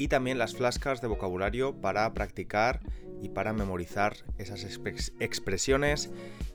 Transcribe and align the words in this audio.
y 0.00 0.08
también 0.08 0.38
las 0.38 0.56
flascas 0.56 1.02
de 1.02 1.08
vocabulario 1.08 1.78
para 1.78 2.10
practicar 2.14 2.80
y 3.20 3.28
para 3.28 3.52
memorizar 3.52 4.16
esas 4.38 4.64
expresiones 4.64 6.10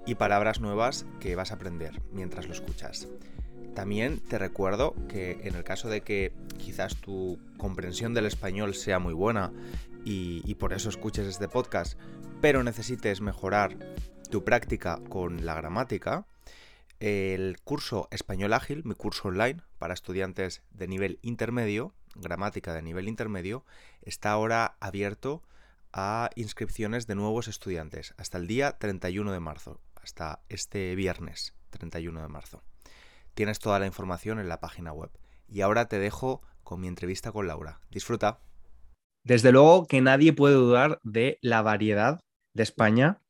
y 0.07 0.15
palabras 0.15 0.61
nuevas 0.61 1.05
que 1.19 1.35
vas 1.35 1.51
a 1.51 1.53
aprender 1.53 2.01
mientras 2.11 2.47
lo 2.47 2.53
escuchas. 2.53 3.07
También 3.75 4.17
te 4.17 4.39
recuerdo 4.39 4.95
que 5.07 5.41
en 5.43 5.53
el 5.53 5.63
caso 5.63 5.89
de 5.89 6.01
que 6.01 6.33
quizás 6.57 6.95
tu 6.95 7.37
comprensión 7.57 8.15
del 8.15 8.25
español 8.25 8.73
sea 8.73 8.97
muy 8.97 9.13
buena 9.13 9.53
y, 10.03 10.55
por 10.55 10.73
eso 10.73 10.89
escuches 10.89 11.27
este 11.27 11.47
podcast, 11.47 11.99
pero 12.41 12.63
necesites 12.63 13.21
mejorar 13.21 13.77
tu 14.31 14.43
práctica 14.43 14.99
con 15.07 15.45
la 15.45 15.53
gramática, 15.53 16.25
el 16.99 17.57
curso 17.63 18.07
Español 18.09 18.53
Ágil, 18.53 18.81
mi 18.85 18.95
curso 18.95 19.27
online 19.27 19.61
para 19.77 19.93
estudiantes 19.93 20.63
de 20.71 20.87
nivel 20.87 21.19
intermedio, 21.21 21.93
gramática 22.15 22.73
de 22.73 22.81
nivel 22.81 23.07
intermedio, 23.07 23.65
está 24.01 24.31
ahora 24.31 24.77
abierto 24.79 25.43
a 25.93 26.29
inscripciones 26.35 27.07
de 27.07 27.15
nuevos 27.15 27.47
estudiantes 27.47 28.13
hasta 28.17 28.37
el 28.37 28.47
día 28.47 28.77
31 28.77 29.31
de 29.31 29.39
marzo, 29.39 29.79
hasta 29.95 30.41
este 30.49 30.95
viernes 30.95 31.53
31 31.69 32.21
de 32.21 32.27
marzo. 32.27 32.63
Tienes 33.33 33.59
toda 33.59 33.79
la 33.79 33.85
información 33.85 34.39
en 34.39 34.49
la 34.49 34.59
página 34.59 34.93
web. 34.93 35.11
Y 35.47 35.61
ahora 35.61 35.87
te 35.87 35.99
dejo 35.99 36.41
con 36.63 36.81
mi 36.81 36.87
entrevista 36.87 37.31
con 37.31 37.47
Laura. 37.47 37.81
Disfruta. 37.91 38.39
Desde 39.23 39.51
luego 39.51 39.87
que 39.87 40.01
nadie 40.01 40.33
puede 40.33 40.55
dudar 40.55 40.99
de 41.03 41.37
la 41.41 41.61
variedad 41.61 42.19
de 42.53 42.63
España 42.63 43.21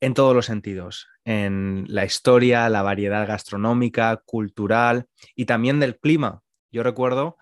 en 0.00 0.14
todos 0.14 0.34
los 0.34 0.46
sentidos, 0.46 1.08
en 1.24 1.84
la 1.88 2.04
historia, 2.04 2.68
la 2.68 2.82
variedad 2.82 3.26
gastronómica, 3.26 4.22
cultural 4.24 5.08
y 5.34 5.46
también 5.46 5.80
del 5.80 5.98
clima. 5.98 6.42
Yo 6.70 6.82
recuerdo 6.82 7.36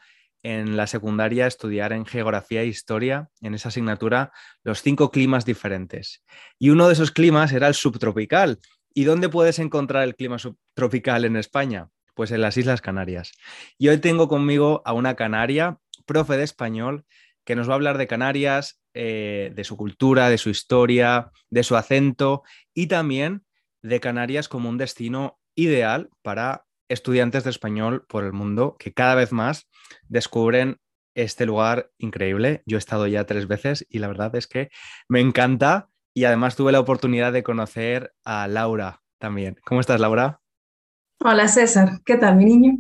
en 0.45 0.77
la 0.77 0.87
secundaria 0.87 1.47
estudiar 1.47 1.93
en 1.93 2.05
geografía 2.05 2.61
e 2.61 2.67
historia, 2.67 3.31
en 3.41 3.55
esa 3.55 3.71
asignatura, 3.71 4.31
los 4.63 4.83
cinco 4.83 5.11
climas 5.11 5.47
diferentes. 5.47 6.23
Y 6.59 6.69
uno 6.69 6.87
de 6.87 6.93
esos 6.93 7.11
climas 7.11 7.53
era 7.53 7.67
el 7.67 7.75
subtropical. 7.75 8.61
¿Y 8.93 9.05
dónde 9.05 9.31
puedes 9.31 9.59
encontrar 9.59 10.05
el 10.05 10.15
clima 10.15 10.39
subtropical 10.39 11.25
en 11.25 11.37
España? 11.37 11.89
Pues 12.15 12.31
en 12.31 12.43
las 12.43 12.59
Islas 12.59 12.83
Canarias. 12.83 13.33
Y 13.79 13.89
hoy 13.89 13.99
tengo 13.99 14.29
conmigo 14.29 14.83
a 14.85 14.93
una 14.93 15.17
canaria, 15.17 15.79
profe 16.05 16.37
de 16.37 16.45
español, 16.45 17.07
que 17.45 17.57
nos 17.57 17.67
va 17.67 17.73
a 17.73 17.77
hablar 17.77 17.97
de 17.97 18.07
Canarias, 18.07 18.83
eh, 18.93 19.51
de 19.55 19.65
su 19.65 19.79
cultura, 19.79 20.29
de 20.29 20.39
su 20.39 20.51
historia, 20.51 21.31
de 21.49 21.63
su 21.63 21.75
acento 21.75 22.43
y 22.75 22.87
también 22.87 23.45
de 23.83 23.99
Canarias 23.99 24.49
como 24.49 24.69
un 24.69 24.79
destino 24.79 25.39
ideal 25.55 26.11
para 26.23 26.67
estudiantes 26.95 27.45
de 27.45 27.51
español 27.51 28.07
por 28.09 28.25
el 28.25 28.33
mundo 28.33 28.77
que 28.79 28.95
cada 28.95 29.15
vez 29.15 29.33
más 29.33 29.69
descubren 30.09 30.79
este 31.15 31.47
lugar 31.47 31.91
increíble. 31.99 32.63
Yo 32.67 32.77
he 32.77 32.79
estado 32.79 33.07
ya 33.07 33.25
tres 33.25 33.47
veces 33.47 33.87
y 33.91 33.99
la 33.99 34.09
verdad 34.09 34.35
es 34.35 34.47
que 34.47 34.71
me 35.09 35.21
encanta 35.21 35.91
y 36.15 36.25
además 36.25 36.57
tuve 36.57 36.73
la 36.73 36.81
oportunidad 36.81 37.33
de 37.33 37.43
conocer 37.43 38.15
a 38.25 38.49
Laura 38.49 39.03
también. 39.19 39.59
¿Cómo 39.65 39.81
estás, 39.81 40.01
Laura? 40.01 40.41
Hola, 41.21 41.49
César. 41.49 42.01
¿Qué 42.05 42.17
tal, 42.17 42.37
mi 42.37 42.45
niño? 42.45 42.79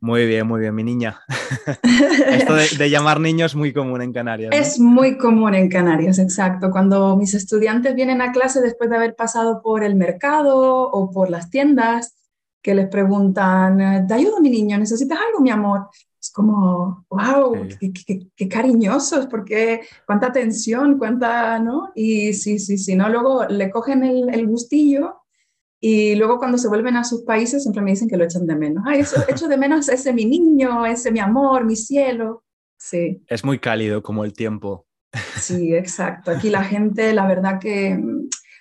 Muy 0.00 0.26
bien, 0.26 0.46
muy 0.46 0.60
bien, 0.60 0.74
mi 0.74 0.84
niña. 0.84 1.20
Esto 2.28 2.54
de, 2.54 2.90
llamar 2.90 3.18
niños 3.18 3.52
es 3.52 3.56
muy 3.56 3.72
común 3.72 4.02
en 4.02 4.12
Canarias. 4.12 4.54
Es 4.54 4.78
muy 4.78 5.16
común 5.16 5.54
en 5.54 5.70
Canarias, 5.70 6.18
exacto. 6.18 6.70
Cuando 6.70 7.16
mis 7.16 7.34
estudiantes 7.34 7.94
vienen 7.94 8.20
a 8.20 8.30
clase 8.30 8.60
después 8.60 8.90
de 8.90 8.96
haber 8.96 9.16
pasado 9.16 9.62
por 9.62 9.82
el 9.82 9.94
mercado 9.96 10.90
o 10.90 11.10
por 11.10 11.30
las 11.30 11.50
tiendas, 11.50 12.14
que 12.66 12.74
les 12.74 12.88
preguntan, 12.88 14.08
¿te 14.08 14.14
ayudo 14.14 14.40
mi 14.40 14.50
niño? 14.50 14.76
¿Necesitas 14.76 15.20
algo, 15.24 15.38
mi 15.38 15.50
amor? 15.50 15.86
Es 16.20 16.32
como, 16.32 17.06
wow, 17.08 17.54
qué, 17.78 18.48
cariñosos, 18.48 19.28
porque 19.28 19.82
cuánta 20.04 20.26
atención, 20.26 20.98
cuánta, 20.98 21.60
¿no? 21.60 21.92
Y 21.94 22.32
sí, 22.32 22.58
sí, 22.58 22.76
sí, 22.76 22.96
¿no? 22.96 23.08
Luego 23.08 23.44
le 23.44 23.70
cogen 23.70 24.02
el, 24.02 24.34
el 24.34 24.48
gustillo 24.48 25.20
y 25.80 26.16
luego 26.16 26.38
cuando 26.38 26.58
se 26.58 26.66
vuelven 26.66 26.96
a 26.96 27.04
sus 27.04 27.22
países 27.22 27.62
siempre 27.62 27.84
me 27.84 27.92
dicen 27.92 28.08
que 28.08 28.16
lo 28.16 28.24
echan 28.24 28.48
de 28.48 28.56
menos. 28.56 28.82
Ay, 28.84 28.98
eso, 28.98 29.22
echo 29.28 29.46
de 29.46 29.58
menos 29.58 29.88
ese 29.88 30.12
mi 30.12 30.24
niño, 30.24 30.84
ese 30.84 31.12
mi 31.12 31.20
amor, 31.20 31.64
mi 31.64 31.76
cielo. 31.76 32.42
Sí. 32.76 33.22
Es 33.28 33.44
muy 33.44 33.60
cálido 33.60 34.02
como 34.02 34.24
el 34.24 34.32
tiempo. 34.32 34.88
Sí, 35.36 35.72
exacto. 35.72 36.32
Aquí 36.32 36.50
la 36.50 36.64
gente, 36.64 37.12
la 37.12 37.28
verdad 37.28 37.60
que 37.60 37.96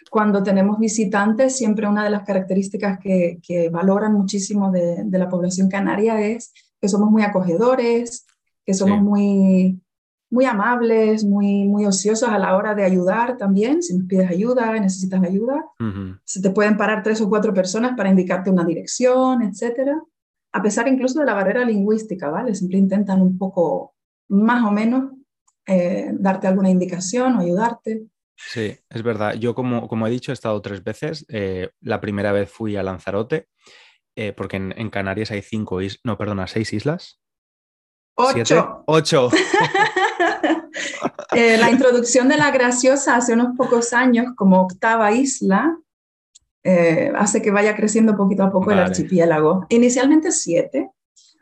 cuando 0.09 0.43
tenemos 0.43 0.79
visitantes, 0.79 1.57
siempre 1.57 1.87
una 1.87 2.03
de 2.03 2.09
las 2.09 2.23
características 2.23 2.99
que, 2.99 3.39
que 3.45 3.69
valoran 3.69 4.13
muchísimo 4.13 4.71
de, 4.71 5.03
de, 5.03 5.19
la 5.19 5.29
población 5.29 5.69
canaria 5.69 6.21
es 6.21 6.53
que 6.79 6.87
somos 6.87 7.09
muy 7.11 7.23
acogedores, 7.23 8.25
que 8.65 8.73
somos 8.73 9.01
muy 9.01 9.81
muy 10.29 10.45
amables, 10.45 11.23
muy, 11.23 11.65
muy 11.65 11.85
ociosos 11.85 12.29
a 12.29 12.39
la 12.39 12.55
hora 12.57 12.75
de 12.75 12.83
ayudar 12.83 13.37
también. 13.37 13.81
Si 13.81 13.97
nos 13.97 14.07
pides 14.07 14.29
ayuda, 14.29 14.71
necesitas 14.73 15.23
ayuda, 15.23 15.63
se 16.25 16.41
te 16.41 16.49
pueden 16.49 16.77
parar 16.77 17.03
tres 17.03 17.21
o 17.21 17.29
cuatro 17.29 17.53
personas 17.53 17.93
para 17.95 18.09
indicarte 18.09 18.49
una 18.49 18.65
dirección, 18.65 19.43
etcétera. 19.43 20.01
A 20.51 20.61
pesar 20.61 20.87
incluso 20.87 21.19
de 21.19 21.25
la 21.25 21.33
barrera 21.33 21.63
lingüística, 21.63 22.29
¿vale? 22.29 22.55
Siempre 22.55 22.79
intentan 22.79 23.21
un 23.21 23.37
poco, 23.37 23.93
más 24.29 24.65
o 24.65 24.71
menos, 24.71 25.11
eh, 25.67 26.11
darte 26.13 26.47
alguna 26.47 26.69
indicación 26.69 27.35
o 27.35 27.39
ayudarte. 27.41 28.05
Sí, 28.35 28.77
es 28.89 29.03
verdad. 29.03 29.33
Yo, 29.35 29.55
como, 29.55 29.87
como 29.87 30.07
he 30.07 30.09
dicho, 30.11 30.31
he 30.31 30.33
estado 30.33 30.61
tres 30.61 30.83
veces. 30.83 31.25
Eh, 31.29 31.69
la 31.81 32.01
primera 32.01 32.31
vez 32.31 32.49
fui 32.49 32.75
a 32.75 32.83
Lanzarote, 32.83 33.47
eh, 34.15 34.33
porque 34.33 34.57
en, 34.57 34.73
en, 34.77 34.89
Canarias 34.89 35.31
hay 35.31 35.41
cinco 35.41 35.81
islas, 35.81 36.01
no, 36.03 36.17
perdona, 36.17 36.47
seis 36.47 36.73
islas. 36.73 37.19
Ocho. 38.15 38.83
Ocho. 38.87 39.29
Eh, 41.31 41.57
la 41.57 41.69
introducción 41.69 42.29
de 42.29 42.37
la 42.37 42.51
graciosa 42.51 43.17
hace 43.17 43.33
unos 43.33 43.57
pocos 43.57 43.91
años 43.91 44.27
como 44.37 44.61
octava 44.61 45.11
isla 45.11 45.77
hace 47.15 47.41
que 47.41 47.51
vaya 47.51 47.75
creciendo 47.75 48.15
poquito 48.15 48.43
a 48.43 48.51
poco 48.51 48.71
el 48.71 48.79
archipiélago. 48.79 49.65
Inicialmente 49.69 50.31
siete 50.31 50.91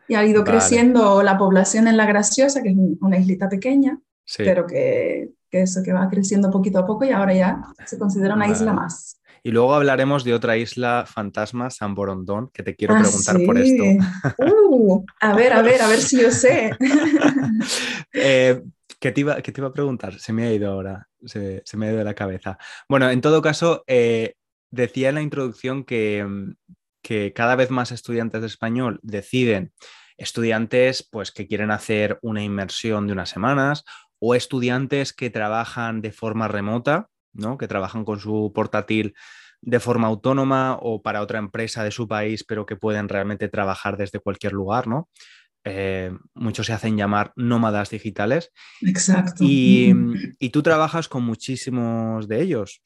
y 0.08 0.16
ha 0.16 0.26
ido 0.26 0.44
creciendo 0.44 1.22
la 1.22 1.38
población 1.38 1.88
en 1.88 1.98
la 1.98 2.06
graciosa, 2.06 2.64
que 2.64 2.70
es 2.70 2.76
una 3.02 3.18
islita 3.18 3.50
pequeña, 3.50 4.00
pero 4.38 4.66
que, 4.66 5.32
que, 5.54 5.62
eso 5.62 5.84
que 5.84 5.94
va 5.94 6.10
creciendo 6.10 6.50
poquito 6.50 6.80
a 6.80 6.86
poco 6.86 7.06
y 7.06 7.12
ahora 7.12 7.34
ya 7.34 7.62
se 7.86 8.00
considera 8.00 8.34
una 8.34 8.48
isla 8.48 8.74
más. 8.74 9.22
Y 9.44 9.52
luego 9.52 9.76
hablaremos 9.76 10.24
de 10.24 10.34
otra 10.34 10.58
isla 10.58 11.06
fantasma, 11.06 11.70
San 11.70 11.94
Borondón, 11.94 12.50
que 12.52 12.64
te 12.64 12.76
quiero 12.76 12.96
ah, 12.96 13.02
preguntar 13.02 13.38
por 13.46 13.58
esto. 13.58 13.84
Uh, 14.76 15.06
a 15.22 15.36
ver, 15.36 15.54
a 15.54 15.62
ver, 15.62 15.84
a 15.84 15.88
ver 15.88 16.00
si 16.00 16.20
yo 16.20 16.32
sé. 16.32 16.72
eh, 18.14 18.64
¿qué, 19.00 19.12
te 19.12 19.22
iba, 19.22 19.36
te 19.36 19.54
iba, 19.56 19.68
a 19.68 19.74
preguntar? 19.74 20.20
Se 20.20 20.34
me 20.34 20.48
ha 20.48 20.52
ido 20.52 20.72
ahora, 20.72 21.08
se, 21.24 21.62
me 21.76 21.86
ha 21.86 21.90
ido 21.90 22.00
de 22.00 22.04
la 22.04 22.16
cabeza. 22.16 22.58
Bueno, 22.90 23.08
en 23.12 23.22
todo 23.22 23.44
caso, 23.44 23.84
eh, 23.86 24.34
decía 24.72 25.10
en 25.10 25.16
la 25.16 25.22
introducción 25.22 25.84
que, 25.84 26.26
que 27.04 27.34
cada 27.34 27.56
vez 27.56 27.70
más 27.70 27.92
estudiantes 27.92 28.42
de 28.42 28.48
español 28.48 29.00
deciden 29.04 29.74
estudiantes 30.18 31.08
pues, 31.12 31.32
que 31.32 31.48
quieren 31.48 31.70
hacer 31.70 32.18
una 32.24 32.44
inmersión 32.44 33.06
de 33.06 33.14
unas 33.14 33.30
semanas 33.30 33.86
o 34.26 34.36
estudiantes 34.36 35.12
que 35.12 35.30
trabajan 35.30 36.00
de 36.00 36.14
forma 36.14 36.48
remota 36.48 37.10
que 37.60 37.68
trabajan 37.68 38.06
con 38.06 38.20
su 38.20 38.52
portátil 38.54 39.14
de 39.62 39.80
forma 39.80 40.08
autónoma 40.08 40.78
o 40.82 41.02
para 41.02 41.22
otra 41.22 41.40
empresa 41.40 41.84
de 41.84 41.92
su 41.92 42.08
país, 42.08 42.44
pero 42.44 42.66
que 42.66 42.76
pueden 42.76 43.10
realmente 43.10 43.48
trabajar 43.48 43.98
desde 43.98 44.20
cualquier 44.20 44.54
lugar, 44.54 44.88
¿no? 44.88 45.10
Eh, 45.66 46.12
muchos 46.34 46.66
se 46.66 46.74
hacen 46.74 46.98
llamar 46.98 47.32
nómadas 47.38 47.90
digitales. 47.90 48.52
Exacto. 48.82 49.44
Y, 49.48 49.94
tú 50.52 50.62
trabajas 50.62 51.08
con 51.08 51.24
muchísimos 51.24 52.28
de 52.28 52.42
ellos. 52.42 52.82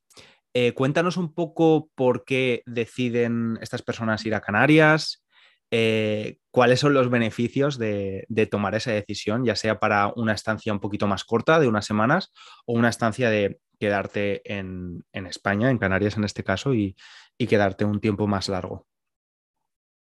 Eh, 0.53 0.73
cuéntanos 0.73 1.17
un 1.17 1.33
poco 1.33 1.89
por 1.95 2.23
qué 2.23 2.61
deciden 2.65 3.57
estas 3.61 3.81
personas 3.81 4.25
ir 4.25 4.35
a 4.35 4.41
Canarias, 4.41 5.25
eh, 5.71 6.37
cuáles 6.57 6.79
son 6.79 6.95
los 6.95 7.11
beneficios 7.11 7.77
de, 7.77 8.25
tomar 8.49 8.73
esa 8.73 8.89
decisión, 8.89 9.45
ya 9.45 9.55
sea 9.55 9.79
para 9.79 10.11
una 10.15 10.33
estancia 10.33 10.73
un 10.73 10.79
poquito 10.79 11.05
más 11.05 11.23
corta, 11.23 11.59
de 11.59 11.67
unas 11.67 11.85
semanas, 11.85 12.33
o 12.65 12.73
una 12.73 12.89
estancia 12.89 13.29
de 13.29 13.59
quedarte 13.77 14.41
en, 14.43 15.05
España, 15.13 15.69
en 15.69 15.77
Canarias 15.77 16.17
en 16.17 16.23
este 16.23 16.43
caso, 16.43 16.73
y, 16.73 16.95
quedarte 17.37 17.85
un 17.85 17.99
tiempo 17.99 18.25
más 18.25 18.49
largo. 18.49 18.87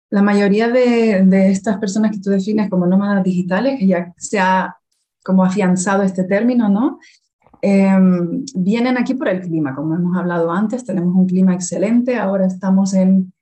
La 0.09 0.23
mayoría 0.23 0.69
de, 0.69 1.51
estas 1.51 1.77
personas 1.77 2.13
que 2.13 2.21
tú 2.21 2.31
defines 2.31 2.71
como 2.71 2.87
nómadas 2.87 3.23
digitales, 3.23 3.79
que 3.79 3.89
ya 3.89 4.15
se 4.17 4.39
ha 4.39 4.79
como 5.23 5.45
afianzado 5.45 6.05
este 6.05 6.25
término, 6.25 6.71
¿no? 6.71 7.01
Em, 7.61 8.47
vienen 8.55 8.97
aquí 8.97 9.13
por 9.13 9.29
el 9.29 9.43
clima, 9.43 9.75
como 9.75 9.95
hemos 9.95 10.17
hablado 10.17 10.51
antes, 10.51 10.87
tenemos 10.87 11.15
un 11.15 11.27
clima 11.27 11.53
excelente, 11.53 12.17
ahora 12.17 12.47
estamos 12.47 12.95
en, 12.95 13.35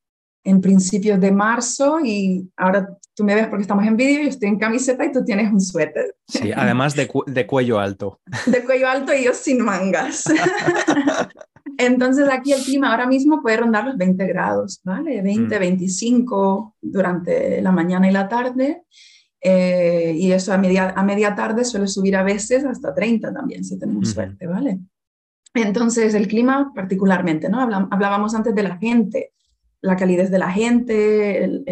en 0.42 0.60
principios 0.60 1.20
de 1.20 1.30
marzo 1.30 2.00
y 2.04 2.50
ahora 2.56 2.98
tú 3.14 3.24
me 3.24 3.34
ves 3.34 3.46
porque 3.48 3.62
estamos 3.62 3.86
en 3.86 3.96
vídeo, 3.96 4.22
yo 4.22 4.28
estoy 4.28 4.48
en 4.48 4.58
camiseta 4.58 5.04
y 5.04 5.12
tú 5.12 5.24
tienes 5.24 5.52
un 5.52 5.60
suéter. 5.60 6.14
Sí, 6.26 6.52
además 6.52 6.94
de, 6.94 7.08
de 7.26 7.46
cuello 7.46 7.78
alto. 7.78 8.20
De 8.46 8.64
cuello 8.64 8.88
alto 8.88 9.14
y 9.14 9.24
yo 9.24 9.32
sin 9.34 9.64
mangas. 9.64 10.24
Entonces 11.78 12.28
aquí 12.30 12.52
el 12.52 12.62
clima 12.62 12.90
ahora 12.90 13.06
mismo 13.06 13.42
puede 13.42 13.56
rondar 13.58 13.84
los 13.84 13.96
20 13.96 14.26
grados, 14.26 14.80
¿vale? 14.84 15.22
20, 15.22 15.58
25 15.58 16.76
mm. 16.80 16.90
durante 16.90 17.62
la 17.62 17.72
mañana 17.72 18.08
y 18.08 18.12
la 18.12 18.28
tarde. 18.28 18.82
Eh, 19.40 20.14
y 20.16 20.32
eso 20.32 20.52
a 20.52 20.58
media, 20.58 20.94
a 20.96 21.02
media 21.02 21.34
tarde 21.34 21.64
suele 21.64 21.86
subir 21.86 22.16
a 22.16 22.22
veces 22.22 22.64
hasta 22.64 22.94
30 22.94 23.32
también, 23.32 23.62
si 23.62 23.78
tenemos 23.78 24.10
suerte, 24.10 24.46
¿vale? 24.46 24.78
Entonces, 25.52 26.14
el 26.14 26.28
clima 26.28 26.72
particularmente, 26.74 27.48
¿no? 27.48 27.60
Hablábamos 27.60 28.34
antes 28.34 28.54
de 28.54 28.62
la 28.62 28.78
gente, 28.78 29.32
la 29.82 29.96
calidez 29.96 30.30
de 30.30 30.38
la 30.38 30.50
gente, 30.50 31.62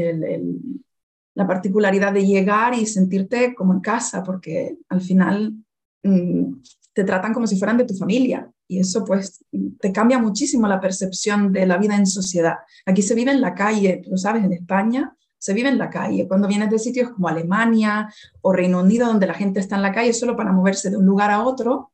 la 1.34 1.46
particularidad 1.46 2.12
de 2.12 2.26
llegar 2.26 2.75
y 2.75 2.87
sentirte 2.87 3.55
como 3.55 3.73
en 3.73 3.81
casa, 3.81 4.23
porque 4.23 4.76
al 4.88 5.00
final 5.00 5.55
mm, 6.02 6.55
te 6.93 7.05
tratan 7.05 7.32
como 7.32 7.46
si 7.46 7.58
fueran 7.58 7.79
de 7.79 7.84
tu 7.84 7.94
familia 7.94 8.50
y 8.69 8.79
eso 8.79 9.05
pues 9.05 9.44
te 9.81 9.93
cambia 9.93 10.19
muchísimo 10.19 10.67
la 10.67 10.81
percepción 10.81 11.52
de 11.52 11.67
la 11.67 11.76
vida 11.76 11.96
en 11.96 12.06
sociedad. 12.06 12.56
Aquí 12.87 13.02
se 13.02 13.14
vive 13.14 13.31
en 13.31 13.40
la 13.40 13.55
calle, 13.55 14.02
lo 14.06 14.17
sabes, 14.17 14.44
en 14.44 14.52
España 14.52 15.14
se 15.43 15.55
vive 15.55 15.69
en 15.69 15.79
la 15.79 15.90
calle. 15.90 16.29
Cuando 16.29 16.46
vienes 16.46 16.70
de 16.70 16.79
sitios 16.79 17.11
como 17.11 17.26
Alemania 17.26 18.08
o 18.43 18.52
Reino 18.52 18.81
Unido, 18.81 19.08
donde 19.08 19.26
la 19.26 19.34
gente 19.34 19.58
está 19.58 19.75
en 19.75 19.82
la 19.82 19.93
calle 19.93 20.12
solo 20.12 20.37
para 20.37 20.52
moverse 20.52 20.88
de 20.88 20.96
un 20.96 21.05
lugar 21.05 21.32
a 21.32 21.43
otro, 21.43 21.90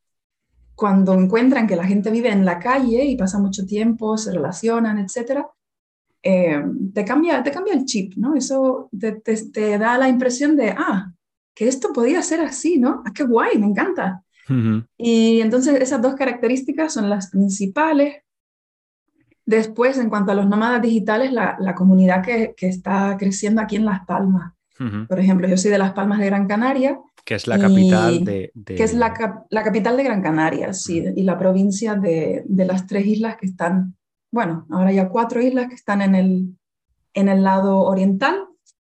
cuando 0.74 1.14
encuentran 1.14 1.66
que 1.66 1.74
la 1.74 1.86
gente 1.86 2.10
vive 2.10 2.30
en 2.30 2.44
la 2.44 2.58
calle 2.58 3.06
y 3.06 3.16
pasa 3.16 3.38
mucho 3.38 3.64
tiempo, 3.64 4.18
se 4.18 4.32
relacionan, 4.32 4.98
etc., 4.98 5.46
eh, 6.22 6.62
te, 6.94 7.04
cambia, 7.04 7.42
te 7.42 7.50
cambia 7.50 7.74
el 7.74 7.84
chip, 7.84 8.14
¿no? 8.16 8.34
Eso 8.34 8.88
te, 8.98 9.12
te, 9.12 9.78
da 9.78 9.98
la 9.98 10.08
impresión 10.08 10.56
de, 10.56 10.70
ah, 10.70 11.12
que 11.54 11.68
esto 11.68 11.92
podía 11.92 12.22
ser 12.22 12.40
así, 12.40 12.78
¿no? 12.78 13.02
Ah, 13.04 13.12
qué 13.14 13.24
guay, 13.24 13.58
me 13.58 13.66
encanta. 13.66 14.22
Y 14.96 15.42
entonces 15.42 15.78
esas 15.78 16.00
dos 16.00 16.14
características 16.14 16.94
son 16.94 17.10
las 17.10 17.28
principales 17.28 18.22
Después, 19.48 19.96
en 19.96 20.10
cuanto 20.10 20.32
a 20.32 20.34
los 20.34 20.46
nómadas 20.46 20.82
digitales, 20.82 21.32
la, 21.32 21.74
comunidad 21.74 22.22
que, 22.22 22.54
está 22.58 23.16
creciendo 23.18 23.62
aquí 23.62 23.76
en 23.76 23.86
Las 23.86 24.04
Palmas. 24.04 24.52
Por 25.08 25.18
ejemplo, 25.18 25.48
yo 25.48 25.56
soy 25.56 25.70
de 25.70 25.78
Las 25.78 25.92
Palmas 25.92 26.18
de 26.18 26.26
Gran 26.26 26.46
Canaria. 26.46 27.00
Que 27.24 27.34
es 27.34 27.46
la 27.46 27.58
capital 27.58 28.24
de, 28.24 28.52
Que 28.66 28.82
es 28.84 28.92
la, 28.92 29.14
capital 29.14 29.96
de 29.96 30.04
Gran 30.04 30.20
Canaria, 30.20 30.74
sí, 30.74 31.02
y 31.16 31.22
la 31.22 31.38
provincia 31.38 31.94
de, 31.94 32.44
las 32.46 32.86
tres 32.86 33.06
islas 33.06 33.38
que 33.38 33.46
están, 33.46 33.96
bueno, 34.30 34.66
ahora 34.70 34.92
ya 34.92 35.08
cuatro 35.08 35.40
islas 35.40 35.68
que 35.68 35.74
están 35.74 36.02
en 36.02 36.14
el, 36.14 36.58
en 37.14 37.28
el 37.28 37.42
lado 37.42 37.80
oriental. 37.80 38.46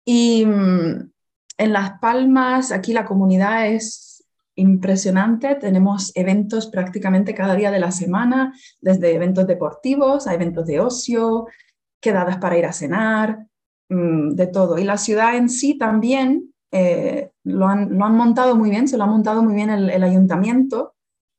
Y 0.05 0.45
mm, 0.45 1.11
en 1.57 1.73
Las 1.73 1.99
Palmas, 1.99 2.71
aquí 2.71 2.93
la 2.93 3.05
comunidad 3.05 3.67
es 3.67 4.25
impresionante. 4.55 5.55
Tenemos 5.55 6.11
eventos 6.15 6.67
prácticamente 6.67 7.33
cada 7.33 7.55
día 7.55 7.71
de 7.71 7.79
la 7.79 7.91
semana, 7.91 8.53
desde 8.81 9.13
eventos 9.13 9.47
deportivos 9.47 10.27
a 10.27 10.33
eventos 10.33 10.65
de 10.65 10.79
ocio, 10.79 11.47
quedadas 11.99 12.37
para 12.37 12.57
ir 12.57 12.65
a 12.65 12.73
cenar, 12.73 13.47
mm, 13.89 14.31
de 14.31 14.47
todo. 14.47 14.77
Y 14.77 14.83
la 14.83 14.97
ciudad 14.97 15.35
en 15.35 15.49
sí 15.49 15.77
también 15.77 16.53
eh, 16.71 17.31
lo, 17.43 17.67
han, 17.67 17.95
montado 17.95 18.55
muy 18.55 18.69
bien, 18.69 18.87
se 18.87 18.97
lo 18.97 19.05
ha 19.05 19.07
montado 19.07 19.41
muy 19.41 19.55
bien 19.55 19.69
el, 19.69 20.03
ayuntamiento, 20.03 20.95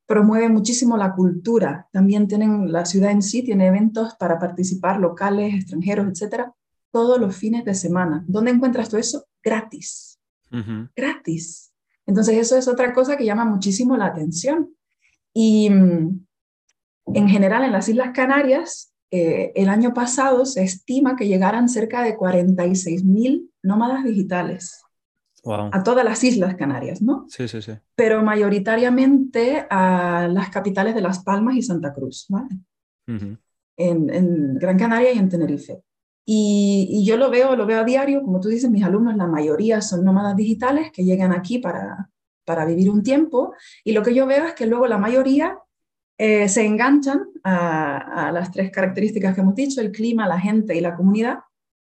promueve 0.08 0.48
muchísimo 0.48 0.96
la 0.96 1.14
cultura. 1.14 1.86
También 1.92 2.26
tienen, 2.26 2.72
la 2.72 2.86
ciudad 2.86 3.10
en 3.10 3.20
sí 3.20 3.42
tiene 3.42 3.66
eventos 3.66 4.14
para 4.14 4.38
participar 4.38 4.98
locales, 4.98 5.54
extranjeros, 5.54 6.08
etcétera, 6.08 6.54
todos 6.90 7.20
los 7.20 7.36
fines 7.36 7.64
de 7.66 7.74
semana. 7.74 8.24
¿Dónde 8.26 8.50
encuentras 8.50 8.88
todo 8.88 8.98
eso? 8.98 9.26
Gratis. 9.44 10.18
Gratis. 10.96 11.74
Entonces 12.06 12.38
eso 12.38 12.56
es 12.56 12.66
otra 12.68 12.94
cosa 12.94 13.18
que 13.18 13.26
llama 13.26 13.44
muchísimo 13.44 13.98
la 13.98 14.06
atención. 14.06 14.74
Y 15.34 15.68
mm, 15.68 16.26
en 17.12 17.28
general 17.28 17.64
en 17.64 17.72
las 17.72 17.90
Islas 17.90 18.12
Canarias, 18.14 18.94
eh, 19.10 19.52
el 19.56 19.68
año 19.68 19.92
pasado 19.92 20.46
se 20.46 20.62
estima 20.62 21.16
que 21.16 21.28
llegaran 21.28 21.68
cerca 21.68 22.02
de 22.02 22.16
46 22.16 23.04
mil 23.04 23.52
nómadas 23.62 24.04
digitales. 24.04 24.82
A 25.44 25.82
todas 25.82 26.04
las 26.04 26.22
Islas 26.24 26.56
Canarias, 26.56 27.00
¿no? 27.00 27.24
Sí, 27.28 27.48
sí, 27.48 27.62
sí. 27.62 27.72
Pero 27.94 28.22
mayoritariamente 28.22 29.66
a 29.70 30.28
las 30.28 30.50
capitales 30.50 30.94
de 30.94 31.00
Las 31.00 31.22
Palmas 31.22 31.56
y 31.56 31.62
Santa 31.62 31.94
Cruz, 31.94 32.26
¿vale? 32.28 32.48
en, 33.06 34.10
en 34.12 34.54
Gran 34.56 34.78
Canaria 34.78 35.12
y 35.12 35.18
en 35.18 35.28
Tenerife. 35.28 35.82
Y, 36.30 37.04
yo 37.06 37.16
lo 37.16 37.30
veo, 37.30 37.56
lo 37.56 37.64
veo 37.64 37.80
a 37.80 37.84
diario, 37.84 38.22
como 38.22 38.38
tú 38.38 38.48
dices, 38.48 38.70
mis 38.70 38.84
alumnos, 38.84 39.16
la 39.16 39.26
mayoría 39.26 39.80
son 39.80 40.04
nómadas 40.04 40.36
digitales 40.36 40.92
que 40.92 41.02
llegan 41.02 41.32
aquí 41.32 41.58
para, 41.58 42.10
para 42.44 42.66
vivir 42.66 42.90
un 42.90 43.02
tiempo. 43.02 43.54
Y 43.82 43.92
lo 43.92 44.02
que 44.02 44.14
yo 44.14 44.26
veo 44.26 44.44
es 44.44 44.52
que 44.52 44.66
luego 44.66 44.86
la 44.86 44.98
mayoría 44.98 45.58
eh, 46.18 46.46
se 46.50 46.66
enganchan 46.66 47.28
a, 47.44 48.30
las 48.30 48.52
tres 48.52 48.70
características 48.70 49.34
que 49.34 49.40
hemos 49.40 49.54
dicho, 49.54 49.80
el 49.80 49.90
clima, 49.90 50.28
la 50.28 50.38
gente 50.38 50.76
y 50.76 50.82
la 50.82 50.94
comunidad, 50.94 51.38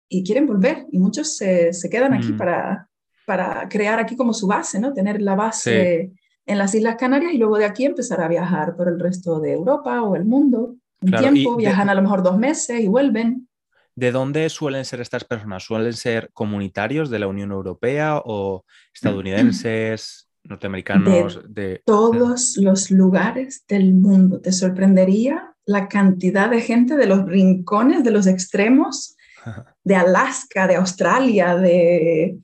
y 0.07 0.23
quieren 0.23 0.47
volver. 0.47 0.85
Y 0.93 0.99
muchos 0.99 1.35
se, 1.35 1.73
se 1.73 1.89
quedan 1.89 2.13
aquí 2.13 2.31
mm. 2.31 2.37
para, 2.37 2.87
para 3.31 3.69
crear 3.69 3.97
aquí 3.97 4.17
como 4.17 4.33
su 4.33 4.45
base, 4.45 4.77
¿no? 4.77 4.93
Tener 4.93 5.21
la 5.21 5.35
base 5.35 6.11
en 6.45 6.57
las 6.57 6.75
Islas 6.75 6.97
Canarias 6.97 7.31
y 7.31 7.37
luego 7.37 7.57
de 7.57 7.63
aquí 7.63 7.85
empezar 7.85 8.19
a 8.19 8.27
viajar 8.27 8.75
por 8.75 8.89
el 8.89 8.99
resto 8.99 9.39
de 9.39 9.53
Europa 9.53 10.03
o 10.03 10.17
el 10.17 10.25
mundo. 10.25 10.75
Un 10.99 11.11
tiempo, 11.13 11.55
viajan 11.55 11.87
a 11.89 11.95
lo 11.95 12.01
mejor 12.01 12.23
dos 12.23 12.37
meses 12.37 12.81
y 12.81 12.89
vuelven. 12.89 13.47
¿De 13.95 14.11
dónde 14.11 14.49
suelen 14.49 14.83
ser 14.83 14.99
estas 14.99 15.23
personas? 15.23 15.63
¿Suelen 15.63 15.93
ser 15.93 16.29
comunitarios 16.33 17.09
de 17.09 17.19
la 17.19 17.27
Unión 17.27 17.51
Europea 17.51 18.21
o 18.25 18.65
estadounidenses, 18.93 20.27
norteamericanos? 20.43 21.39
De, 21.47 21.81
todos 21.85 22.57
los 22.57 22.91
lugares 22.91 23.63
del 23.65 23.93
mundo. 23.93 24.41
Te 24.41 24.51
sorprendería 24.51 25.55
la 25.65 25.87
cantidad 25.87 26.49
de 26.49 26.59
gente 26.59 26.97
de 26.97 27.05
los 27.05 27.25
rincones, 27.25 28.03
de 28.03 28.11
los 28.11 28.27
extremos, 28.27 29.15
de 29.85 29.95
Alaska, 29.95 30.67
de 30.67 30.75
Australia, 30.75 31.55
de, 31.55 32.37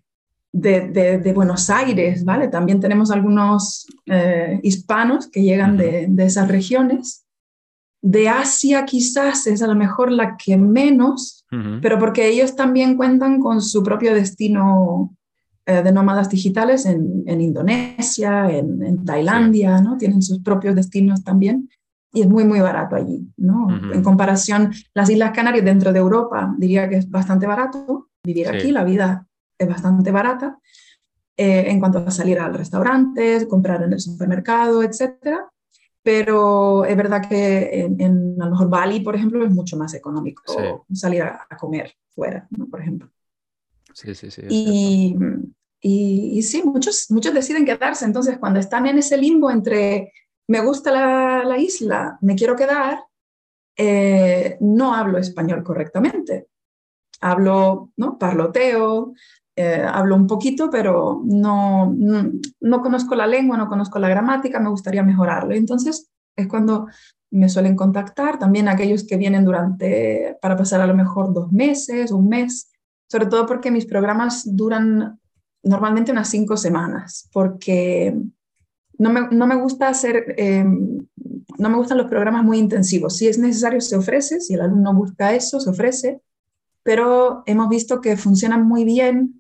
de, 0.62 1.34
Buenos 1.34 1.70
Aires, 1.70 2.24
¿vale? 2.24 2.48
También 2.48 2.80
tenemos 2.80 3.12
algunos 3.12 3.88
eh, 4.06 4.60
hispanos 4.64 5.28
que 5.28 5.44
llegan 5.44 5.78
de, 5.78 6.10
esas 6.18 6.48
regiones. 6.48 7.26
De 8.02 8.30
Asia 8.30 8.86
quizás 8.86 9.48
es 9.48 9.62
a 9.62 9.68
lo 9.68 9.76
mejor 9.76 10.12
la 10.12 10.38
que 10.38 10.58
menos, 10.58 11.46
pero 11.82 11.98
porque 11.98 12.28
ellos 12.28 12.56
también 12.56 12.98
cuentan 12.98 13.40
con 13.40 13.62
su 13.62 13.82
propio 13.84 14.14
destino 14.14 15.16
eh, 15.66 15.82
de 15.82 15.92
nómadas 15.92 16.30
digitales 16.30 16.86
en, 16.86 17.24
en 17.26 17.42
Indonesia, 17.42 18.50
en, 18.50 18.84
en 18.84 19.06
Tailandia, 19.06 19.82
¿no? 19.82 19.98
Tienen 19.98 20.22
sus 20.22 20.40
propios 20.40 20.76
destinos 20.76 21.24
también 21.24 21.70
y 22.14 22.22
es 22.22 22.28
muy, 22.28 22.46
muy 22.46 22.60
barato 22.60 22.96
allí, 22.96 23.28
¿no? 23.38 23.68
En 23.94 24.02
comparación, 24.02 24.72
las 24.94 25.10
Islas 25.10 25.32
Canarias 25.32 25.66
dentro 25.66 25.94
de 25.94 26.00
Europa 26.00 26.54
diría 26.58 26.90
que 26.90 26.98
es 26.98 27.10
bastante 27.10 27.46
barato 27.46 28.10
vivir 28.24 28.48
aquí, 28.48 28.72
la 28.72 28.84
vida 28.84 29.28
es 29.58 29.68
bastante 29.68 30.12
barata 30.12 30.60
eh, 31.36 31.66
en 31.68 31.80
cuanto 31.80 32.00
a 32.00 32.12
salir 32.12 32.40
al 32.40 32.54
restaurante, 32.54 33.48
comprar 33.48 33.84
en 33.84 33.94
el 33.94 34.00
supermercado, 34.00 34.84
etcétera 34.84 35.52
pero 36.08 36.86
es 36.86 36.96
verdad 36.96 37.28
que 37.28 37.82
en, 37.82 38.42
a 38.42 38.46
lo 38.46 38.52
mejor 38.52 38.70
Bali, 38.70 39.02
por 39.02 39.14
ejemplo, 39.14 39.44
es 39.44 39.52
mucho 39.52 39.76
más 39.76 39.94
económico 39.94 40.42
salir 40.94 41.24
a, 41.24 41.46
comer 41.60 41.98
fuera, 42.08 42.48
¿no? 42.52 42.66
por 42.68 42.80
ejemplo. 42.80 43.10
Sí, 43.94 44.16
sí, 44.16 44.32
sí. 44.32 44.44
Y, 44.48 45.18
y, 45.82 46.42
sí, 46.44 46.64
muchos, 46.64 47.12
muchos 47.12 47.34
deciden 47.34 47.66
quedarse, 47.66 48.06
entonces 48.06 48.38
cuando 48.38 48.58
están 48.58 48.86
en 48.86 49.00
ese 49.00 49.18
limbo 49.18 49.52
entre 49.52 50.14
me 50.48 50.62
gusta 50.62 50.92
la, 50.92 51.44
la 51.44 51.58
isla, 51.58 52.18
me 52.22 52.36
quiero 52.36 52.56
quedar, 52.56 53.00
eh, 53.76 54.56
no 54.62 54.96
hablo 54.96 55.18
español 55.18 55.62
correctamente. 55.62 56.48
Hablo, 57.20 57.92
¿no? 57.98 58.18
Parloteo, 58.18 59.14
eh, 59.60 59.84
hablo 59.84 60.16
un 60.16 60.28
poquito, 60.28 60.70
pero 60.70 61.24
no, 61.26 61.92
no, 61.98 62.82
conozco 62.84 63.16
la 63.16 63.26
lengua, 63.26 63.58
no 63.58 63.68
conozco 63.68 63.98
la 63.98 64.08
gramática, 64.08 64.60
me 64.60 64.70
gustaría 64.70 65.02
mejorarlo. 65.02 65.56
Entonces 65.56 66.12
es 66.36 66.48
cuando 66.48 66.86
me 67.32 67.50
suelen 67.50 67.76
contactar, 67.76 68.38
también 68.38 68.68
aquellos 68.68 69.04
que 69.08 69.18
vienen 69.18 69.44
durante, 69.44 70.38
para 70.44 70.56
pasar 70.56 70.82
a 70.82 70.86
lo 70.86 70.94
mejor 70.94 71.34
dos 71.34 71.52
meses, 71.52 72.12
un 72.12 72.30
mes, 72.30 72.72
sobre 73.10 73.26
todo 73.26 73.48
porque 73.48 73.72
mis 73.72 73.88
programas 73.88 74.44
duran 74.56 75.20
normalmente 75.64 76.12
unas 76.12 76.30
cinco 76.30 76.56
semanas, 76.56 77.28
porque 77.34 78.16
no 79.00 79.10
me, 79.10 79.28
no 79.32 79.48
me 79.48 79.56
gusta 79.56 79.90
hacer, 79.90 80.36
em, 80.38 81.00
no 81.58 81.70
me 81.70 81.78
gustan 81.78 81.98
los 81.98 82.08
programas 82.08 82.44
muy 82.44 82.60
intensivos. 82.60 83.18
Si 83.18 83.28
es 83.28 83.40
necesario, 83.40 83.82
se 83.82 83.96
ofrece, 83.96 84.40
si 84.40 84.54
el 84.54 84.62
alumno 84.62 84.94
busca 84.94 85.34
eso, 85.34 85.60
se 85.60 85.72
ofrece, 85.72 86.22
pero 86.84 87.42
hemos 87.48 87.70
visto 87.70 88.02
que 88.02 88.18
funcionan 88.18 88.68
muy 88.68 88.84
bien 88.84 89.37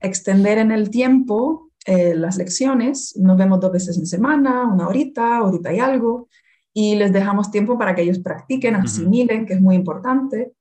extender 0.00 0.58
en 0.58 0.70
el 0.70 0.90
tiempo 0.90 1.70
eh, 1.86 2.14
las 2.14 2.36
lecciones, 2.36 3.16
nos 3.16 3.36
vemos 3.38 3.60
dos 3.60 3.72
veces 3.72 3.96
en 3.98 4.06
semana, 4.06 4.66
una 4.66 4.88
horita, 4.88 5.42
horita 5.42 5.72
y 5.72 5.78
algo, 5.78 6.28
y 6.72 6.94
les 6.96 7.12
dejamos 7.12 7.50
tiempo 7.50 7.78
para 7.78 7.94
que 7.94 8.02
ellos 8.02 8.18
practiquen, 8.18 8.76
asimilen, 8.76 9.46
que 9.46 9.54
es 9.54 9.60
muy 9.60 9.76
importante. 9.76 10.52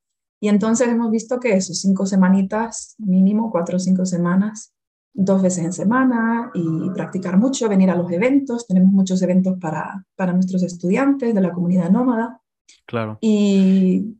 Y 0.42 0.48
entonces 0.48 0.88
hemos 0.88 1.12
visto 1.12 1.40
que 1.40 1.54
esos 1.54 1.80
cinco 1.82 2.06
semanitas, 2.06 2.96
mínimo 2.98 3.52
cuatro 3.52 3.76
o 3.76 3.80
cinco 3.80 4.06
semanas, 4.06 4.74
dos 5.14 5.42
veces 5.42 5.66
en 5.66 5.74
semana 5.74 6.52
y 6.54 6.90
practicar 6.92 7.38
mucho, 7.38 7.68
venir 7.68 7.90
a 7.90 7.96
los 7.96 8.10
eventos. 8.12 8.66
Tenemos 8.66 8.92
muchos 8.92 9.22
eventos 9.22 9.58
para, 9.60 10.06
para 10.16 10.34
nuestros 10.34 10.64
estudiantes 10.64 11.36
de 11.36 11.42
la 11.42 11.52
comunidad 11.52 11.92
nómada. 11.92 12.42
Claro. 12.86 13.18
Y, 13.22 14.16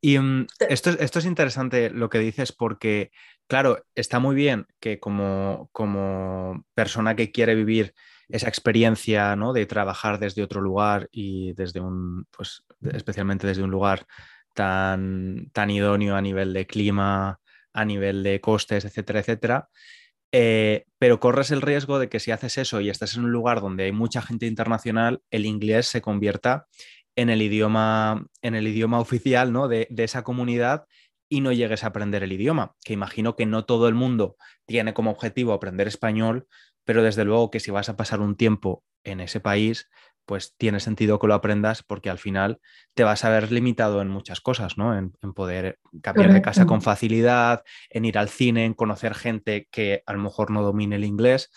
y 0.00 0.18
mm, 0.18 0.46
esto, 0.68 0.90
esto 0.90 1.18
es 1.18 1.24
interesante 1.24 1.90
lo 1.90 2.08
que 2.08 2.18
dices 2.18 2.52
porque, 2.52 3.10
claro, 3.46 3.84
está 3.94 4.18
muy 4.18 4.34
bien 4.34 4.66
que 4.80 4.98
como, 4.98 5.68
como 5.72 6.64
persona 6.74 7.16
que 7.16 7.30
quiere 7.32 7.54
vivir 7.54 7.94
esa 8.28 8.48
experiencia 8.48 9.36
¿no? 9.36 9.52
de 9.52 9.66
trabajar 9.66 10.18
desde 10.18 10.42
otro 10.42 10.60
lugar 10.60 11.08
y 11.10 11.52
desde 11.54 11.80
un, 11.80 12.26
pues 12.30 12.64
especialmente 12.92 13.46
desde 13.46 13.62
un 13.62 13.70
lugar 13.70 14.06
tan, 14.54 15.50
tan 15.52 15.70
idóneo 15.70 16.16
a 16.16 16.22
nivel 16.22 16.52
de 16.52 16.66
clima, 16.66 17.40
a 17.72 17.84
nivel 17.84 18.22
de 18.22 18.40
costes, 18.40 18.84
etcétera, 18.84 19.20
etcétera. 19.20 19.68
Eh, 20.32 20.84
pero 20.98 21.18
corres 21.18 21.50
el 21.50 21.60
riesgo 21.60 21.98
de 21.98 22.08
que 22.08 22.20
si 22.20 22.30
haces 22.30 22.56
eso 22.56 22.80
y 22.80 22.88
estás 22.88 23.16
en 23.16 23.24
un 23.24 23.32
lugar 23.32 23.60
donde 23.60 23.84
hay 23.84 23.92
mucha 23.92 24.22
gente 24.22 24.46
internacional, 24.46 25.22
el 25.30 25.44
inglés 25.44 25.86
se 25.86 26.00
convierta 26.00 26.66
en 27.20 27.28
el 27.28 27.42
idioma, 27.42 28.24
en 28.40 28.54
el 28.54 28.66
idioma 28.66 28.98
oficial 28.98 29.52
¿no? 29.52 29.68
de, 29.68 29.86
de 29.90 30.04
esa 30.04 30.22
comunidad 30.22 30.86
y 31.28 31.42
no 31.42 31.52
llegues 31.52 31.84
a 31.84 31.88
aprender 31.88 32.22
el 32.22 32.32
idioma, 32.32 32.74
que 32.82 32.94
imagino 32.94 33.36
que 33.36 33.46
no 33.46 33.64
todo 33.64 33.88
el 33.88 33.94
mundo 33.94 34.36
tiene 34.66 34.94
como 34.94 35.10
objetivo 35.10 35.52
aprender 35.52 35.86
español, 35.86 36.46
pero 36.84 37.02
desde 37.02 37.24
luego 37.24 37.50
que 37.50 37.60
si 37.60 37.70
vas 37.70 37.88
a 37.88 37.96
pasar 37.96 38.20
un 38.20 38.36
tiempo 38.36 38.82
en 39.04 39.20
ese 39.20 39.38
país, 39.38 39.88
pues 40.24 40.54
tiene 40.56 40.80
sentido 40.80 41.18
que 41.18 41.26
lo 41.26 41.34
aprendas 41.34 41.82
porque 41.82 42.08
al 42.08 42.18
final 42.18 42.60
te 42.94 43.04
vas 43.04 43.24
a 43.24 43.30
ver 43.30 43.52
limitado 43.52 44.00
en 44.00 44.08
muchas 44.08 44.40
cosas, 44.40 44.78
¿no? 44.78 44.96
En, 44.96 45.12
poder 45.34 45.78
cambiar 46.02 46.32
de 46.32 46.40
casa 46.40 46.66
con 46.66 46.82
facilidad, 46.82 47.64
en 47.90 48.04
ir 48.04 48.16
al 48.16 48.28
cine, 48.28 48.64
en 48.64 48.74
conocer 48.74 49.14
gente 49.14 49.68
que 49.70 50.02
a 50.06 50.12
lo 50.12 50.20
mejor 50.20 50.50
no 50.50 50.62
domine 50.62 50.96
el 50.96 51.04
inglés. 51.04 51.50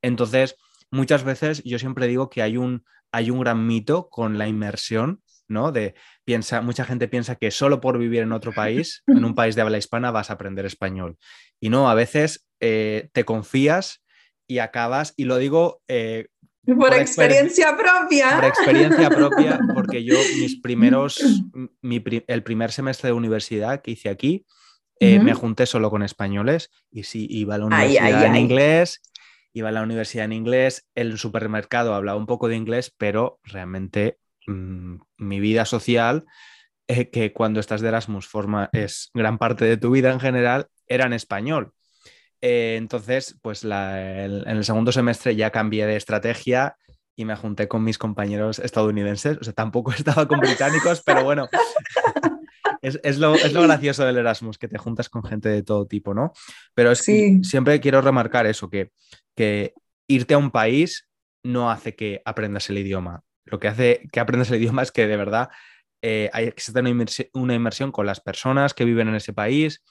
Entonces, 0.00 0.56
muchas 0.90 1.24
veces 1.24 1.62
yo 1.64 1.78
siempre 1.78 2.06
digo 2.06 2.30
que 2.30 2.42
hay 2.42 2.56
un, 2.56 2.84
hay 3.12 3.30
un 3.30 3.40
gran 3.40 3.66
mito 3.66 4.08
con 4.08 4.38
la 4.38 4.48
inmersión, 4.48 5.22
¿no? 5.48 5.72
De 5.72 5.94
piensa, 6.24 6.60
mucha 6.60 6.84
gente 6.84 7.08
piensa 7.08 7.36
que 7.36 7.50
solo 7.50 7.80
por 7.80 7.98
vivir 7.98 8.22
en 8.22 8.32
otro 8.32 8.52
país, 8.52 9.02
en 9.06 9.24
un 9.24 9.34
país 9.34 9.54
de 9.54 9.62
habla 9.62 9.78
hispana, 9.78 10.10
vas 10.10 10.30
a 10.30 10.34
aprender 10.34 10.66
español. 10.66 11.18
Y 11.60 11.68
no, 11.68 11.90
a 11.90 11.94
veces 11.94 12.46
eh, 12.60 13.08
te 13.12 13.24
confías 13.24 14.02
y 14.46 14.58
acabas, 14.58 15.14
y 15.16 15.24
lo 15.24 15.36
digo 15.36 15.82
eh, 15.88 16.26
por, 16.66 16.94
experiencia 16.94 17.76
propia. 17.76 18.36
Por 18.36 18.44
experiencia 18.44 19.10
propia, 19.10 19.58
porque 19.74 20.04
yo 20.04 20.16
mis 20.38 20.56
primeros, 20.62 21.20
el 21.82 22.42
primer 22.42 22.72
semestre 22.72 23.08
de 23.08 23.12
universidad 23.14 23.82
que 23.82 23.92
hice 23.92 24.08
aquí, 24.08 24.46
eh, 25.02 25.18
me 25.18 25.32
junté 25.32 25.64
solo 25.64 25.88
con 25.90 26.02
españoles 26.02 26.70
y 26.90 27.04
sí, 27.04 27.26
iba 27.30 27.54
a 27.54 27.58
la 27.58 27.64
universidad 27.66 28.26
en 28.26 28.36
inglés, 28.36 29.00
iba 29.52 29.68
a 29.68 29.72
la 29.72 29.82
universidad 29.82 30.24
en 30.24 30.32
inglés, 30.32 30.88
el 30.94 31.18
supermercado 31.18 31.94
hablaba 31.94 32.18
un 32.18 32.26
poco 32.26 32.48
de 32.48 32.56
inglés, 32.56 32.94
pero 32.96 33.40
realmente 33.42 34.18
mm, 34.46 34.96
mi 35.18 35.40
vida 35.40 35.64
social, 35.64 36.24
eh, 36.88 37.10
que 37.10 37.32
cuando 37.32 37.60
estás 37.60 37.80
de 37.80 37.88
Erasmus 37.88 38.26
forma, 38.26 38.68
es 38.72 39.10
gran 39.14 39.38
parte 39.38 39.64
de 39.64 39.76
tu 39.76 39.90
vida 39.90 40.10
en 40.12 40.20
general, 40.20 40.66
era 40.86 41.06
en 41.06 41.12
español. 41.12 41.72
Eh, 42.40 42.76
entonces, 42.78 43.38
pues 43.42 43.64
en 43.64 43.70
el 43.70 44.64
segundo 44.64 44.92
semestre 44.92 45.36
ya 45.36 45.50
cambié 45.50 45.86
de 45.86 45.96
estrategia 45.96 46.76
y 47.16 47.24
me 47.26 47.36
junté 47.36 47.68
con 47.68 47.84
mis 47.84 47.98
compañeros 47.98 48.58
estadounidenses. 48.58 49.38
O 49.38 49.44
sea, 49.44 49.52
tampoco 49.52 49.92
estaba 49.96 50.26
con 50.26 50.40
británicos, 50.40 51.02
pero 51.04 51.22
bueno, 51.24 51.48
es, 52.82 53.18
lo, 53.18 53.32
gracioso 53.66 54.04
del 54.04 54.18
Erasmus, 54.18 54.58
que 54.58 54.68
te 54.68 54.78
juntas 54.78 55.08
con 55.08 55.22
gente 55.22 55.48
de 55.48 55.62
todo 55.62 55.86
tipo, 55.86 56.14
¿no? 56.14 56.32
Pero 56.74 56.90
es 56.90 57.02
que 57.02 57.40
siempre 57.42 57.80
quiero 57.80 58.00
remarcar 58.00 58.46
eso, 58.46 58.70
que, 58.70 58.92
que 59.36 59.74
irte 60.08 60.34
a 60.34 60.38
un 60.38 60.50
país 60.50 61.08
no 61.42 61.70
hace 61.70 61.94
que 61.94 62.22
aprendas 62.24 62.68
el 62.70 62.78
idioma. 62.78 63.22
Lo 63.44 63.58
que 63.58 63.68
hace 63.68 64.08
que 64.12 64.20
aprendas 64.20 64.50
el 64.50 64.58
idioma 64.60 64.82
es 64.82 64.92
que 64.92 65.06
de 65.06 65.16
verdad 65.16 65.50
eh, 66.02 66.30
hay 66.32 66.52
que 66.52 66.72
tener 66.72 66.94
una 67.34 67.54
inmersión 67.54 67.92
con 67.92 68.06
las 68.06 68.20
personas 68.20 68.74
que 68.74 68.84
viven 68.84 69.08
en 69.08 69.14
ese 69.14 69.32
país, 69.32 69.82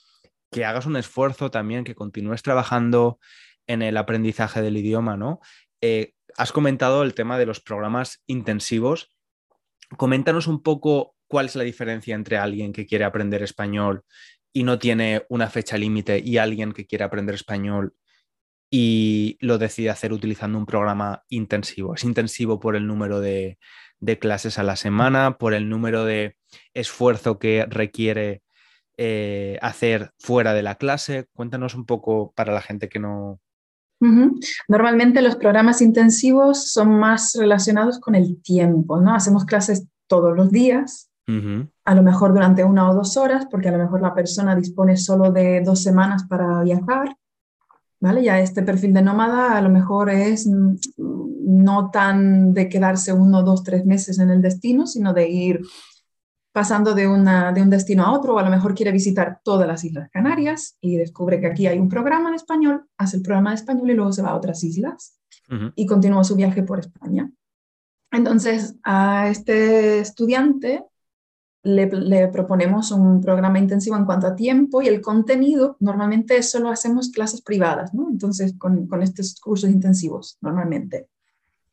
que 0.52 0.66
hagas 0.66 0.86
un 0.86 0.98
esfuerzo 0.98 1.52
también, 1.52 1.84
que 1.84 1.96
continúes 1.96 2.42
trabajando 2.42 3.20
en 3.68 3.84
el 3.84 3.98
aprendizaje 3.98 4.62
del 4.62 4.78
idioma, 4.78 5.16
¿no? 5.16 5.40
Eh, 5.82 6.14
has 6.38 6.52
comentado 6.52 7.04
el 7.04 7.14
tema 7.14 7.38
de 7.38 7.46
los 7.46 7.60
programas 7.60 8.24
intensivos. 8.26 9.12
Coméntanos 9.98 10.48
un 10.48 10.64
poco 10.64 11.16
cuál 11.30 11.46
es 11.46 11.56
la 11.56 11.64
diferencia 11.64 12.16
entre 12.16 12.38
alguien 12.38 12.74
que 12.74 12.86
quiere 12.86 13.06
aprender 13.06 13.42
español 13.44 14.04
y 14.52 14.64
no 14.64 14.80
tiene 14.80 15.26
una 15.30 15.50
fecha 15.50 15.78
límite 15.78 16.20
y 16.20 16.38
alguien 16.38 16.74
que 16.74 16.86
quiere 16.86 17.06
aprender 17.06 17.36
español 17.36 17.94
y 18.72 19.38
lo 19.40 19.58
decide 19.58 19.92
hacer 19.92 20.12
utilizando 20.12 20.58
un 20.58 20.66
programa 20.66 21.24
intensivo. 21.30 21.96
Es 21.96 22.04
intensivo 22.04 22.60
por 22.60 22.76
el 22.76 22.88
número 22.88 23.22
de, 23.22 23.58
clases 24.20 24.60
a 24.60 24.64
la 24.64 24.76
semana, 24.76 25.38
por 25.38 25.54
el 25.54 25.70
número 25.70 26.04
de 26.04 26.36
esfuerzo 26.74 27.40
que 27.40 27.66
requiere 27.70 28.42
eh, 28.98 29.58
hacer 29.62 30.12
fuera 30.20 30.54
de 30.54 30.64
la 30.64 30.76
clase? 30.76 31.28
Cuéntanos 31.34 31.76
un 31.76 31.86
poco 31.86 32.34
para 32.36 32.54
la 32.54 32.62
gente 32.62 32.90
que 32.90 33.00
no... 33.00 33.40
Normalmente 34.68 35.22
los 35.22 35.36
programas 35.36 35.82
intensivos 35.82 36.72
son 36.72 37.00
más 37.00 37.36
relacionados 37.38 38.00
con 38.00 38.16
el 38.16 38.42
tiempo, 38.42 39.00
¿no? 39.02 39.14
Hacemos 39.14 39.46
clases 39.46 39.86
todos 40.08 40.36
los 40.36 40.52
días, 40.52 41.09
a 41.86 41.96
lo 41.96 42.04
mejor 42.04 42.34
durante 42.34 42.64
una 42.64 42.90
o 42.90 42.94
dos 42.94 43.18
horas, 43.18 43.46
porque 43.50 43.70
a 43.70 43.72
lo 43.72 43.78
mejor 43.78 44.02
la 44.02 44.14
persona 44.14 44.56
dispone 44.56 44.98
solo 44.98 45.32
de 45.32 45.62
dos 45.62 45.82
semanas 45.82 46.24
para 46.24 46.64
viajar, 46.64 47.16
¿vale? 48.00 48.24
Ya 48.24 48.40
este 48.40 48.64
perfil 48.64 48.94
de 48.94 49.02
nómada 49.02 49.58
a 49.58 49.62
lo 49.62 49.70
mejor 49.70 50.10
es 50.10 50.48
mm, 50.48 50.76
no 50.98 51.90
tan 51.92 52.54
de 52.54 52.70
quedarse 52.70 53.14
uno, 53.14 53.44
dos, 53.44 53.64
tres 53.64 53.86
meses 53.86 54.20
en 54.20 54.30
el 54.30 54.42
destino, 54.42 54.88
sino 54.88 55.14
de 55.14 55.30
ir 55.30 55.62
pasando 56.52 56.94
de, 56.94 57.08
una, 57.08 57.52
de 57.52 57.62
un 57.62 57.70
destino 57.70 58.04
a 58.06 58.12
otro, 58.12 58.36
o 58.36 58.40
a 58.40 58.44
lo 58.44 58.50
mejor 58.50 58.74
quiere 58.74 58.92
visitar 58.92 59.40
todas 59.44 59.68
las 59.68 59.84
Islas 59.84 60.10
Canarias 60.12 60.78
y 60.82 60.98
descubre 60.98 61.40
que 61.40 61.48
aquí 61.48 61.68
hay 61.68 61.78
un 61.78 61.90
programa 61.90 62.30
en 62.30 62.36
español, 62.36 62.86
hace 62.98 63.18
el 63.18 63.24
programa 63.24 63.52
de 63.52 63.58
español 63.58 63.90
y 63.92 63.94
luego 63.94 64.12
se 64.12 64.22
va 64.22 64.30
a 64.30 64.36
otras 64.36 64.64
islas 64.64 65.16
y 65.76 65.86
continúa 65.86 66.24
su 66.24 66.36
viaje 66.36 66.62
por 66.64 66.80
España. 66.80 67.32
Entonces, 68.12 68.76
a 68.84 69.30
este 69.30 70.00
estudiante 70.00 70.84
le, 71.76 72.28
proponemos 72.28 72.92
un 72.92 73.22
programa 73.22 73.60
intensivo 73.60 73.96
en 73.96 74.06
cuanto 74.06 74.28
a 74.28 74.36
tiempo 74.36 74.82
y 74.82 74.88
el 74.88 75.02
contenido. 75.02 75.78
Normalmente 75.80 76.42
solo 76.44 76.70
hacemos 76.70 77.10
clases 77.10 77.42
privadas. 77.42 77.92
Entonces, 77.94 78.56
con, 78.58 78.88
con 78.88 79.02
estos 79.02 79.40
cursos 79.40 79.70
intensivos, 79.70 80.38
normalmente. 80.42 81.08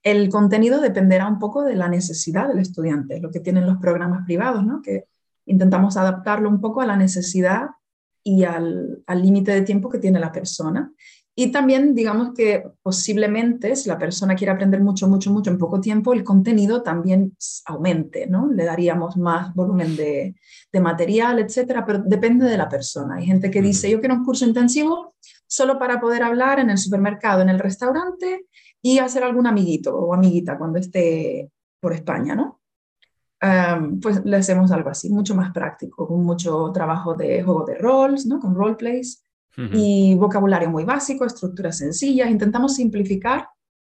El 0.03 0.29
contenido 0.29 0.81
dependerá 0.81 1.26
un 1.26 1.38
poco 1.38 1.65
de 1.65 1.75
la 1.75 1.88
necesidad 1.88 2.49
del 2.49 2.61
estudiante, 2.61 3.21
lo 3.21 3.31
que 3.31 3.41
tienen 3.41 3.67
los 3.67 3.79
programas 3.79 4.25
privados, 4.25 4.65
¿no? 4.65 4.81
que 4.81 5.07
intentamos 5.47 5.97
adaptarlo 5.97 6.49
un 6.49 6.61
poco 6.61 6.81
a 6.81 6.87
la 6.87 6.97
necesidad 6.97 7.71
y 8.23 8.45
al 8.45 9.03
límite 9.09 9.53
de 9.53 9.62
tiempo 9.62 9.88
que 9.88 9.99
tiene 9.99 10.21
la 10.21 10.33
persona. 10.33 10.93
Y 11.38 11.52
también, 11.52 11.95
digamos 11.95 12.33
que 12.35 12.64
posiblemente, 12.83 13.76
si 13.76 13.90
la 13.90 13.99
persona 13.99 14.35
quiere 14.35 14.52
aprender 14.52 14.81
mucho, 14.81 15.07
mucho, 15.07 15.31
mucho 15.31 15.50
en 15.50 15.59
poco 15.59 15.83
tiempo, 15.83 16.14
el 16.14 16.25
contenido 16.25 16.83
también 16.83 17.37
aumente, 17.66 18.26
¿no? 18.26 18.50
Le 18.50 18.64
daríamos 18.64 19.19
más 19.19 19.55
volumen 19.55 19.97
de, 19.97 20.35
de 20.73 20.81
material, 20.81 21.38
etcétera, 21.38 21.85
pero 21.85 22.02
depende 22.07 22.47
de 22.47 22.57
la 22.57 22.71
persona. 22.71 23.16
Hay 23.16 23.26
gente 23.26 23.50
que 23.50 23.61
dice, 23.61 23.90
yo 23.90 24.00
quiero 24.00 24.14
un 24.14 24.25
curso 24.25 24.47
intensivo 24.47 25.14
solo 25.47 25.78
para 25.78 26.00
poder 26.00 26.23
hablar 26.23 26.59
en 26.59 26.71
el 26.71 26.78
supermercado, 26.78 27.43
en 27.43 27.50
el 27.50 27.59
restaurante 27.59 28.47
y 28.81 28.99
hacer 28.99 29.23
algún 29.23 29.47
amiguito 29.47 29.95
o 29.95 30.14
amiguita 30.14 30.57
cuando 30.57 30.78
esté 30.78 31.50
por 31.81 31.93
España, 31.93 32.35
¿no? 32.35 32.61
pues 34.00 34.25
le 34.25 34.38
hacemos 34.38 34.73
algo 34.73 34.88
así, 34.88 35.11
mucho 35.11 35.35
más 35.35 35.52
práctico, 35.52 36.09
con 36.09 36.25
mucho 36.25 36.73
trabajo 36.73 37.14
de 37.14 37.43
juego 37.43 37.64
de 37.64 37.76
roles, 37.76 38.26
¿no? 38.26 38.40
Con 38.40 38.55
roleplays 38.55 39.25
y 39.72 40.14
vocabulario 40.16 40.68
muy 40.68 40.84
básico, 40.84 41.25
estructuras 41.25 41.78
sencillas. 41.78 42.30
Intentamos 42.30 42.75
simplificar 42.75 43.48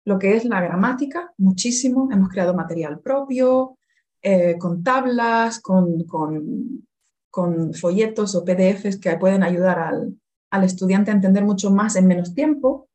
lo 0.04 0.18
que 0.18 0.36
es 0.36 0.44
la 0.44 0.60
gramática 0.60 1.32
muchísimo. 1.36 2.08
Hemos 2.12 2.28
creado 2.28 2.54
material 2.54 3.00
propio, 3.00 3.76
eh, 4.22 4.56
con 4.58 4.84
tablas, 4.84 5.60
con, 5.60 6.04
con, 6.04 6.86
con, 7.30 7.74
folletos 7.74 8.34
o 8.36 8.44
PDFs 8.44 8.98
que 8.98 9.16
pueden 9.16 9.42
ayudar 9.42 9.80
al, 9.80 10.14
al, 10.50 10.64
estudiante 10.64 11.10
a 11.10 11.14
entender 11.14 11.44
mucho 11.44 11.70
más 11.70 11.96
en 11.96 12.06
menos 12.06 12.34
tiempo 12.34 12.88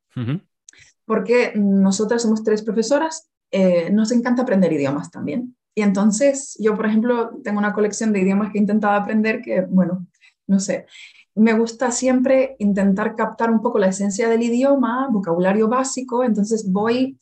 porque 1.04 1.52
nosotras 1.54 2.22
somos 2.22 2.42
tres 2.42 2.62
profesoras, 2.62 3.28
eh, 3.50 3.90
nos 3.90 4.10
encanta 4.12 4.42
aprender 4.42 4.72
idiomas 4.72 5.10
también. 5.10 5.56
Y 5.74 5.82
entonces 5.82 6.56
yo, 6.60 6.76
por 6.76 6.86
ejemplo, 6.86 7.40
tengo 7.42 7.58
una 7.58 7.72
colección 7.72 8.12
de 8.12 8.20
idiomas 8.20 8.52
que 8.52 8.58
he 8.58 8.60
intentado 8.60 8.94
aprender 8.94 9.42
que, 9.42 9.62
bueno, 9.62 10.06
no 10.46 10.60
sé. 10.60 10.86
Me 11.34 11.52
gusta 11.52 11.90
siempre 11.90 12.56
intentar 12.58 13.16
captar 13.16 13.50
un 13.50 13.60
poco 13.60 13.78
la 13.78 13.88
esencia 13.88 14.28
del 14.28 14.42
idioma, 14.42 15.08
vocabulario 15.10 15.68
básico, 15.68 16.22
entonces 16.22 16.70
voy 16.70 17.18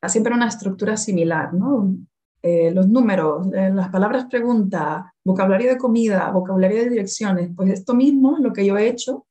a 0.00 0.08
siempre 0.08 0.34
una 0.34 0.48
estructura 0.48 0.96
similar, 0.96 1.52
¿no? 1.52 1.96
Eh, 2.42 2.70
los 2.70 2.88
números, 2.88 3.48
eh, 3.54 3.70
las 3.74 3.88
palabras 3.88 4.26
pregunta, 4.26 5.12
vocabulario 5.24 5.70
de 5.70 5.78
comida, 5.78 6.30
vocabulario 6.30 6.78
de 6.78 6.90
direcciones, 6.90 7.50
pues 7.56 7.70
esto 7.70 7.94
mismo 7.94 8.36
es 8.36 8.42
lo 8.42 8.52
que 8.52 8.64
yo 8.64 8.76
he 8.76 8.88
hecho 8.88 9.26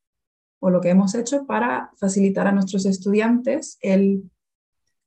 o 0.60 0.68
lo 0.68 0.80
que 0.80 0.90
hemos 0.90 1.14
hecho 1.14 1.46
para 1.46 1.90
facilitar 1.96 2.46
a 2.46 2.52
nuestros 2.52 2.84
estudiantes 2.84 3.78
el 3.80 4.30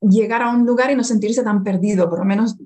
llegar 0.00 0.42
a 0.42 0.50
un 0.50 0.66
lugar 0.66 0.90
y 0.90 0.96
no 0.96 1.04
sentirse 1.04 1.44
tan 1.44 1.62
perdido, 1.62 2.08
por 2.08 2.20
lo 2.20 2.24
menos 2.24 2.56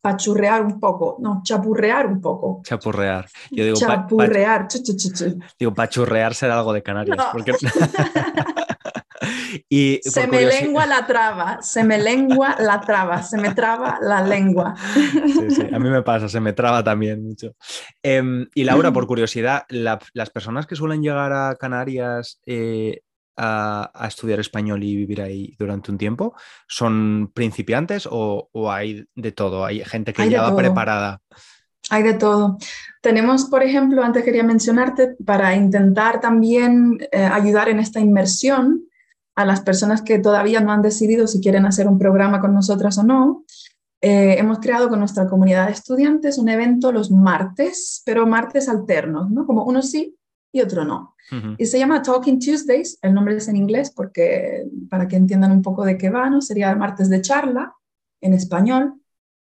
pachurrear 0.00 0.62
un 0.62 0.80
poco, 0.80 1.16
no, 1.20 1.42
chapurrear 1.44 2.06
un 2.06 2.20
poco. 2.20 2.62
Chapurrear. 2.64 3.28
Yo 3.50 3.64
digo, 3.64 3.76
chapurrear. 3.76 4.66
digo, 5.58 5.74
pachurrear 5.74 6.34
será 6.34 6.58
algo 6.58 6.72
de 6.72 6.82
Canarias. 6.82 7.18
y 9.68 10.00
se 10.02 10.26
me 10.26 10.42
lengua 10.42 10.86
la 10.86 11.06
traba, 11.06 11.62
se 11.62 11.84
me 11.84 11.98
lengua 11.98 12.56
la 12.58 12.80
traba, 12.80 13.22
se 13.22 13.36
me 13.36 13.54
traba 13.54 13.98
la 14.00 14.22
lengua. 14.22 14.74
Sí, 14.94 15.50
sí, 15.50 15.62
a 15.72 15.78
mí 15.78 15.90
me 15.90 16.02
pasa, 16.02 16.28
se 16.28 16.40
me 16.40 16.52
traba 16.52 16.82
también 16.82 17.22
mucho. 17.22 17.54
Em, 18.02 18.46
y 18.54 18.64
Laura, 18.64 18.92
por 18.92 19.06
curiosidad, 19.06 19.64
las 19.68 20.30
personas 20.30 20.66
que 20.66 20.76
suelen 20.76 21.02
llegar 21.02 21.32
a 21.32 21.56
Canarias 21.56 22.40
eh, 22.46 23.02
a, 23.36 24.06
estudiar 24.06 24.40
español 24.40 24.82
y 24.82 24.96
vivir 24.96 25.22
ahí 25.22 25.54
durante 25.58 25.90
un 25.90 25.98
tiempo? 25.98 26.34
¿Son 26.68 27.30
principiantes 27.34 28.08
o, 28.10 28.48
hay 28.70 29.04
de 29.14 29.32
todo? 29.32 29.64
¿Hay 29.64 29.84
gente 29.84 30.12
que 30.12 30.28
ya 30.28 30.42
va 30.42 30.56
preparada? 30.56 31.20
Hay 31.90 32.02
de 32.02 32.14
todo. 32.14 32.58
Tenemos, 33.02 33.46
por 33.46 33.62
ejemplo, 33.62 34.02
antes 34.02 34.24
quería 34.24 34.44
mencionarte, 34.44 35.16
para 35.24 35.54
intentar 35.54 36.20
también 36.20 36.98
eh, 37.10 37.24
ayudar 37.24 37.68
en 37.68 37.80
esta 37.80 38.00
inmersión 38.00 38.84
a 39.34 39.44
las 39.44 39.60
personas 39.62 40.02
que 40.02 40.18
todavía 40.18 40.60
no 40.60 40.72
han 40.72 40.82
decidido 40.82 41.26
si 41.26 41.40
quieren 41.40 41.64
hacer 41.64 41.88
un 41.88 41.98
programa 41.98 42.40
con 42.40 42.54
nosotras 42.54 42.98
o 42.98 43.02
no, 43.02 43.44
eh, 44.02 44.36
hemos 44.38 44.60
creado 44.60 44.88
con 44.88 44.98
nuestra 44.98 45.26
comunidad 45.26 45.66
de 45.66 45.72
estudiantes 45.72 46.38
un 46.38 46.48
evento 46.48 46.90
los 46.90 47.10
martes, 47.10 48.02
pero 48.04 48.26
martes 48.26 48.68
alternos, 48.68 49.30
¿no? 49.30 49.46
Como 49.46 49.64
uno 49.64 49.82
sí 49.82 50.16
y 50.52 50.60
otro 50.60 50.84
no. 50.84 51.14
Y 51.58 51.66
se 51.66 51.78
llama 51.78 52.02
Talking 52.02 52.40
Tuesdays, 52.40 52.98
el 53.02 53.14
nombre 53.14 53.36
es 53.36 53.46
en 53.46 53.54
inglés 53.54 53.92
porque 53.94 54.64
para 54.88 55.06
que 55.06 55.14
entiendan 55.14 55.52
un 55.52 55.62
poco 55.62 55.84
de 55.84 55.96
qué 55.96 56.10
va, 56.10 56.28
¿no? 56.28 56.40
Sería 56.40 56.74
martes 56.74 57.08
de 57.08 57.20
charla 57.22 57.74
en 58.20 58.34
español. 58.34 58.94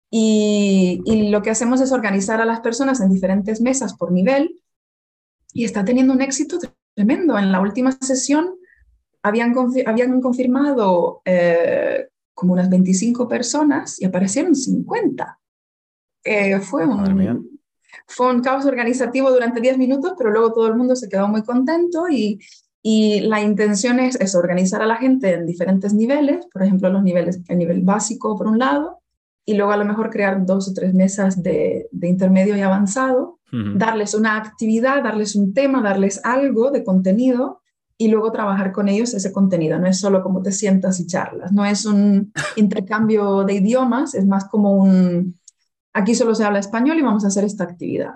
Y, 0.09 1.01
y, 1.05 1.31
lo 1.31 1.43
que 1.43 1.51
hacemos 1.51 1.81
es 1.81 1.91
organizar 1.91 2.41
a 2.41 2.45
las 2.45 2.61
personas 2.61 3.01
en 3.01 3.11
diferentes 3.11 3.63
mesas 3.63 3.95
por 3.95 4.13
nivel 4.13 4.61
y 5.55 5.65
está 5.65 5.85
teniendo 5.85 6.13
un 6.13 6.21
éxito 6.21 6.59
tremendo. 6.95 7.39
En 7.39 7.51
la 7.51 7.61
última 7.61 7.93
sesión 7.93 8.55
habían, 9.23 9.55
habían 9.87 10.21
confirmado 10.21 11.23
eh, 11.25 12.09
como 12.35 12.53
unas 12.53 12.69
25 12.69 13.29
personas 13.29 14.01
y 14.01 14.05
aparecieron 14.05 14.55
50. 14.55 15.39
Eh, 16.25 16.61
fue 16.61 16.87
un, 16.87 17.52
fue 18.07 18.33
un 18.33 18.41
caos 18.41 18.67
organizativo 18.67 19.31
durante 19.31 19.61
10 19.61 19.79
minutos, 19.79 20.13
pero 20.17 20.31
luego 20.31 20.53
todo 20.53 20.67
el 20.67 20.77
mundo 20.77 20.97
se 20.97 21.09
quedó 21.09 21.29
muy 21.29 21.43
contento 21.43 22.09
y, 22.09 22.39
y 22.83 23.21
la 23.21 23.41
intención 23.41 24.01
es, 24.01 24.17
es, 24.21 24.35
organizar 24.35 24.83
a 24.83 24.87
la 24.87 24.97
gente 24.97 25.35
en 25.35 25.47
diferentes 25.47 25.95
niveles, 25.95 26.47
por 26.53 26.63
ejemplo, 26.63 26.91
los 26.91 27.03
niveles, 27.03 27.41
el 27.49 27.59
nivel 27.59 27.83
básico 27.83 28.37
por 28.37 28.49
un 28.49 28.59
lado, 28.59 28.99
y 29.45 29.55
luego 29.55 29.73
a 29.73 29.77
lo 29.77 29.85
mejor 29.85 30.11
crear 30.11 30.45
dos 30.45 30.69
o 30.69 30.75
tres 30.75 30.95
mesas 30.95 31.43
de, 31.43 31.89
de 31.91 32.09
intermedio 32.09 32.57
y 32.57 32.61
avanzado, 32.61 33.39
darles 33.53 34.15
una 34.15 34.39
actividad, 34.39 35.03
darles 35.03 35.37
un 35.37 35.53
tema, 35.53 35.83
darles 35.83 36.25
algo 36.25 36.71
de 36.71 36.85
contenido 36.85 37.61
y 37.99 38.09
luego 38.09 38.33
trabajar 38.33 38.73
con 38.73 38.89
ellos 38.89 39.13
ese 39.15 39.31
contenido. 39.31 39.79
No 39.79 39.87
es 39.87 40.01
solo 40.01 40.23
como 40.23 40.43
te 40.43 40.53
sientas 40.53 40.99
y 41.01 41.07
charlas, 41.07 41.53
no 41.53 41.65
es 41.65 41.85
un 41.85 42.33
intercambio 42.57 43.45
de 43.45 43.55
idiomas, 43.55 44.15
es 44.15 44.27
más 44.27 44.47
como 44.47 44.75
un, 44.77 45.39
aquí 45.93 46.15
solo 46.15 46.35
se 46.35 46.45
habla 46.45 46.59
español 46.59 46.99
y 46.99 47.03
vamos 47.03 47.25
a 47.25 47.29
hacer 47.29 47.45
esta 47.45 47.65
actividad. 47.65 48.15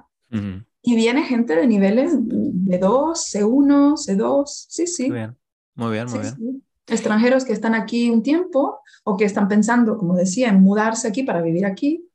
Y 0.82 0.94
viene 0.94 1.22
gente 1.22 1.56
de 1.56 1.66
niveles 1.66 2.12
B2, 2.16 3.14
C1, 3.14 3.94
C2, 3.94 4.44
sí, 4.46 4.86
sí. 4.86 5.08
Muy 5.08 5.18
bien, 5.18 5.36
muy 5.74 5.90
bien, 5.92 6.06
muy 6.10 6.20
bien. 6.20 6.62
Extranjeros 6.88 7.44
que 7.44 7.52
están 7.52 7.74
aquí 7.74 8.10
un 8.10 8.22
tiempo 8.22 8.80
o 9.04 9.16
que 9.16 9.24
están 9.24 9.48
pensando, 9.48 9.98
como 9.98 10.14
decía, 10.14 10.48
en 10.48 10.62
mudarse 10.62 11.08
aquí 11.08 11.22
para 11.22 11.42
vivir 11.42 11.66
aquí. 11.66 12.08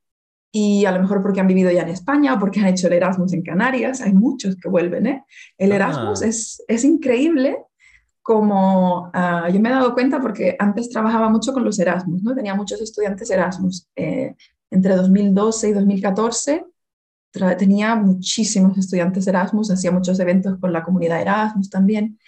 Y 0.54 0.86
a 0.86 0.91
lo 0.91 1.02
mejor 1.02 1.21
porque 1.21 1.39
han 1.39 1.47
vivido 1.47 1.71
ya 1.71 1.82
en 1.82 1.89
España 1.89 2.34
o 2.34 2.39
porque 2.39 2.60
han 2.60 2.67
hecho 2.67 2.88
el 2.88 2.93
Erasmus 2.93 3.34
en 3.34 3.41
Canarias. 3.41 4.02
Hay 4.02 4.13
muchos 4.13 4.56
que 4.58 4.69
vuelven, 4.69 5.08
¿eh? 5.08 5.26
El 5.58 5.71
Erasmus 5.71 6.21
ah. 6.21 6.28
es, 6.28 6.63
es 6.67 6.84
increíble 6.84 7.58
como 8.21 9.10
ah, 9.13 9.50
yo 9.52 9.60
me 9.60 9.69
he 9.69 9.71
dado 9.71 9.93
cuenta 9.93 10.21
porque 10.21 10.56
antes 10.60 10.89
trabajaba 10.89 11.30
mucho 11.30 11.54
con 11.54 11.63
los 11.63 11.80
Erasmus, 11.80 12.24
¿no? 12.24 12.36
Tenía 12.36 12.56
muchos 12.56 12.82
estudiantes 12.82 13.30
Erasmus. 13.30 13.88
Eh, 13.95 14.36
entre 14.71 14.95
2012 14.95 15.69
y 15.69 15.73
2014 15.73 16.65
tenía 17.57 17.95
muchísimos 17.95 18.77
estudiantes 18.77 19.27
Erasmus, 19.27 19.71
hacía 19.71 19.91
muchos 19.91 20.19
eventos 20.19 20.57
con 20.60 20.73
la 20.73 20.84
comunidad 20.84 21.21
Erasmus 21.21 21.69
también. 21.69 22.19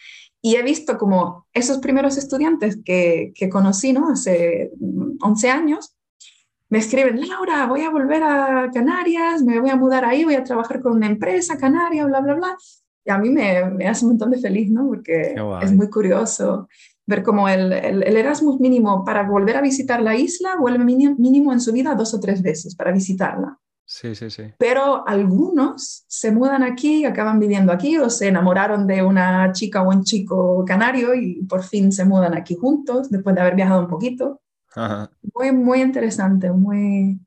Y 0.41 0.56
he 0.56 0.63
visto 0.63 0.97
como 0.97 1.47
esos 1.53 1.77
primeros 1.77 2.17
estudiantes 2.17 2.79
que, 2.84 3.32
que 3.36 3.49
conocí, 3.49 3.93
¿no? 3.93 4.10
Hace 4.10 4.71
11 5.21 5.49
años, 5.49 5.95
me 6.69 6.79
escriben, 6.79 7.27
Laura, 7.27 7.65
voy 7.67 7.82
a 7.82 7.89
volver 7.89 8.23
a 8.23 8.69
Canarias, 8.73 9.43
me 9.43 9.60
voy 9.60 9.69
a 9.69 9.75
mudar 9.75 10.06
ahí, 10.06 10.25
voy 10.25 10.36
a 10.36 10.43
trabajar 10.43 10.82
con 10.82 10.93
una 10.93 11.08
empresa 11.08 11.58
canaria, 11.58 12.06
bla, 12.06 12.19
bla, 12.19 12.34
bla. 12.34 12.58
Y 13.06 13.12
a 13.12 13.17
mí 13.17 13.29
me, 13.29 13.69
me 13.69 13.88
hace 13.88 14.06
un 14.06 14.12
montón 14.12 14.32
de 14.32 14.39
feliz, 14.39 14.69
¿no? 14.69 14.88
Porque 14.88 15.36
es 15.62 15.71
muy 15.71 15.89
curioso 15.89 16.67
ver 17.06 17.24
cómo 17.24 17.50
el, 17.50 17.74
el, 17.74 18.18
Erasmus 18.18 18.60
mínimo 18.60 19.04
para 19.04 19.24
volver 19.24 19.58
a 19.58 19.62
visitar 19.62 20.02
la 20.02 20.16
isla 20.16 20.56
vuelve 20.58 20.84
mínimo, 20.84 21.16
mínimo 21.18 21.52
en 21.52 21.60
su 21.60 21.74
vida 21.74 21.96
dos 21.96 22.13
o 22.13 22.20
tres 22.20 22.42
veces 22.42 22.76
para 22.76 22.92
visitarla. 22.92 23.60
Sí, 23.86 24.16
sí, 24.16 24.30
sí. 24.30 24.44
Pero 24.58 25.08
algunos 25.08 26.06
se 26.08 26.32
mudan 26.32 26.63
aquí, 26.63 27.04
acaban 27.06 27.39
viviendo 27.39 27.72
aquí 27.72 27.98
o 27.98 28.10
se 28.10 28.30
enamoraron 28.30 28.88
de 28.88 29.04
una 29.04 29.52
chica 29.52 29.82
o 29.82 29.89
un 29.89 30.04
chico 30.04 30.63
canario 30.66 31.13
y 31.13 31.44
por 31.44 31.63
fin 31.63 31.92
se 31.92 32.06
mudan 32.06 32.36
aquí 32.36 32.56
juntos 32.56 33.10
después 33.12 33.36
de 33.36 33.42
haber 33.42 33.56
viajado 33.56 33.82
un 33.82 33.88
poquito. 33.88 34.42
Muy, 35.36 35.52
muy 35.52 35.82
interesante, 35.82 36.52
muy... 36.52 37.20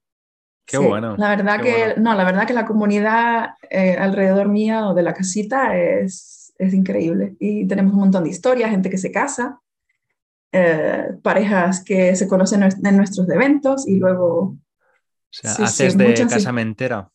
Qué 0.64 0.78
bueno. 0.78 1.16
La 1.16 1.28
verdad 1.28 1.60
que, 1.60 1.94
no, 1.98 2.14
la 2.14 2.24
verdad 2.24 2.44
que 2.44 2.54
la 2.54 2.66
comunidad 2.66 3.50
eh, 3.70 3.96
alrededor 3.96 4.48
mía 4.48 4.88
o 4.88 4.94
de 4.94 5.02
la 5.02 5.12
casita 5.12 5.76
es, 5.76 6.52
es 6.58 6.74
increíble 6.74 7.36
y 7.38 7.68
tenemos 7.68 7.92
un 7.92 8.00
montón 8.00 8.24
de 8.24 8.30
historias, 8.30 8.70
gente 8.70 8.90
que 8.90 8.98
se 8.98 9.12
casa 9.12 9.60
eh, 10.56 11.18
parejas 11.22 11.84
que 11.84 12.16
se 12.16 12.26
conocen 12.26 12.62
en 12.62 12.96
nuestros 12.96 13.28
eventos 13.28 13.86
y 13.86 13.96
luego... 13.96 14.38
O 14.38 14.58
sea, 15.30 15.52
haces 15.52 15.96
de 15.96 16.14
casamentera. 16.26 17.10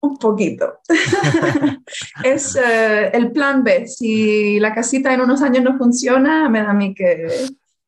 Un 0.00 0.16
poquito. 0.16 0.80
es 2.24 2.56
eh, 2.56 3.10
el 3.12 3.32
plan 3.32 3.62
B. 3.64 3.86
Si 3.86 4.58
la 4.60 4.74
casita 4.74 5.12
en 5.12 5.20
unos 5.20 5.42
años 5.42 5.62
no 5.62 5.76
funciona, 5.76 6.48
me 6.48 6.62
da 6.62 6.70
a 6.70 6.74
mí 6.74 6.94
que 6.94 7.26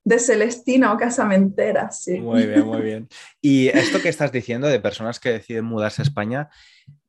de 0.09 0.19
Celestina 0.19 0.93
o 0.93 0.97
casamentera, 0.97 1.91
sí. 1.91 2.19
Muy 2.19 2.47
bien, 2.47 2.67
muy 2.67 2.81
bien. 2.81 3.09
Y 3.43 3.69
esto 3.69 4.01
que 4.01 4.09
estás 4.09 4.33
diciendo 4.33 4.67
de 4.67 4.81
personas 4.81 5.21
que 5.21 5.33
deciden 5.33 5.67
mudarse 5.67 6.01
a 6.01 6.05
España, 6.05 6.49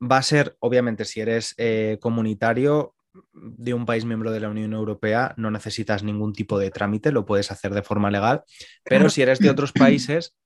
va 0.00 0.18
a 0.18 0.22
ser, 0.22 0.56
obviamente, 0.60 1.06
si 1.06 1.20
eres 1.20 1.54
eh, 1.56 1.96
comunitario, 2.00 2.94
de 3.32 3.74
un 3.74 3.86
país 3.86 4.04
miembro 4.04 4.30
de 4.30 4.40
la 4.40 4.48
Unión 4.48 4.72
Europea 4.72 5.34
no 5.36 5.50
necesitas 5.50 6.02
ningún 6.02 6.32
tipo 6.32 6.58
de 6.58 6.70
trámite, 6.70 7.12
lo 7.12 7.26
puedes 7.26 7.50
hacer 7.50 7.74
de 7.74 7.82
forma 7.82 8.10
legal, 8.10 8.44
pero 8.84 9.10
si 9.10 9.22
eres 9.22 9.38
de 9.38 9.50
otros 9.50 9.72
países, 9.72 10.36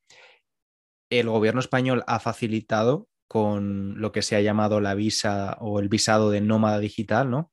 el 1.10 1.28
gobierno 1.28 1.60
español 1.60 2.04
ha 2.06 2.20
facilitado 2.20 3.08
con 3.28 4.00
lo 4.00 4.12
que 4.12 4.22
se 4.22 4.36
ha 4.36 4.40
llamado 4.40 4.80
la 4.80 4.94
visa 4.94 5.56
o 5.60 5.80
el 5.80 5.88
visado 5.88 6.30
de 6.30 6.40
nómada 6.40 6.78
digital, 6.78 7.30
¿no? 7.30 7.50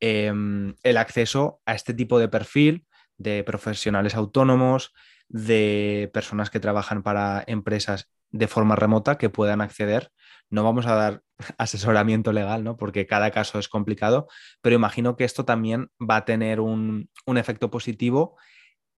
Em, 0.00 0.74
el 0.82 0.96
acceso 0.96 1.60
a 1.66 1.74
este 1.74 1.94
tipo 1.94 2.18
de 2.18 2.28
perfil 2.28 2.86
de 3.18 3.44
profesionales 3.44 4.14
autónomos, 4.14 4.92
de 5.28 6.10
personas 6.12 6.50
que 6.50 6.58
trabajan 6.58 7.02
para 7.02 7.44
empresas 7.46 8.10
de 8.30 8.48
forma 8.48 8.76
remota 8.76 9.18
que 9.18 9.28
puedan 9.28 9.60
acceder. 9.60 10.10
No 10.50 10.64
vamos 10.64 10.86
a 10.86 10.94
dar 10.94 11.22
asesoramiento 11.58 12.32
legal, 12.32 12.64
¿no? 12.64 12.76
Porque 12.76 13.06
cada 13.06 13.30
caso 13.30 13.58
es 13.58 13.68
complicado, 13.68 14.28
pero 14.60 14.76
imagino 14.76 15.16
que 15.16 15.24
esto 15.24 15.44
también 15.44 15.90
va 15.98 16.16
a 16.16 16.24
tener 16.24 16.60
un, 16.60 17.08
efecto 17.26 17.70
positivo 17.70 18.36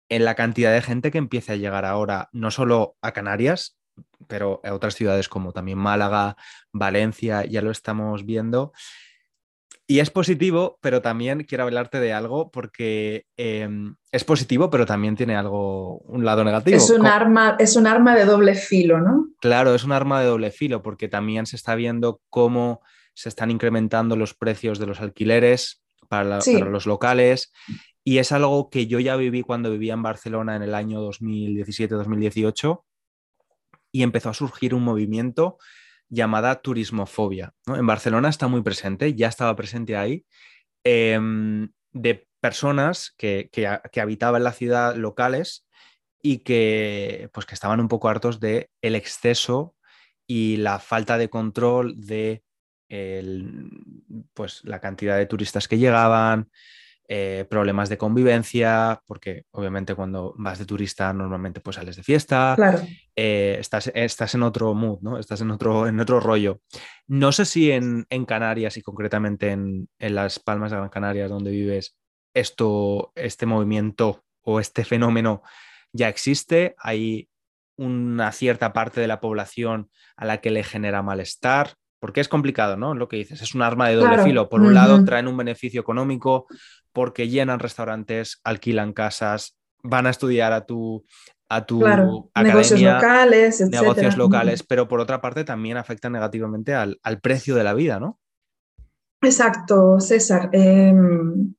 en 0.10 0.26
la 0.26 0.36
cantidad 0.36 0.74
de 0.74 0.82
gente 0.82 1.12
que 1.12 1.18
empiece 1.18 1.54
a 1.54 1.58
llegar 1.58 1.86
ahora, 1.86 2.30
no 2.32 2.52
solo 2.52 2.96
a 3.02 3.12
Canarias, 3.12 3.78
pero 4.28 4.62
a 4.64 4.74
otras 4.74 4.96
ciudades 4.96 5.30
como 5.30 5.54
también 5.54 5.78
Málaga, 5.78 6.36
Valencia, 6.72 7.46
ya 7.46 7.62
lo 7.62 7.72
estamos 7.72 8.26
viendo. 8.26 8.74
Y 9.92 10.00
es 10.00 10.10
positivo, 10.10 10.80
pero 10.80 11.02
también 11.02 11.44
quiero 11.44 11.66
hablarte 11.66 12.00
de 12.00 12.14
algo 12.14 12.50
porque 12.50 13.26
em, 13.36 13.98
es 14.14 14.24
positivo, 14.24 14.70
pero 14.70 14.86
también 14.86 15.18
tiene 15.18 15.36
algo, 15.36 15.98
un 16.06 16.24
lado 16.24 16.46
negativo. 16.46 16.78
Es 16.78 16.90
un, 16.90 17.06
arma, 17.06 17.58
es 17.60 17.76
un 17.76 17.86
arma 17.86 18.16
de 18.16 18.24
doble 18.24 18.56
filo, 18.56 19.02
¿no? 19.02 19.28
Claro, 19.42 19.76
es 19.76 19.84
un 19.84 19.92
arma 19.92 20.22
de 20.22 20.28
doble 20.28 20.52
filo 20.52 20.82
porque 20.82 21.10
también 21.10 21.46
se 21.46 21.58
está 21.58 21.76
viendo 21.76 22.22
cómo 22.30 22.80
se 23.14 23.28
están 23.28 23.52
incrementando 23.52 24.16
los 24.16 24.34
precios 24.34 24.80
de 24.80 24.88
los 24.88 25.02
alquileres 25.02 25.84
para, 26.08 26.40
para 26.40 26.70
los 26.70 26.86
locales. 26.86 27.52
Y 28.06 28.20
es 28.20 28.32
algo 28.32 28.70
que 28.70 28.88
yo 28.88 29.02
ya 29.02 29.18
viví 29.18 29.42
cuando 29.42 29.72
vivía 29.72 29.92
en 29.92 30.04
Barcelona 30.04 30.56
en 30.56 30.62
el 30.62 30.74
año 30.74 31.02
2017-2018 31.02 32.82
y 33.92 34.04
empezó 34.04 34.30
a 34.30 34.34
surgir 34.34 34.74
un 34.74 34.84
movimiento 34.84 35.58
llamada 36.12 36.62
turismofobia. 36.62 37.56
En 37.66 37.88
Barcelona 37.88 38.30
está 38.30 38.48
muy 38.48 38.62
presente, 38.62 39.16
ya 39.16 39.28
estaba 39.28 39.56
presente 39.56 39.96
ahí, 39.96 40.26
em, 40.84 41.70
de 41.94 42.28
personas 42.42 43.14
que, 43.18 43.50
que, 43.52 44.02
habitaban 44.02 44.44
la 44.44 44.52
ciudad 44.52 44.96
locales 44.96 45.66
y 46.22 46.40
que, 46.40 47.30
pues, 47.34 47.46
que 47.46 47.56
estaban 47.56 47.80
un 47.80 47.88
poco 47.88 48.10
hartos 48.10 48.40
de 48.40 48.70
el 48.82 48.96
exceso 48.96 49.76
y 50.28 50.58
la 50.58 50.80
falta 50.80 51.18
de 51.18 51.30
control 51.30 51.96
de 51.98 52.44
pues, 54.34 54.62
la 54.66 54.82
cantidad 54.82 55.18
de 55.18 55.26
turistas 55.26 55.70
que 55.70 55.78
llegaban, 55.78 56.52
eh, 57.14 57.44
problemas 57.50 57.90
de 57.90 57.98
convivencia, 57.98 59.02
porque 59.06 59.44
obviamente 59.52 59.96
cuando 59.96 60.34
vas 60.38 60.60
de 60.60 60.66
turista 60.66 61.12
normalmente 61.12 61.60
pues 61.60 61.76
sales 61.76 61.98
de 61.98 62.04
fiesta, 62.04 62.56
eh, 63.14 63.58
estás, 63.60 63.92
estás, 63.94 64.34
en 64.34 64.44
otro 64.44 64.74
mood, 64.74 65.00
¿no? 65.02 65.18
Estás 65.18 65.42
en 65.42 65.52
otro, 65.52 65.88
en 65.88 66.00
otro 66.00 66.22
rollo. 66.22 66.62
No 67.08 67.34
sé 67.34 67.44
si 67.44 67.70
en, 67.70 68.06
Canarias 68.26 68.78
y 68.78 68.82
concretamente 68.82 69.50
en, 69.50 69.90
las 70.00 70.40
Palmas 70.40 70.72
de 70.72 70.78
Gran 70.78 70.88
Canarias 70.88 71.30
donde 71.30 71.52
vives, 71.52 71.98
esto, 72.34 73.12
este 73.16 73.46
movimiento 73.46 74.24
o 74.42 74.62
este 74.62 74.86
fenómeno 74.86 75.42
ya 75.92 76.08
existe, 76.08 76.76
hay 76.78 77.28
una 77.76 78.32
cierta 78.32 78.72
parte 78.72 79.02
de 79.02 79.08
la 79.08 79.20
población 79.20 79.90
a 80.16 80.24
la 80.24 80.38
que 80.38 80.50
le 80.50 80.64
genera 80.64 81.04
malestar, 81.04 81.74
porque 82.00 82.22
es 82.22 82.30
complicado, 82.30 82.78
¿no? 82.78 82.96
Lo 82.96 83.10
que 83.10 83.18
dices, 83.18 83.42
es 83.42 83.54
un 83.54 83.62
arma 83.64 83.90
de 83.90 83.96
doble 83.96 84.24
filo. 84.24 84.50
Por 84.50 84.62
un 84.62 84.74
lado, 84.74 85.04
traen 85.06 85.28
un 85.28 85.38
beneficio 85.38 85.82
económico 85.82 86.48
porque 86.94 87.30
llenan 87.30 87.60
restaurantes, 87.60 88.40
alquilan 88.44 88.94
casas, 88.94 89.58
van 89.84 90.08
a 90.08 90.10
estudiar 90.10 90.54
a 90.54 90.66
tu, 90.66 91.06
a 91.50 91.66
tu 91.66 91.86
academia, 91.86 92.30
negocios 92.36 92.82
locales, 92.82 93.70
negocios 93.70 94.18
locales, 94.18 94.64
pero 94.64 94.88
por 94.88 95.00
otra 95.00 95.22
parte 95.22 95.44
también 95.44 95.78
afectan 95.78 96.14
negativamente 96.14 96.74
al, 96.74 97.00
precio 97.22 97.56
de 97.56 97.64
la 97.64 97.74
vida, 97.74 98.00
¿no? 98.00 98.20
Exacto, 99.22 100.00
César. 100.00 100.50
Em, 100.52 101.54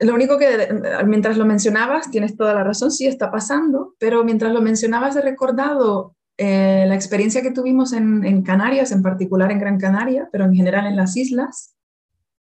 lo 0.00 0.14
único 0.14 0.36
que 0.36 0.68
mientras 1.06 1.36
lo 1.36 1.46
mencionabas, 1.46 2.10
tienes 2.10 2.36
toda 2.36 2.54
la 2.54 2.64
razón, 2.64 2.90
sí 2.90 3.06
está 3.06 3.30
pasando, 3.30 3.94
pero 3.98 4.24
mientras 4.24 4.52
lo 4.52 4.60
mencionabas 4.60 5.16
he 5.16 5.22
recordado 5.22 6.16
eh, 6.38 6.84
la 6.88 6.94
experiencia 6.94 7.42
que 7.42 7.52
tuvimos 7.52 7.92
en, 7.92 8.42
Canarias, 8.42 8.90
en 8.90 9.02
particular 9.02 9.52
en 9.52 9.60
Gran 9.60 9.78
Canaria, 9.78 10.28
pero 10.32 10.44
en 10.44 10.54
general 10.54 10.86
en 10.86 10.96
las 10.96 11.16
islas, 11.16 11.76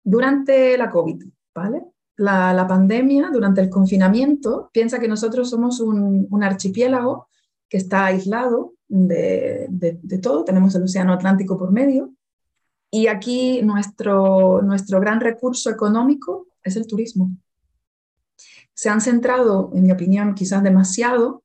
durante 0.05 0.79
la 0.79 0.89
COVID, 0.89 1.25
La, 2.17 2.67
pandemia, 2.69 3.31
durante 3.33 3.61
el 3.61 3.71
confinamiento, 3.71 4.71
piensa 4.73 4.99
que 4.99 5.09
nosotros 5.09 5.51
somos 5.51 5.81
un, 5.81 6.43
archipiélago 6.43 7.29
que 7.69 7.77
está 7.77 8.07
aislado 8.07 8.75
de, 8.89 9.67
de, 9.71 10.19
todo, 10.19 10.45
tenemos 10.45 10.75
el 10.75 10.85
Océano 10.85 11.13
Atlántico 11.13 11.59
por 11.59 11.71
medio, 11.71 12.13
y 12.91 13.07
aquí 13.07 13.63
nuestro, 13.63 14.63
nuestro 14.63 15.01
gran 15.01 15.21
recurso 15.21 15.71
económico 15.71 16.47
es 16.63 16.77
el 16.77 16.87
turismo. 16.87 17.31
Se 18.73 18.89
han 18.89 19.01
centrado, 19.01 19.71
en 19.75 19.85
mi 19.85 19.93
opinión, 19.93 20.35
quizás 20.35 20.63
demasiado 20.63 21.43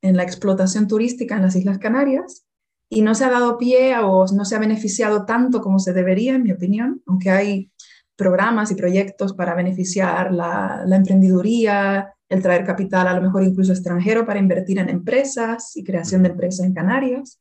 en 0.00 0.16
la 0.16 0.22
explotación 0.22 0.86
turística 0.86 1.36
en 1.36 1.42
las 1.42 1.56
Islas 1.56 1.78
Canarias 1.78 2.46
y 2.88 3.02
no 3.02 3.14
se 3.14 3.24
ha 3.24 3.30
dado 3.30 3.58
pie 3.58 3.98
o 3.98 4.26
no 4.32 4.44
se 4.44 4.56
ha 4.56 4.58
beneficiado 4.58 5.26
tanto 5.26 5.60
como 5.60 5.78
se 5.78 5.92
debería, 5.92 6.34
en 6.34 6.44
mi 6.44 6.52
opinión, 6.52 7.02
aunque 7.06 7.30
hay 7.30 7.70
programas 8.18 8.72
y 8.72 8.74
proyectos 8.74 9.32
para 9.32 9.54
beneficiar 9.54 10.34
la, 10.34 10.82
la 10.84 10.96
emprendeduría, 10.96 12.12
el 12.28 12.42
traer 12.42 12.64
capital 12.64 13.06
a 13.06 13.14
lo 13.14 13.22
mejor 13.22 13.44
incluso 13.44 13.72
extranjero 13.72 14.26
para 14.26 14.40
invertir 14.40 14.80
en 14.80 14.88
empresas 14.88 15.76
y 15.76 15.84
creación 15.84 16.24
de 16.24 16.30
empresas 16.30 16.66
en 16.66 16.74
Canarias. 16.74 17.40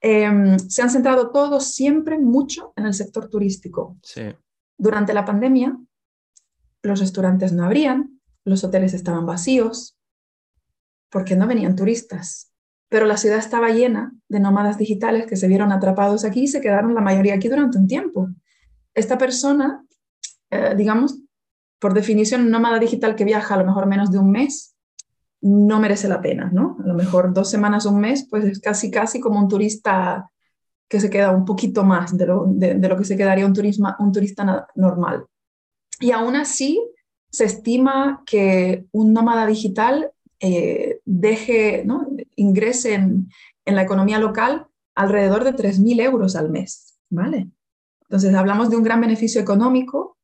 Em, 0.00 0.58
se 0.58 0.82
han 0.82 0.90
centrado 0.90 1.30
todos 1.30 1.72
siempre 1.72 2.18
mucho 2.18 2.72
en 2.76 2.86
el 2.86 2.94
sector 2.94 3.28
turístico. 3.28 3.98
Durante 4.76 5.14
la 5.14 5.24
pandemia, 5.24 5.78
los 6.82 6.98
restaurantes 6.98 7.52
no 7.52 7.64
abrían, 7.64 8.20
los 8.44 8.64
hoteles 8.64 8.94
estaban 8.94 9.26
vacíos, 9.26 9.96
porque 11.08 11.36
no 11.36 11.46
venían 11.46 11.76
turistas. 11.76 12.50
Pero 12.88 13.06
la 13.06 13.16
ciudad 13.16 13.38
estaba 13.38 13.68
llena 13.70 14.12
de 14.28 14.40
nómadas 14.40 14.76
digitales 14.76 15.26
que 15.26 15.36
se 15.36 15.46
vieron 15.46 15.70
atrapados 15.70 16.24
aquí 16.24 16.42
y 16.42 16.48
se 16.48 16.60
quedaron 16.60 16.94
la 16.94 17.00
mayoría 17.00 17.34
aquí 17.34 17.48
durante 17.48 17.78
un 17.78 17.86
tiempo. 17.86 18.28
Esta 18.94 19.18
persona, 19.18 19.84
eh, 20.50 20.74
digamos, 20.76 21.18
por 21.78 21.94
definición, 21.94 22.42
un 22.42 22.50
nómada 22.50 22.78
digital 22.78 23.16
que 23.16 23.24
viaja 23.24 23.54
a 23.54 23.58
lo 23.58 23.66
mejor 23.66 23.86
menos 23.86 24.10
de 24.10 24.18
un 24.18 24.30
mes, 24.30 24.74
no 25.42 25.80
merece 25.80 26.08
la 26.08 26.20
pena, 26.20 26.50
¿no? 26.52 26.76
A 26.84 26.86
lo 26.86 26.94
mejor 26.94 27.32
dos 27.32 27.50
semanas 27.50 27.86
un 27.86 27.98
mes, 27.98 28.26
pues 28.28 28.44
es 28.44 28.60
casi, 28.60 28.90
casi 28.90 29.20
como 29.20 29.38
un 29.38 29.48
turista 29.48 30.30
que 30.88 31.00
se 31.00 31.08
queda 31.08 31.30
un 31.30 31.44
poquito 31.44 31.84
más 31.84 32.16
de 32.16 32.26
lo, 32.26 32.46
de, 32.48 32.76
lo 32.76 32.96
que 32.96 33.04
se 33.04 33.16
quedaría 33.16 33.46
un, 33.46 33.54
turismo, 33.54 33.94
un 34.00 34.12
turista 34.12 34.66
normal. 34.74 35.24
Y 36.00 36.10
aún 36.10 36.34
así, 36.36 36.82
se 37.30 37.44
estima 37.44 38.22
que 38.26 38.86
un 38.92 39.12
nómada 39.12 39.46
digital 39.46 40.10
eh, 40.40 41.00
deje, 41.04 41.84
¿no? 41.84 42.08
ingrese 42.36 42.94
en, 42.94 43.28
la 43.66 43.82
economía 43.82 44.18
local 44.18 44.66
alrededor 44.96 45.44
de 45.44 45.54
3.000 45.54 46.02
euros 46.02 46.34
al 46.34 46.50
mes, 46.50 46.98
¿vale? 47.08 47.48
Entonces 48.02 48.34
hablamos 48.34 48.68
de 48.68 48.76
un 48.76 48.82
gran 48.82 49.00
beneficio 49.00 49.40
económico, 49.40 50.16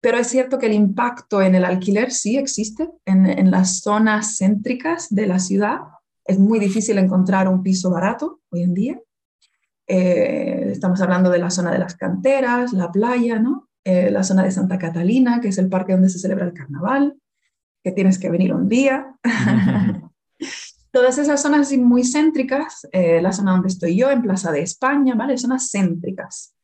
pero 0.00 0.18
es 0.18 0.28
cierto 0.28 0.58
que 0.58 0.66
el 0.66 0.74
impacto 0.74 1.42
en 1.42 1.54
el 1.54 1.64
alquiler 1.64 2.12
sí 2.12 2.36
existe 2.36 2.88
en, 3.04 3.50
las 3.50 3.80
zonas 3.80 4.38
céntricas 4.38 5.08
de 5.10 5.26
la 5.26 5.38
ciudad. 5.38 5.80
Es 6.24 6.38
muy 6.38 6.58
difícil 6.58 6.98
encontrar 6.98 7.48
un 7.48 7.62
piso 7.62 7.90
barato 7.90 8.40
hoy 8.50 8.62
en 8.62 8.74
día. 8.74 9.00
Eh, 9.86 10.68
estamos 10.70 11.00
hablando 11.00 11.30
de 11.30 11.38
la 11.38 11.50
zona 11.50 11.72
de 11.72 11.78
las 11.78 11.96
canteras, 11.96 12.72
la 12.72 12.92
playa, 12.92 13.38
¿no? 13.38 13.68
Eh, 13.84 14.10
la 14.10 14.22
zona 14.22 14.44
de 14.44 14.50
Santa 14.50 14.78
Catalina, 14.78 15.40
que 15.40 15.48
es 15.48 15.58
el 15.58 15.68
parque 15.68 15.92
donde 15.92 16.10
se 16.10 16.18
celebra 16.18 16.44
el 16.44 16.52
carnaval, 16.52 17.16
que 17.82 17.90
tienes 17.90 18.18
que 18.18 18.30
venir 18.30 18.54
un 18.54 18.68
día. 18.68 19.16
Todas 20.92 21.18
esas 21.18 21.42
zonas 21.42 21.72
muy 21.76 22.04
céntricas, 22.04 22.86
eh, 22.92 23.20
la 23.20 23.32
zona 23.32 23.52
donde 23.52 23.68
estoy 23.68 23.96
yo, 23.96 24.10
en 24.10 24.22
Plaza 24.22 24.52
de 24.52 24.62
España, 24.62 25.14
¿vale? 25.14 25.38
Zonas 25.38 25.70
céntricas. 25.70 26.54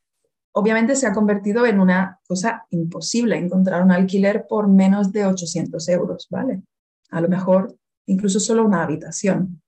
Obviamente 0.56 0.96
se 0.96 1.06
ha 1.06 1.12
convertido 1.12 1.66
en 1.66 1.80
una 1.80 2.20
cosa 2.26 2.66
imposible 2.70 3.36
encontrar 3.36 3.82
un 3.82 3.90
alquiler 3.90 4.46
por 4.48 4.68
menos 4.68 5.12
de 5.12 5.26
800 5.26 5.88
euros, 5.88 6.28
¿vale? 6.30 6.62
A 7.10 7.20
lo 7.20 7.28
mejor 7.28 7.76
incluso 8.06 8.40
solo 8.40 8.64
una 8.64 8.82
habitación. 8.82 9.60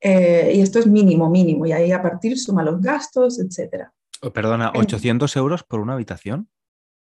Eh, 0.00 0.52
y 0.54 0.60
esto 0.60 0.78
es 0.78 0.86
mínimo, 0.86 1.28
mínimo, 1.28 1.66
y 1.66 1.72
ahí 1.72 1.92
a 1.92 2.02
partir 2.02 2.38
suma 2.38 2.62
los 2.62 2.80
gastos, 2.80 3.38
etc. 3.38 3.88
perdona, 4.32 4.72
¿800 4.72 5.36
euros 5.36 5.62
por 5.64 5.80
una 5.80 5.94
habitación? 5.94 6.48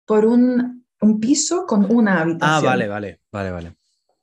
Por 0.07 0.27
un 0.27 0.85
un 1.05 1.21
piso 1.21 1.67
con 1.67 1.87
una 1.95 2.21
habitación. 2.21 2.51
Ah, 2.51 2.61
vale, 2.61 2.89
vale, 2.89 3.21
vale, 3.31 3.51
vale. 3.51 3.77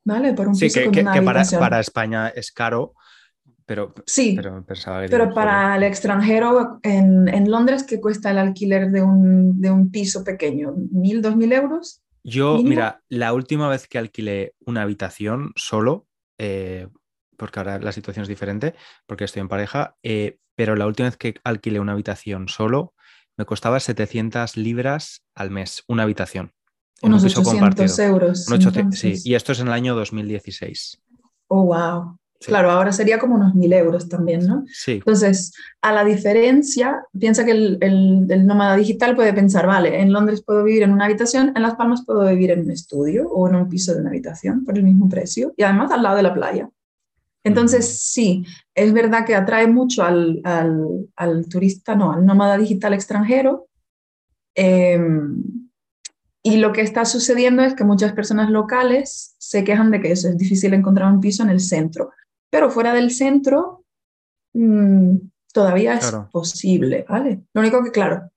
Vale, 0.04 0.34
por 0.34 0.48
un 0.48 0.58
piso 0.58 0.80
que, 0.80 0.86
con 0.86 1.00
una 1.00 1.14
que 1.14 1.22
para, 1.22 1.44
para, 1.60 1.80
España 1.80 2.30
es 2.30 2.52
caro, 2.52 2.96
pero, 3.71 3.93
sí, 4.05 4.34
pero 4.36 4.65
pensaba 4.65 5.01
que 5.01 5.07
pero 5.07 5.34
para 5.34 5.77
el 5.77 5.84
extranjero 5.84 6.81
en, 6.84 7.29
en, 7.29 7.49
Londres, 7.49 7.84
¿qué 7.84 8.01
cuesta 8.01 8.31
el 8.31 8.38
alquiler 8.38 8.91
de 8.91 9.01
un, 9.01 9.62
de 9.62 9.71
un 9.71 9.89
piso 9.91 10.25
pequeño? 10.25 10.73
¿Mil, 10.91 11.21
dos 11.21 11.38
mil 11.38 11.53
euros? 11.53 12.01
Yo, 12.21 12.62
mira, 12.62 13.01
la 13.07 13.31
última 13.31 13.69
vez 13.69 13.88
que 13.88 13.97
alquilé 13.97 14.55
una 14.65 14.81
habitación 14.81 15.53
solo, 15.55 16.05
eh, 16.38 16.89
porque 17.38 17.62
ahora 17.62 17.79
la 17.79 17.93
situación 17.93 18.23
es 18.23 18.27
diferente, 18.27 18.75
porque 19.05 19.23
estoy 19.23 19.39
en 19.39 19.47
pareja, 19.47 19.95
eh, 20.03 20.38
pero 20.53 20.75
la 20.75 20.86
última 20.86 21.07
vez 21.07 21.15
que 21.15 21.36
alquilé 21.45 21.79
una 21.79 21.93
habitación 21.93 22.49
solo, 22.49 22.93
me 23.38 23.45
costaba 23.45 23.79
700 23.79 24.57
libras 24.57 25.23
al 25.34 25.49
mes, 25.49 25.86
una 25.88 26.03
habitación 26.03 26.51
unos 27.03 27.23
800 27.23 27.99
euros. 27.99 28.45
sí, 28.91 29.15
y 29.23 29.34
esto 29.34 29.53
es 29.53 29.60
en 29.62 29.67
el 29.67 29.73
año 29.73 29.95
2016. 29.95 31.01
Oh, 31.47 31.63
wow. 31.63 32.17
Claro, 32.45 32.71
ahora 32.71 32.91
sería 32.91 33.19
como 33.19 33.36
unos 33.36 33.54
1.000 33.54 33.73
euros 33.73 34.10
también, 34.10 34.47
¿no? 34.47 34.65
Sí. 34.67 34.93
Entonces, 34.93 35.54
a 35.82 35.93
la 35.93 36.04
diferencia, 36.04 37.04
piensa 37.17 37.45
que 37.45 37.51
el, 37.51 37.77
el, 37.82 38.47
nómada 38.47 38.75
digital 38.75 39.15
puede 39.15 39.32
pensar, 39.32 39.67
vale, 39.67 40.01
en 40.01 40.12
Londres 40.12 40.43
puedo 40.43 40.63
vivir 40.63 40.84
en 40.84 40.91
una 40.91 41.06
habitación, 41.06 41.54
en 41.56 41.62
Las 41.62 41.75
Palmas 41.75 42.04
puedo 42.04 42.27
vivir 42.27 42.51
en 42.51 42.62
un 42.62 42.71
estudio 42.71 43.30
o 43.30 43.47
en 43.47 43.56
un 43.56 43.69
piso 43.69 43.93
de 43.93 44.01
una 44.01 44.10
habitación 44.10 44.65
por 44.65 44.75
el 44.77 44.84
mismo 44.84 45.08
precio 45.08 45.54
y 45.56 45.63
además 45.63 45.91
al 45.91 46.01
lado 46.01 46.17
de 46.17 46.23
la 46.23 46.34
playa. 46.34 46.69
Entonces, 47.43 47.99
sí, 48.01 48.45
es 48.73 48.91
verdad 48.93 49.25
que 49.25 49.36
atrae 49.36 49.67
mucho 49.67 50.04
al, 50.04 50.41
al, 50.43 51.10
al 51.15 51.47
turista, 51.47 51.95
no, 51.95 52.12
al 52.12 52.25
nómada 52.25 52.58
digital 52.58 52.93
extranjero. 52.93 53.67
Eh, 54.56 54.99
y 56.43 56.58
lo 56.58 56.71
que 56.71 56.82
está 56.82 57.06
sucediendo 57.06 57.62
es 57.62 57.75
que 57.75 57.84
muchas 57.84 58.13
personas 58.13 58.49
locales 58.49 59.36
se 59.38 59.63
quejan 59.63 59.91
de 59.91 60.01
que 60.01 60.12
eso 60.12 60.27
es 60.27 60.38
difícil 60.38 60.73
encontrar 60.73 61.12
un 61.12 61.19
piso 61.19 61.43
en 61.43 61.49
el 61.49 61.60
centro. 61.60 62.12
Pero 62.52 62.70
fuera 62.70 62.94
del 62.94 63.10
centro, 63.10 63.84
mm, 64.54 65.16
Todavía 65.54 65.96
es 65.96 66.12
posible, 66.32 67.06
¿vale? 67.08 67.42
Lo 67.54 67.62
único 67.62 67.84
que, 67.84 67.92
claro, 67.92 68.30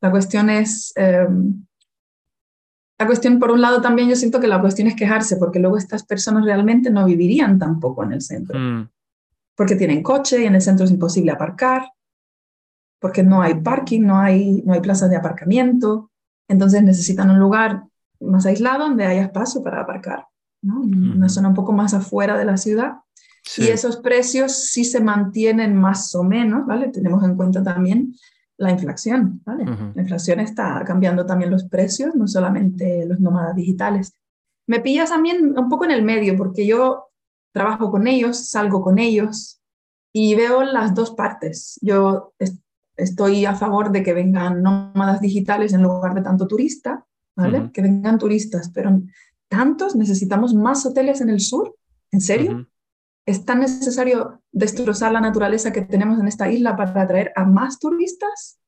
la 0.00 0.10
cuestión 0.10 0.50
es... 0.50 0.92
Em, 0.96 1.64
la 2.98 3.06
cuestión, 3.06 3.38
por 3.38 3.50
un 3.50 3.62
lado, 3.62 3.80
también 3.80 4.10
yo 4.10 4.16
siento 4.16 4.40
que 4.40 4.46
la 4.46 4.60
cuestión 4.60 4.86
es 4.86 4.94
quejarse, 4.94 5.36
porque 5.36 5.58
luego 5.58 5.78
estas 5.78 6.04
personas 6.04 6.44
realmente 6.44 6.90
no 6.90 7.06
vivirían 7.06 7.58
tampoco 7.58 8.04
en 8.04 8.12
el 8.12 8.20
centro. 8.20 8.58
Mm. 8.58 8.90
Porque 9.56 9.76
tienen 9.76 10.02
coche 10.02 10.42
y 10.42 10.46
en 10.46 10.54
el 10.54 10.60
centro 10.60 10.84
es 10.84 10.90
imposible 10.90 11.32
aparcar, 11.32 11.90
porque 12.98 13.22
no 13.22 13.40
hay 13.40 13.54
parking, 13.54 14.02
no 14.02 14.18
hay, 14.18 14.62
no 14.66 14.74
hay 14.74 14.80
plazas 14.80 15.08
de 15.08 15.16
aparcamiento. 15.16 16.10
Entonces 16.46 16.82
necesitan 16.82 17.30
un 17.30 17.38
lugar 17.38 17.84
más 18.20 18.44
aislado 18.44 18.80
donde 18.80 19.06
haya 19.06 19.22
espacio 19.22 19.62
para 19.62 19.80
aparcar, 19.80 20.26
¿no? 20.60 20.80
Una 20.80 21.30
zona 21.30 21.48
un 21.48 21.54
poco 21.54 21.72
más 21.72 21.94
afuera 21.94 22.36
de 22.36 22.44
la 22.44 22.58
ciudad. 22.58 22.96
Y 23.56 23.68
esos 23.68 23.96
precios 23.96 24.52
sí 24.52 24.84
se 24.84 25.00
mantienen 25.00 25.74
más 25.76 26.14
o 26.14 26.22
menos, 26.22 26.66
¿vale? 26.66 26.88
Tenemos 26.88 27.24
en 27.24 27.36
cuenta 27.36 27.62
también 27.62 28.14
la 28.56 28.70
inflación, 28.70 29.40
¿vale? 29.44 29.64
La 29.94 30.02
inflación 30.02 30.40
está 30.40 30.84
cambiando 30.84 31.24
también 31.24 31.50
los 31.50 31.64
precios, 31.64 32.14
no 32.14 32.28
solamente 32.28 33.06
los 33.06 33.18
nómadas 33.18 33.56
digitales. 33.56 34.12
Me 34.66 34.80
pillas 34.80 35.10
también 35.10 35.58
un 35.58 35.68
poco 35.68 35.84
en 35.84 35.90
el 35.90 36.04
medio, 36.04 36.36
porque 36.36 36.66
yo 36.66 37.06
trabajo 37.52 37.90
con 37.90 38.06
ellos, 38.06 38.50
salgo 38.50 38.82
con 38.82 38.98
ellos 38.98 39.60
y 40.12 40.34
veo 40.34 40.62
las 40.62 40.94
dos 40.94 41.12
partes. 41.12 41.78
Yo 41.80 42.34
estoy 42.96 43.46
a 43.46 43.54
favor 43.54 43.90
de 43.90 44.02
que 44.02 44.12
vengan 44.12 44.62
nómadas 44.62 45.20
digitales 45.20 45.72
en 45.72 45.82
lugar 45.82 46.14
de 46.14 46.22
tanto 46.22 46.46
turista, 46.46 47.04
¿vale? 47.34 47.70
Que 47.72 47.82
vengan 47.82 48.18
turistas, 48.18 48.70
pero 48.72 49.00
tantos 49.48 49.96
necesitamos 49.96 50.54
más 50.54 50.84
hoteles 50.84 51.20
en 51.20 51.30
el 51.30 51.40
sur, 51.40 51.74
¿en 52.12 52.20
serio? 52.20 52.68
¿Es 53.26 53.44
tan 53.44 53.60
necesario 53.60 54.42
destrozar 54.50 55.12
la 55.12 55.20
naturaleza 55.20 55.72
que 55.72 55.82
tenemos 55.82 56.18
en 56.18 56.28
esta 56.28 56.50
isla 56.50 56.76
para 56.76 57.02
atraer 57.02 57.32
a 57.36 57.44
más 57.44 57.78
turistas? 57.78 58.60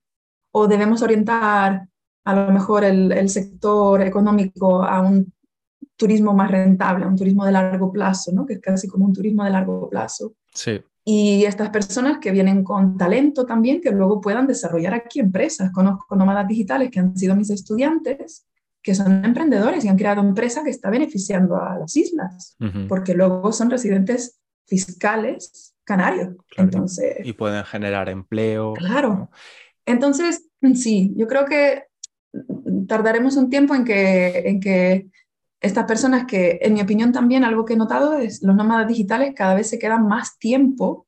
¿O 0.53 0.69
debemos 0.69 1.03
orientar 1.03 1.88
a 2.25 2.35
lo 2.35 2.53
mejor 2.53 2.85
el, 2.85 3.29
sector 3.29 4.03
económico 4.03 4.85
a 4.85 5.01
un 5.01 5.33
turismo 5.97 6.33
más 6.35 6.51
rentable, 6.51 7.05
a 7.05 7.09
un 7.09 7.17
turismo 7.17 7.45
de 7.45 7.53
largo 7.53 7.91
plazo, 7.91 8.33
¿no? 8.33 8.47
que 8.47 8.55
es 8.55 8.61
casi 8.61 8.87
como 8.88 9.07
un 9.07 9.12
turismo 9.12 9.45
de 9.45 9.51
largo 9.51 9.88
plazo? 9.88 10.35
Sí. 10.55 10.81
Y 11.05 11.45
estas 11.45 11.71
personas 11.71 12.19
que 12.19 12.31
vienen 12.31 12.62
con 12.62 12.97
talento 12.97 13.45
también, 13.45 13.81
que 13.81 13.91
luego 13.91 14.21
puedan 14.21 14.47
desarrollar 14.47 14.95
aquí 14.95 15.19
empresas. 15.19 15.73
Conozco 15.73 16.15
nómadas 16.15 16.47
digitales 16.47 16.91
que 16.91 17.01
han 17.01 17.17
sido 17.17 17.35
mis 17.35 17.51
estudiantes, 17.51 18.47
que 18.83 18.95
son 18.95 19.25
emprendedores 19.25 19.85
y 19.85 19.88
han 19.88 19.97
creado 19.97 20.21
empresas 20.21 20.62
que 20.62 20.71
está 20.71 20.91
beneficiando 20.91 21.57
a 21.57 21.79
las 21.79 21.97
islas, 21.97 22.57
porque 22.88 23.15
luego 23.15 23.53
son 23.53 23.71
residentes 23.71 24.41
fiscales 24.66 25.75
canarios. 25.85 26.37
Entonces, 26.57 27.16
y 27.25 27.33
pueden 27.33 27.64
generar 27.64 28.09
empleo. 28.09 28.75
Claro. 28.75 29.31
Entonces, 29.85 30.48
sí, 30.75 31.12
yo 31.16 31.27
creo 31.27 31.44
que 31.44 31.85
tardaremos 32.87 33.37
un 33.37 33.51
tiempo 33.51 33.75
en 33.75 33.85
que, 33.85 34.48
en 34.48 34.61
que 34.61 35.09
estas 35.61 35.85
personas 35.85 36.27
que, 36.27 36.59
en 36.62 36.75
mi 36.75 36.81
opinión 36.81 37.12
también, 37.12 37.44
algo 37.44 37.64
que 37.64 37.75
he 37.75 37.77
notado 37.77 38.14
es 38.14 38.42
los 38.42 38.57
nómadas 38.57 38.88
digitales 38.88 39.35
cada 39.37 39.55
vez 39.55 39.68
se 39.68 39.79
quedan 39.79 40.07
más 40.07 40.38
tiempo 40.38 41.07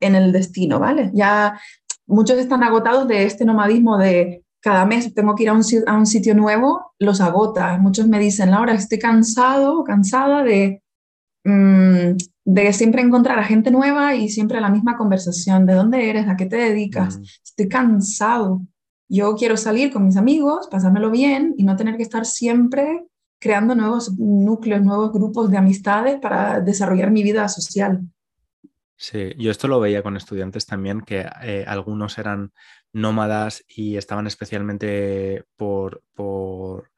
en 0.00 0.14
el 0.14 0.32
destino, 0.32 0.78
¿vale? 0.78 1.10
Ya 1.14 1.58
muchos 2.06 2.38
están 2.38 2.62
agotados 2.62 3.08
de 3.08 3.24
este 3.24 3.44
nomadismo 3.44 3.98
de 3.98 4.42
cada 4.60 4.86
mes 4.86 5.12
tengo 5.12 5.34
que 5.34 5.42
ir 5.42 5.50
a 5.50 5.52
un, 5.52 5.62
a 5.86 5.94
un 5.94 6.06
sitio 6.06 6.34
nuevo, 6.34 6.94
los 6.98 7.20
agota. 7.20 7.76
Muchos 7.76 8.06
me 8.06 8.18
dicen, 8.18 8.50
Laura, 8.50 8.72
estoy 8.72 8.98
cansado, 8.98 9.84
cansada 9.84 10.42
de, 10.42 10.82
mm, 11.44 12.16
de 12.44 12.72
siempre 12.72 13.02
encontrar 13.02 13.38
a 13.38 13.44
gente 13.44 13.70
nueva 13.70 14.14
y 14.14 14.28
siempre 14.28 14.60
la 14.60 14.70
misma 14.70 14.96
conversación. 14.96 15.66
¿De 15.66 15.74
dónde 15.74 16.10
eres? 16.10 16.28
¿A 16.28 16.36
qué 16.36 16.46
te 16.46 16.56
dedicas? 16.56 17.20
Estoy 17.42 17.68
cansado. 17.68 18.62
Yo 19.08 19.34
quiero 19.36 19.56
salir 19.56 19.92
con 19.92 20.06
mis 20.06 20.16
amigos, 20.16 20.68
pasármelo 20.70 21.10
bien 21.10 21.54
y 21.56 21.64
no 21.64 21.76
tener 21.76 21.96
que 21.96 22.02
estar 22.02 22.26
siempre 22.26 23.06
creando 23.38 23.74
nuevos 23.74 24.18
núcleos, 24.18 24.82
nuevos 24.82 25.12
grupos 25.12 25.50
de 25.50 25.58
amistades 25.58 26.18
para 26.18 26.60
desarrollar 26.60 27.10
mi 27.10 27.22
vida 27.22 27.46
social. 27.48 28.00
Sí, 28.96 29.34
yo 29.36 29.50
esto 29.50 29.68
lo 29.68 29.80
veía 29.80 30.02
con 30.02 30.16
estudiantes 30.16 30.66
también, 30.66 31.02
que 31.02 31.26
eh, 31.42 31.64
algunos 31.66 32.16
eran 32.16 32.52
nómadas 32.92 33.64
y 33.68 33.96
estaban 33.96 34.26
especialmente 34.26 35.44
por, 35.56 36.02
por 36.14 36.90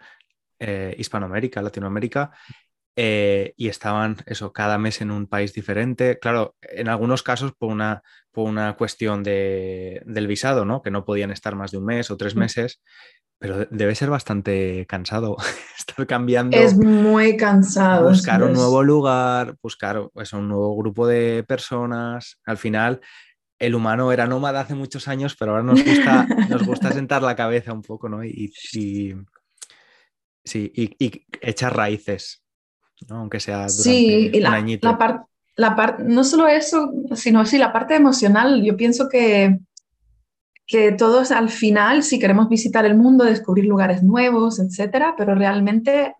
eh, 0.58 0.94
Hispanoamérica, 0.98 1.62
Latinoamérica, 1.62 2.32
eh, 2.98 3.52
y 3.58 3.68
estaban 3.68 4.16
eso 4.24 4.54
cada 4.54 4.78
mes 4.78 5.02
en 5.02 5.10
un 5.10 5.26
país 5.26 5.52
diferente. 5.52 6.18
Claro, 6.18 6.56
en 6.62 6.88
algunos 6.88 7.22
casos 7.22 7.52
por 7.52 7.70
una, 7.70 8.02
por 8.32 8.48
una 8.48 8.74
cuestión 8.76 9.22
de, 9.22 10.02
del 10.06 10.26
visado, 10.26 10.64
¿no? 10.64 10.80
Que 10.80 10.90
no 10.90 11.04
podían 11.04 11.30
estar 11.30 11.54
más 11.54 11.72
de 11.72 11.78
un 11.78 11.84
mes 11.84 12.10
o 12.10 12.16
tres 12.16 12.34
mm. 12.34 12.38
meses, 12.38 12.80
pero 13.38 13.66
debe 13.66 13.94
ser 13.94 14.08
bastante 14.08 14.86
cansado 14.88 15.36
estar 15.78 16.06
cambiando. 16.06 16.56
Es 16.56 16.74
muy 16.74 17.36
cansado. 17.36 18.08
Buscar 18.08 18.42
un 18.42 18.54
nuevo 18.54 18.82
lugar, 18.82 19.56
buscar 19.62 20.08
pues, 20.14 20.32
un 20.32 20.48
nuevo 20.48 20.74
grupo 20.74 21.06
de 21.06 21.44
personas. 21.46 22.40
Al 22.46 22.56
final, 22.56 23.02
el 23.58 23.74
humano 23.74 24.10
era 24.10 24.26
nómada 24.26 24.60
hace 24.60 24.74
muchos 24.74 25.06
años, 25.06 25.36
pero 25.38 25.50
ahora 25.50 25.64
nos 25.64 25.84
gusta, 25.84 26.26
nos 26.48 26.66
gusta 26.66 26.92
sentar 26.94 27.22
la 27.22 27.36
cabeza 27.36 27.74
un 27.74 27.82
poco, 27.82 28.08
¿no? 28.08 28.24
Y, 28.24 28.54
sí, 28.54 29.14
y 30.46 31.26
echar 31.42 31.76
raíces 31.76 32.45
aunque 33.08 33.40
sea 33.40 33.66
durante 33.66 33.82
sí, 33.82 34.30
y 34.32 34.40
la, 34.40 34.64
La 35.56 35.74
parte, 35.74 36.04
no 36.04 36.22
solo 36.22 36.48
eso, 36.48 36.92
sino 37.14 37.46
sí, 37.46 37.58
la 37.58 37.72
parte 37.72 37.94
emocional. 37.94 38.62
Yo 38.62 38.76
pienso 38.76 39.08
que, 39.08 39.58
que 40.66 40.92
todos 40.92 41.30
al 41.30 41.48
final, 41.48 42.02
si 42.02 42.18
queremos 42.18 42.48
visitar 42.48 42.84
el 42.84 42.96
mundo, 42.96 43.24
descubrir 43.24 43.64
lugares 43.64 44.02
nuevos, 44.02 44.58
etcétera, 44.58 45.14
pero 45.16 45.34
realmente 45.34 46.14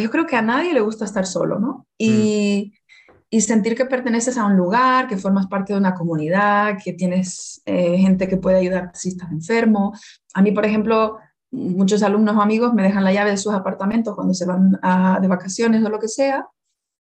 yo 0.00 0.10
creo 0.10 0.26
que 0.26 0.36
a 0.36 0.42
nadie 0.42 0.72
le 0.72 0.80
gusta 0.80 1.04
estar 1.04 1.26
solo, 1.26 1.58
¿no? 1.58 1.86
Y, 1.98 2.72
mm. 2.72 3.14
y 3.30 3.40
sentir 3.40 3.76
que 3.76 3.84
perteneces 3.84 4.38
a 4.38 4.46
un 4.46 4.56
lugar, 4.56 5.06
que 5.06 5.18
formas 5.18 5.46
parte 5.46 5.72
de 5.72 5.78
una 5.78 5.94
comunidad, 5.94 6.78
que 6.82 6.94
tienes 6.94 7.62
eh, 7.66 7.98
gente 7.98 8.28
que 8.28 8.38
puede 8.38 8.58
ayudarte 8.58 8.98
si 8.98 9.10
estás 9.10 9.30
enfermo. 9.30 9.92
A 10.34 10.42
mí, 10.42 10.52
por 10.52 10.64
ejemplo, 10.64 11.18
muchos 11.52 12.02
alumnos 12.02 12.36
o 12.36 12.42
amigos 12.42 12.74
me 12.74 12.82
dejan 12.82 13.04
la 13.04 13.12
llave 13.12 13.30
de 13.30 13.36
sus 13.36 13.52
apartamentos 13.52 14.14
cuando 14.14 14.34
se 14.34 14.46
van 14.46 14.72
de 15.20 15.28
vacaciones 15.28 15.84
o 15.84 15.88
lo 15.88 16.00
que 16.00 16.08
sea, 16.08 16.48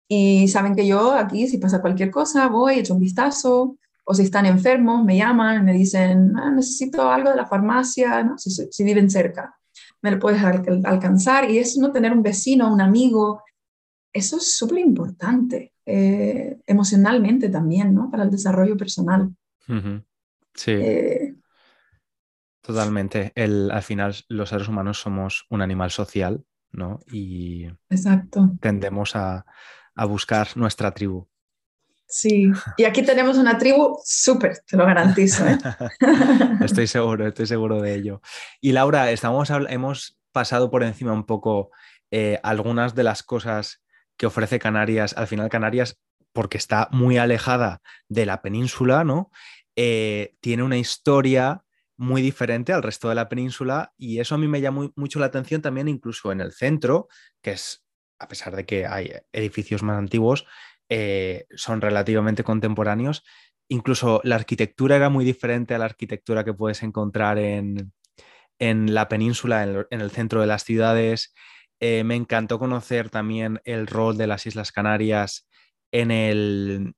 y 0.07 0.49
saben 0.49 0.75
que 0.75 0.85
yo 0.85 1.13
aquí, 1.13 1.47
si 1.47 1.57
pasa 1.57 1.81
cualquier 1.81 2.11
cosa, 2.11 2.47
voy, 2.49 2.79
echo 2.79 2.93
un 2.93 2.99
vistazo, 2.99 3.77
o 4.03 4.13
si 4.13 4.23
están 4.23 4.45
enfermos, 4.45 5.05
me 5.05 5.17
llaman, 5.17 5.63
me 5.63 5.71
dicen, 5.71 6.33
ah, 6.35 6.51
necesito 6.51 7.09
algo 7.09 7.29
de 7.29 7.37
la 7.37 7.45
farmacia, 7.45 8.21
¿no? 8.21 8.37
si, 8.37 8.83
viven 8.83 9.09
cerca, 9.09 9.55
me 10.01 10.11
lo 10.11 10.19
puedes 10.19 10.43
alcanzar, 10.43 11.49
y 11.49 11.59
eso 11.59 11.79
no 11.79 11.93
tener 11.93 12.11
un 12.11 12.23
vecino, 12.23 12.73
un 12.73 12.81
amigo, 12.81 13.41
eso 14.11 14.35
es 14.35 14.53
súper 14.53 14.79
importante, 14.79 15.71
eh, 15.85 16.59
emocionalmente 16.67 17.47
también, 17.47 17.93
¿no? 17.93 18.11
Para 18.11 18.23
el 18.23 18.31
desarrollo 18.31 18.75
personal. 18.75 19.33
Sí. 20.53 20.71
Eh, 20.71 21.35
Totalmente. 22.61 23.31
El, 23.35 23.71
al 23.71 23.83
final, 23.83 24.15
los 24.27 24.49
seres 24.49 24.67
humanos 24.67 24.99
somos 24.99 25.45
un 25.49 25.61
animal 25.61 25.91
social, 25.91 26.43
¿no? 26.71 26.99
Y 27.11 27.67
Exacto. 27.89 28.51
tendemos 28.59 29.15
a, 29.15 29.45
buscar 30.07 30.47
nuestra 30.55 30.91
tribu. 30.91 31.27
Sí, 32.07 32.51
y 32.77 32.83
aquí 32.83 33.03
tenemos 33.03 33.37
una 33.37 33.57
tribu 33.57 33.97
súper, 34.03 34.59
te 34.67 34.75
lo 34.75 34.85
garantizo. 34.85 35.47
¿eh? 35.47 35.57
estoy 36.61 36.87
seguro, 36.87 37.27
estoy 37.27 37.45
seguro 37.45 37.81
de 37.81 37.95
ello. 37.95 38.21
Y 38.59 38.73
Laura, 38.73 39.11
estamos, 39.11 39.49
hemos 39.69 40.19
pasado 40.31 40.69
por 40.69 40.83
encima 40.83 41.13
un 41.13 41.25
poco 41.25 41.71
eh, 42.09 42.39
algunas 42.43 42.95
de 42.95 43.03
las 43.03 43.23
cosas 43.23 43.81
que 44.17 44.25
ofrece 44.25 44.59
Canarias. 44.59 45.15
Al 45.17 45.27
final, 45.27 45.49
Canarias, 45.49 45.99
porque 46.33 46.57
está 46.57 46.89
muy 46.91 47.17
alejada 47.17 47.81
de 48.09 48.25
la 48.25 48.41
península, 48.41 49.03
¿no? 49.03 49.31
Eh, 49.75 50.35
tiene 50.41 50.63
una 50.63 50.77
historia 50.77 51.63
muy 52.01 52.23
diferente 52.23 52.73
al 52.73 52.81
resto 52.81 53.09
de 53.09 53.15
la 53.15 53.29
península 53.29 53.93
y 53.95 54.19
eso 54.19 54.33
a 54.33 54.39
mí 54.39 54.47
me 54.47 54.59
llama 54.59 54.89
mucho 54.95 55.19
la 55.19 55.27
atención 55.27 55.61
también 55.61 55.87
incluso 55.87 56.31
en 56.31 56.41
el 56.41 56.51
centro, 56.51 57.07
que 57.43 57.51
es, 57.51 57.85
a 58.17 58.27
pesar 58.27 58.55
de 58.55 58.65
que 58.65 58.87
hay 58.87 59.11
edificios 59.31 59.83
más 59.83 59.99
antiguos, 59.99 60.47
eh, 60.89 61.45
son 61.55 61.79
relativamente 61.79 62.43
contemporáneos. 62.43 63.23
Incluso 63.69 64.19
la 64.23 64.33
arquitectura 64.33 64.95
era 64.95 65.09
muy 65.09 65.23
diferente 65.23 65.75
a 65.75 65.77
la 65.77 65.85
arquitectura 65.85 66.43
que 66.43 66.55
puedes 66.55 66.81
encontrar 66.81 67.37
en, 67.37 67.93
la 68.59 69.07
península, 69.07 69.63
en, 69.63 70.01
el 70.01 70.09
centro 70.09 70.41
de 70.41 70.47
las 70.47 70.63
ciudades. 70.63 71.35
Eh, 71.79 72.03
me 72.03 72.15
encantó 72.15 72.57
conocer 72.57 73.11
también 73.11 73.61
el 73.63 73.85
rol 73.85 74.17
de 74.17 74.25
las 74.25 74.47
Islas 74.47 74.71
Canarias 74.71 75.47
en 75.91 76.09
el, 76.09 76.77
en 76.79 76.95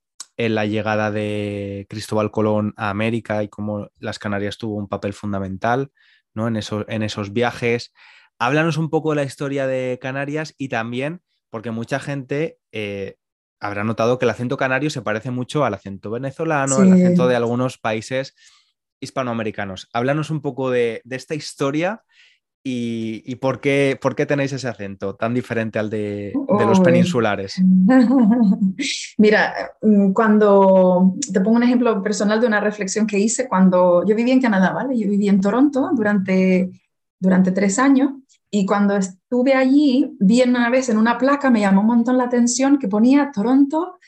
la 0.50 0.66
llegada 0.66 1.12
de 1.12 1.86
Cristóbal 1.90 2.32
Colón 2.32 2.74
a 2.78 2.90
América 2.90 3.44
y 3.44 3.50
cómo 3.50 3.90
las 4.00 4.20
Canarias 4.20 4.58
tuvo 4.58 4.76
un 4.76 4.88
papel 4.88 5.14
fundamental 5.14 5.92
¿no? 6.34 6.48
en, 6.48 6.60
en 6.88 7.04
esos 7.04 7.34
viajes. 7.34 7.94
Háblanos 8.40 8.78
un 8.78 8.90
poco 8.90 9.12
de 9.12 9.18
la 9.18 9.24
historia 9.24 9.68
de 9.68 10.00
Canarias 10.02 10.54
y 10.58 10.70
también, 10.70 11.22
porque 11.50 11.72
mucha 11.72 12.00
gente, 12.00 12.58
eh, 12.72 13.18
habrá 13.60 13.84
notado 13.84 14.20
que 14.20 14.26
el 14.26 14.32
acento 14.32 14.58
canario 14.58 14.90
se 14.90 15.02
parece 15.02 15.32
mucho 15.32 15.64
al 15.64 15.74
acento 15.74 16.12
venezolano, 16.12 16.78
al 16.78 16.94
acento 16.94 17.28
de 17.28 17.36
algunos 17.36 17.78
países 17.78 18.36
hispanoamericanos. 19.00 19.90
Háblanos 19.94 20.30
un 20.30 20.42
poco 20.42 20.72
de, 20.72 21.02
esta 21.10 21.36
historia 21.36 22.04
y, 22.66 23.36
por, 23.36 23.60
qué, 23.60 24.00
por, 24.02 24.16
qué, 24.16 24.26
tenéis 24.26 24.54
ese 24.54 24.70
acento 24.70 25.16
tan 25.16 25.34
diferente 25.34 25.80
al 25.80 25.90
de, 25.90 26.32
los 26.48 26.80
peninsulares. 26.80 27.62
Mira, 29.18 29.54
mm, 29.82 30.14
cuando 30.14 31.16
te 31.32 31.42
pongo 31.42 31.58
un 31.58 31.64
ejemplo 31.64 32.02
personal 32.02 32.40
de 32.40 32.48
una 32.48 32.62
reflexión 32.62 33.06
que 33.06 33.20
hice 33.20 33.50
cuando 33.50 34.06
yo 34.06 34.16
viví 34.16 34.32
en 34.32 34.42
Canadá, 34.42 34.72
¿vale? 34.72 34.98
Yo 34.98 35.10
viví 35.10 35.28
en 35.28 35.42
Toronto 35.42 35.92
durante, 35.94 36.72
durante 37.20 37.52
tres 37.52 37.80
años 37.80 38.12
y 38.50 38.66
cuando 38.66 38.96
estuve 38.96 39.56
allí, 39.56 40.16
vi 40.20 40.42
una 40.44 40.70
vez 40.70 40.88
en 40.88 40.98
una 40.98 41.18
placa, 41.18 41.50
me 41.50 41.60
llamó 41.60 41.82
un 41.82 41.88
montón 41.88 42.18
la 42.18 42.26
atención 42.26 42.80
que 42.80 42.88
ponía 42.88 43.32
Toronto 43.34 44.00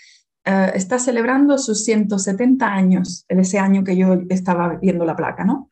eh, 0.46 0.72
está 0.76 1.00
celebrando 1.00 1.58
sus 1.58 1.84
170 1.84 2.72
años, 2.72 3.26
en 3.28 3.39
ese 3.39 3.58
año 3.58 3.84
que 3.84 3.98
yo 3.98 4.20
estaba 4.30 4.76
viendo 4.76 5.04
la 5.04 5.15
placa, 5.15 5.44
¿no? 5.44 5.72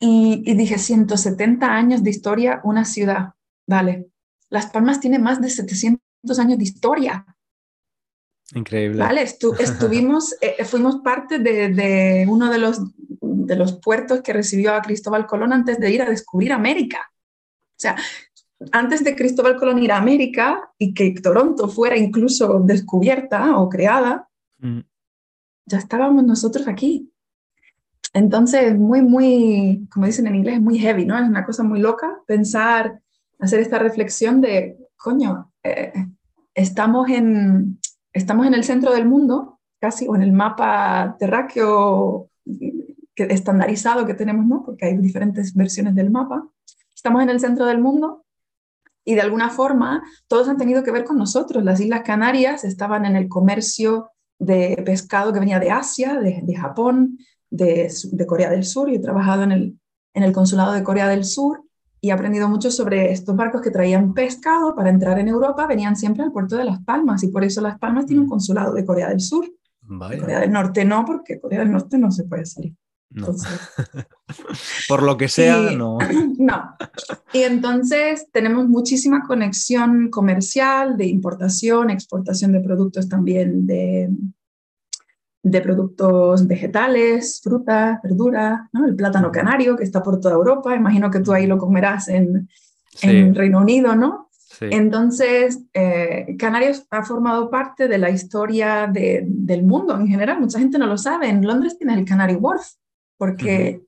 Y, 0.00 0.42
y, 0.44 0.54
dije, 0.54 0.78
170 0.78 1.66
años 1.66 2.02
de 2.02 2.10
historia, 2.10 2.60
una 2.64 2.84
ciudad, 2.84 3.34
vale. 3.66 4.08
Las 4.50 4.66
Palmas 4.66 5.00
tiene 5.00 5.18
más 5.18 5.40
de 5.40 5.50
700 5.50 6.38
años 6.38 6.58
de 6.58 6.64
historia. 6.64 7.26
Increíble. 8.54 8.98
Vale, 8.98 9.22
estuvimos, 9.58 10.36
eh, 10.40 10.64
fuimos 10.64 10.96
parte 10.96 11.38
de, 11.38 11.68
de, 11.68 12.26
uno 12.28 12.50
de 12.50 12.58
los, 12.58 12.80
de 13.20 13.56
los 13.56 13.78
puertos 13.80 14.22
que 14.22 14.32
recibió 14.32 14.74
a 14.74 14.82
Cristóbal 14.82 15.26
Colón 15.26 15.52
antes 15.52 15.78
de 15.78 15.90
ir 15.90 16.02
a 16.02 16.08
descubrir 16.08 16.52
América. 16.52 17.10
O 17.10 17.80
sea, 17.80 17.96
antes 18.72 19.04
de 19.04 19.14
Cristóbal 19.14 19.56
Colón 19.56 19.82
ir 19.82 19.92
a 19.92 19.98
América 19.98 20.72
y 20.78 20.94
que 20.94 21.12
Toronto 21.22 21.68
fuera 21.68 21.96
incluso 21.96 22.60
descubierta 22.60 23.56
o 23.58 23.68
creada, 23.68 24.28
mm. 24.58 24.80
ya 25.66 25.78
estábamos 25.78 26.24
nosotros 26.24 26.66
aquí. 26.66 27.12
Entonces, 28.12 28.76
muy, 28.76 29.02
muy, 29.02 29.86
como 29.92 30.06
dicen 30.06 30.26
en 30.26 30.36
inglés, 30.36 30.60
muy 30.60 30.78
heavy, 30.78 31.04
¿no? 31.04 31.18
Es 31.18 31.28
una 31.28 31.44
cosa 31.44 31.62
muy 31.62 31.80
loca 31.80 32.20
pensar, 32.26 33.00
hacer 33.38 33.60
esta 33.60 33.78
reflexión 33.78 34.40
de, 34.40 34.78
coño, 34.96 35.52
eh, 35.62 35.92
estamos, 36.54 37.08
en, 37.10 37.78
estamos 38.12 38.46
en 38.46 38.54
el 38.54 38.64
centro 38.64 38.92
del 38.92 39.06
mundo, 39.06 39.60
casi, 39.80 40.08
o 40.08 40.16
en 40.16 40.22
el 40.22 40.32
mapa 40.32 41.16
terráqueo 41.18 42.30
que, 43.14 43.24
estandarizado 43.24 44.06
que 44.06 44.14
tenemos, 44.14 44.46
¿no? 44.46 44.64
Porque 44.64 44.86
hay 44.86 44.96
diferentes 44.96 45.54
versiones 45.54 45.94
del 45.94 46.10
mapa 46.10 46.48
estamos 46.98 47.22
en 47.22 47.30
el 47.30 47.38
centro 47.38 47.64
del 47.66 47.80
mundo 47.80 48.24
y 49.04 49.14
de 49.14 49.20
alguna 49.20 49.50
forma 49.50 50.02
todos 50.26 50.48
han 50.48 50.56
tenido 50.56 50.82
que 50.82 50.90
ver 50.90 51.04
con 51.04 51.16
nosotros. 51.16 51.62
Las 51.62 51.80
Islas 51.80 52.02
Canarias 52.04 52.64
estaban 52.64 53.06
en 53.06 53.14
el 53.14 53.28
comercio 53.28 54.10
de 54.38 54.82
pescado 54.84 55.32
que 55.32 55.38
venía 55.38 55.60
de 55.60 55.70
Asia, 55.70 56.20
de, 56.20 56.54
Japón, 56.56 57.18
de, 57.50 57.90
Corea 58.26 58.50
del 58.50 58.64
Sur. 58.64 58.88
Yo 58.88 58.96
he 58.96 59.00
trabajado 59.00 59.42
en 59.42 59.52
el, 59.52 59.78
en 60.14 60.22
el 60.22 60.32
consulado 60.32 60.72
de 60.72 60.82
Corea 60.82 61.08
del 61.08 61.24
Sur 61.24 61.62
y 62.00 62.10
he 62.10 62.12
aprendido 62.12 62.48
mucho 62.48 62.70
sobre 62.70 63.12
estos 63.12 63.34
barcos 63.34 63.60
que 63.60 63.70
traían 63.70 64.14
pescado 64.14 64.74
para 64.74 64.90
entrar 64.90 65.18
en 65.18 65.28
Europa, 65.28 65.66
venían 65.66 65.96
siempre 65.96 66.22
al 66.22 66.32
puerto 66.32 66.56
de 66.56 66.64
Las 66.64 66.82
Palmas 66.84 67.22
y 67.24 67.28
por 67.28 67.44
eso 67.44 67.60
Las 67.60 67.78
Palmas 67.78 68.06
tiene 68.06 68.20
un 68.20 68.26
mm. 68.26 68.30
consulado 68.30 68.72
de 68.74 68.84
Corea 68.84 69.08
del 69.08 69.20
Sur. 69.20 69.46
Corea 69.98 70.40
del 70.40 70.52
Norte 70.52 70.84
no, 70.84 71.04
porque 71.04 71.40
Corea 71.40 71.60
del 71.60 71.72
Norte 71.72 71.98
no 71.98 72.10
se 72.10 72.24
puede 72.24 72.44
salir. 72.44 72.74
Por 74.88 75.02
lo 75.02 75.16
que 75.16 75.28
sea, 75.28 75.70
no. 75.72 75.98
No. 76.38 76.76
Y 77.32 77.42
entonces 77.42 78.28
tenemos 78.32 78.68
muchísima 78.68 79.26
conexión 79.26 80.10
comercial, 80.10 80.96
de 80.96 81.06
importación, 81.06 81.90
exportación 81.90 82.52
de 82.52 82.60
productos 82.60 83.08
también, 83.08 83.66
de, 83.66 84.10
de 85.50 85.60
productos 85.60 86.46
vegetales, 86.46 87.40
fruta, 87.42 88.00
verdura, 88.02 88.68
¿no? 88.72 88.86
el 88.86 88.94
plátano 88.94 89.30
canario 89.30 89.76
que 89.76 89.84
está 89.84 90.02
por 90.02 90.20
toda 90.20 90.34
Europa. 90.34 90.74
Imagino 90.74 91.10
que 91.10 91.20
tú 91.20 91.32
ahí 91.32 91.46
lo 91.46 91.58
comerás 91.58 92.08
en, 92.08 92.48
en 93.02 93.34
Reino 93.34 93.58
Unido, 93.58 93.94
¿no? 93.96 94.28
Entonces, 94.60 95.60
eh, 95.72 96.36
Canarias 96.38 96.86
ha 96.90 97.04
formado 97.04 97.50
parte 97.50 97.86
de 97.86 97.98
la 97.98 98.10
historia 98.10 98.88
de, 98.88 99.24
del 99.24 99.62
mundo 99.62 99.94
en 99.94 100.08
general. 100.08 100.40
Mucha 100.40 100.58
gente 100.58 100.78
no 100.78 100.86
lo 100.86 100.98
sabe. 100.98 101.28
En 101.28 101.46
Londres 101.46 101.78
tienes 101.78 101.98
el 101.98 102.04
Canary 102.04 102.34
Wharf, 102.34 102.66
porque, 103.16 103.84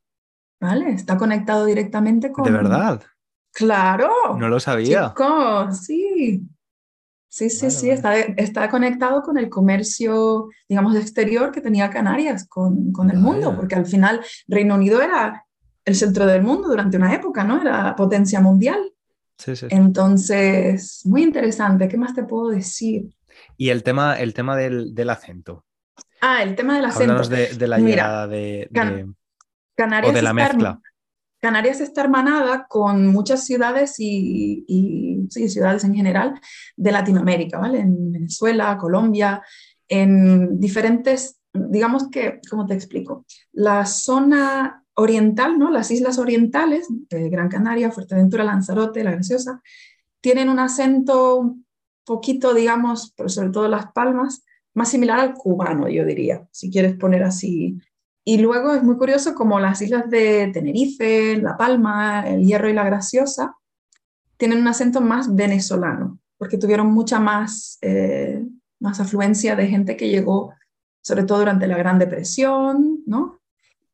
¿vale? 0.60 0.90
Está 0.90 1.16
conectado 1.16 1.64
directamente 1.64 2.30
con... 2.30 2.44
¿De 2.44 2.52
verdad? 2.52 3.02
Claro. 3.52 4.10
No 4.38 4.48
lo 4.48 4.60
sabía. 4.60 5.12
sí. 5.72 6.46
Sí, 7.32 7.48
sí, 7.48 7.70
sí, 7.70 7.90
Está, 7.90 8.18
está 8.18 8.68
conectado 8.68 9.22
con 9.22 9.38
el 9.38 9.48
comercio, 9.48 10.48
digamos, 10.68 10.96
exterior 10.96 11.52
que 11.52 11.60
tenía 11.60 11.88
Canarias 11.88 12.48
con, 12.48 12.90
con 12.90 13.08
el 13.08 13.18
mundo, 13.18 13.54
porque 13.54 13.76
al 13.76 13.86
final 13.86 14.20
Reino 14.48 14.74
Unido 14.74 15.00
era 15.00 15.46
el 15.84 15.94
centro 15.94 16.26
del 16.26 16.42
mundo 16.42 16.66
durante 16.66 16.96
una 16.96 17.14
época, 17.14 17.44
¿no? 17.44 17.60
Era 17.60 17.94
potencia 17.94 18.40
mundial. 18.40 18.80
Sí, 19.38 19.54
sí. 19.54 19.66
Entonces, 19.70 21.02
muy 21.04 21.22
interesante. 21.22 21.86
¿Qué 21.86 21.96
más 21.96 22.16
te 22.16 22.24
puedo 22.24 22.48
decir? 22.48 23.14
Y 23.56 23.68
el 23.68 23.84
tema, 23.84 24.18
el 24.18 24.34
tema 24.34 24.56
del, 24.56 24.92
del 24.92 25.10
acento. 25.10 25.64
Ah, 26.20 26.42
el 26.42 26.56
tema 26.56 26.74
del 26.74 26.86
acento. 26.86 27.12
Háblanos 27.12 27.28
de, 27.28 27.54
de 27.54 27.68
la 27.68 27.78
llegada 27.78 28.26
de, 28.26 28.68
Canarias 29.76 30.10
o 30.10 30.12
de 30.12 30.22
la 30.22 30.34
mezcla. 30.34 30.80
Canarias 31.40 31.80
está 31.80 32.02
hermanada 32.02 32.66
con 32.68 33.06
muchas 33.08 33.44
ciudades 33.44 33.94
y, 33.98 35.26
ciudades 35.30 35.84
en 35.84 35.94
general 35.94 36.38
de 36.76 36.92
Latinoamérica, 36.92 37.58
¿vale? 37.58 37.80
En 37.80 38.12
Venezuela, 38.12 38.76
Colombia, 38.78 39.42
en 39.88 40.60
diferentes, 40.60 41.40
digamos 41.52 42.08
que, 42.10 42.40
¿cómo 42.50 42.66
te 42.66 42.74
explico? 42.74 43.24
La 43.52 43.86
zona 43.86 44.84
oriental, 44.94 45.58
¿no? 45.58 45.70
Las 45.70 45.90
islas 45.90 46.18
orientales, 46.18 46.88
Gran 47.08 47.48
Canaria, 47.48 47.90
Fuerteventura, 47.90 48.44
Lanzarote, 48.44 49.02
La 49.02 49.12
Graciosa, 49.12 49.62
tienen 50.20 50.50
un 50.50 50.58
acento 50.58 51.36
un 51.36 51.66
poquito, 52.04 52.52
digamos, 52.52 53.14
pero 53.16 53.28
sobre 53.28 53.50
todo 53.50 53.68
Las 53.68 53.92
Palmas, 53.92 54.44
más 54.74 54.90
similar 54.90 55.18
al 55.18 55.34
cubano, 55.34 55.88
yo 55.88 56.04
diría, 56.04 56.46
si 56.50 56.70
quieres 56.70 56.96
poner 56.96 57.22
así 57.22 57.78
y 58.30 58.38
luego 58.38 58.72
es 58.72 58.84
muy 58.84 58.96
curioso 58.96 59.34
como 59.34 59.58
las 59.58 59.82
islas 59.82 60.08
de 60.08 60.52
Tenerife, 60.52 61.36
La 61.38 61.56
Palma, 61.56 62.24
El 62.24 62.44
Hierro 62.44 62.68
y 62.68 62.72
La 62.72 62.84
Graciosa 62.84 63.56
tienen 64.36 64.60
un 64.60 64.68
acento 64.68 65.00
más 65.00 65.34
venezolano, 65.34 66.20
porque 66.38 66.56
tuvieron 66.56 66.92
mucha 66.92 67.18
más, 67.18 67.76
eh, 67.82 68.46
más 68.78 69.00
afluencia 69.00 69.56
de 69.56 69.66
gente 69.66 69.96
que 69.96 70.08
llegó, 70.08 70.54
sobre 71.02 71.24
todo 71.24 71.40
durante 71.40 71.66
la 71.66 71.76
Gran 71.76 71.98
Depresión, 71.98 73.00
¿no? 73.04 73.40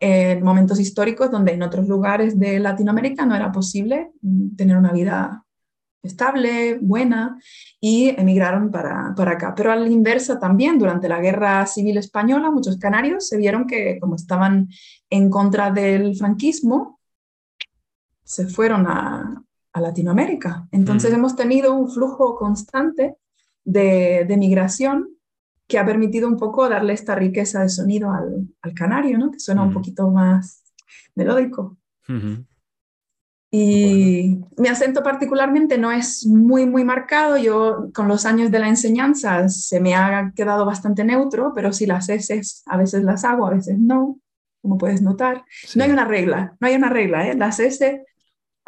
en 0.01 0.45
momentos 0.45 0.81
históricos 0.81 1.31
donde 1.31 1.53
en 1.53 1.63
otros 1.63 1.89
lugares 1.89 2.39
de 2.39 2.61
Latinoamérica 2.61 3.25
no 3.25 3.35
era 3.35 3.51
posible 3.51 4.13
mm, 4.21 4.55
tener 4.55 4.77
una 4.77 4.93
vida 4.93 5.46
estable, 6.07 6.79
buena, 6.81 7.39
y 7.81 8.09
emigraron 8.09 8.71
para, 8.71 9.15
para, 9.17 9.33
acá. 9.33 9.55
Pero 9.55 9.73
a 9.73 9.77
la 9.77 9.89
inversa 9.89 10.39
también, 10.39 10.79
durante 10.79 11.09
la 11.09 11.21
Guerra 11.21 11.67
Civil 11.67 11.99
Española, 11.99 12.51
muchos 12.51 12.79
canarios 12.79 13.29
se 13.29 13.37
vieron 13.37 13.67
que 13.67 13.99
como 14.01 14.17
estaban 14.17 14.69
en 15.11 15.31
contra 15.31 15.71
del 15.71 16.17
franquismo, 16.17 17.01
se 18.25 18.47
fueron 18.47 18.87
a, 18.87 19.43
a 19.73 19.81
Latinoamérica. 19.81 20.67
Entonces 20.73 21.13
hemos 21.13 21.37
tenido 21.37 21.75
un 21.75 21.91
flujo 21.91 22.35
constante 22.35 23.17
de, 23.65 24.25
de, 24.27 24.37
migración 24.37 25.11
que 25.69 25.79
ha 25.79 25.85
permitido 25.85 26.29
un 26.29 26.37
poco 26.37 26.69
darle 26.69 26.93
esta 26.93 27.15
riqueza 27.15 27.63
de 27.63 27.69
sonido 27.69 28.11
al, 28.11 28.49
al 28.63 28.75
canario, 28.75 29.19
¿no? 29.19 29.31
que 29.31 29.39
suena 29.39 29.63
un 29.63 29.73
poquito 29.73 30.11
más 30.11 30.65
melódico. 31.15 31.77
Y 33.51 34.41
mi 34.59 34.69
acento 34.69 35.03
particularmente 35.03 35.79
no 35.79 35.93
es 35.93 36.27
muy, 36.27 36.67
muy 36.67 36.85
marcado. 36.85 37.37
Yo 37.37 37.91
con 37.95 38.09
los 38.09 38.27
años 38.27 38.51
de 38.51 38.59
la 38.59 38.69
enseñanza 38.69 39.49
se 39.49 39.81
me 39.81 39.95
ha 39.95 40.33
quedado 40.35 40.67
bastante 40.67 41.05
neutro, 41.05 41.53
pero 41.55 41.73
si 41.73 41.87
las 41.87 42.09
S 42.09 42.41
a 42.67 42.77
veces 42.77 43.05
las 43.05 43.25
hago, 43.25 43.47
a 43.47 43.51
veces 43.51 43.79
no, 43.79 44.19
como 44.63 44.79
puedes 44.79 45.01
notar. 45.01 45.45
No 45.75 45.85
hay 45.85 45.91
una 45.91 46.05
regla, 46.05 46.57
no 46.61 46.67
hay 46.67 46.75
una 46.75 46.89
regla. 46.89 47.29
¿eh? 47.29 47.37
Las 47.37 47.61
S 47.61 48.05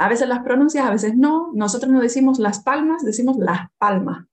a 0.00 0.08
veces 0.08 0.28
las 0.28 0.44
pronuncias, 0.44 0.86
a 0.86 0.92
veces 0.92 1.16
no. 1.16 1.50
Nosotros 1.54 1.90
no 1.90 2.00
decimos 2.00 2.38
las 2.38 2.60
palmas, 2.60 3.04
decimos 3.04 3.36
las 3.36 3.68
palmas. 3.78 4.26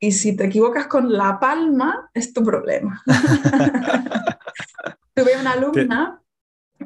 Y 0.00 0.12
si 0.12 0.36
te 0.36 0.46
equivocas 0.46 0.88
con 0.88 1.12
la 1.12 1.38
palma, 1.38 2.10
es 2.12 2.32
tu 2.32 2.42
problema. 2.42 3.00
Tuve 5.14 5.40
una 5.40 5.52
alumna 5.52 6.20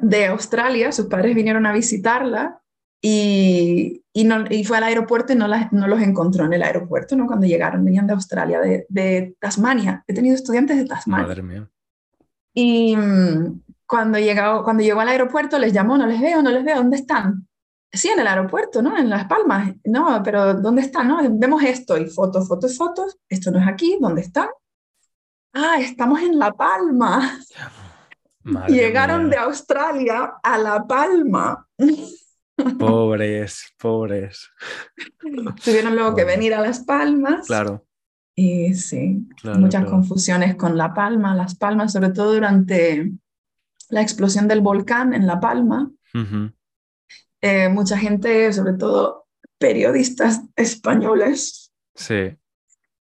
de 0.01 0.27
Australia, 0.27 0.91
sus 0.91 1.07
padres 1.07 1.35
vinieron 1.35 1.65
a 1.65 1.73
visitarla 1.73 2.61
y, 3.01 4.03
y, 4.13 4.23
no, 4.25 4.45
y 4.49 4.63
fue 4.63 4.77
al 4.77 4.83
aeropuerto 4.83 5.33
y 5.33 5.35
no, 5.35 5.47
no, 5.47 5.87
los 5.87 6.01
encontró 6.01 6.45
en 6.45 6.53
el 6.53 6.63
aeropuerto, 6.63 7.15
¿no? 7.15 7.27
Cuando 7.27 7.47
llegaron, 7.47 7.85
venían 7.85 8.07
de 8.07 8.13
Australia, 8.13 8.59
de, 8.59 8.85
de 8.89 9.35
Tasmania. 9.39 10.03
He 10.07 10.13
tenido 10.13 10.35
estudiantes 10.35 10.77
de 10.77 10.85
Tasmania. 10.85 11.27
Madre 11.27 11.43
mía. 11.43 11.69
Y 12.53 12.95
mm, 12.95 13.61
cuando, 13.85 14.19
llegó, 14.19 14.63
cuando 14.63 14.83
llegó 14.83 14.99
al 14.99 15.09
aeropuerto 15.09 15.57
les 15.57 15.71
llamó, 15.71 15.97
no 15.97 16.05
les 16.07 16.19
veo, 16.19 16.41
no 16.41 16.51
les 16.51 16.63
veo, 16.63 16.77
¿dónde 16.77 16.97
están? 16.97 17.47
Sí, 17.91 18.09
en 18.09 18.19
el 18.19 18.27
aeropuerto, 18.27 18.81
¿no? 18.81 18.97
En 18.97 19.09
Las 19.09 19.25
Palmas. 19.25 19.73
No, 19.83 20.21
pero 20.23 20.53
¿dónde 20.55 20.81
están? 20.81 21.07
No? 21.07 21.19
Vemos 21.31 21.63
esto 21.63 21.97
y 21.97 22.07
fotos, 22.07 22.47
fotos, 22.47 22.77
fotos. 22.77 23.17
Esto 23.27 23.49
no 23.49 23.59
es 23.59 23.67
aquí. 23.67 23.97
¿Dónde 23.99 24.21
están? 24.21 24.49
Ah, 25.53 25.77
estamos 25.79 26.21
en 26.21 26.37
La 26.37 26.51
Palma. 26.51 27.39
Llegaron 28.67 29.29
de 29.29 29.37
Australia 29.37 30.33
a 30.41 30.57
La 30.57 30.85
Palma. 30.87 31.67
Pobres, 32.77 33.73
pobres. 33.77 34.49
Tuvieron 35.63 35.95
luego 35.95 36.15
que 36.15 36.25
venir 36.25 36.53
a 36.53 36.61
Las 36.61 36.79
Palmas. 36.81 37.47
Claro. 37.47 37.85
Y 38.35 38.73
sí, 38.73 39.27
muchas 39.43 39.85
confusiones 39.85 40.55
con 40.55 40.77
La 40.77 40.93
Palma, 40.93 41.35
Las 41.35 41.55
Palmas, 41.55 41.91
sobre 41.91 42.11
todo 42.11 42.33
durante 42.33 43.11
la 43.89 44.01
explosión 44.01 44.47
del 44.47 44.61
volcán 44.61 45.13
en 45.13 45.27
La 45.27 45.39
Palma. 45.39 45.91
Eh, 47.41 47.69
mucha 47.69 47.97
gente, 47.97 48.51
sobre 48.53 48.73
todo 48.73 49.27
periodistas 49.57 50.41
españoles, 50.55 51.73
sí. 51.95 52.37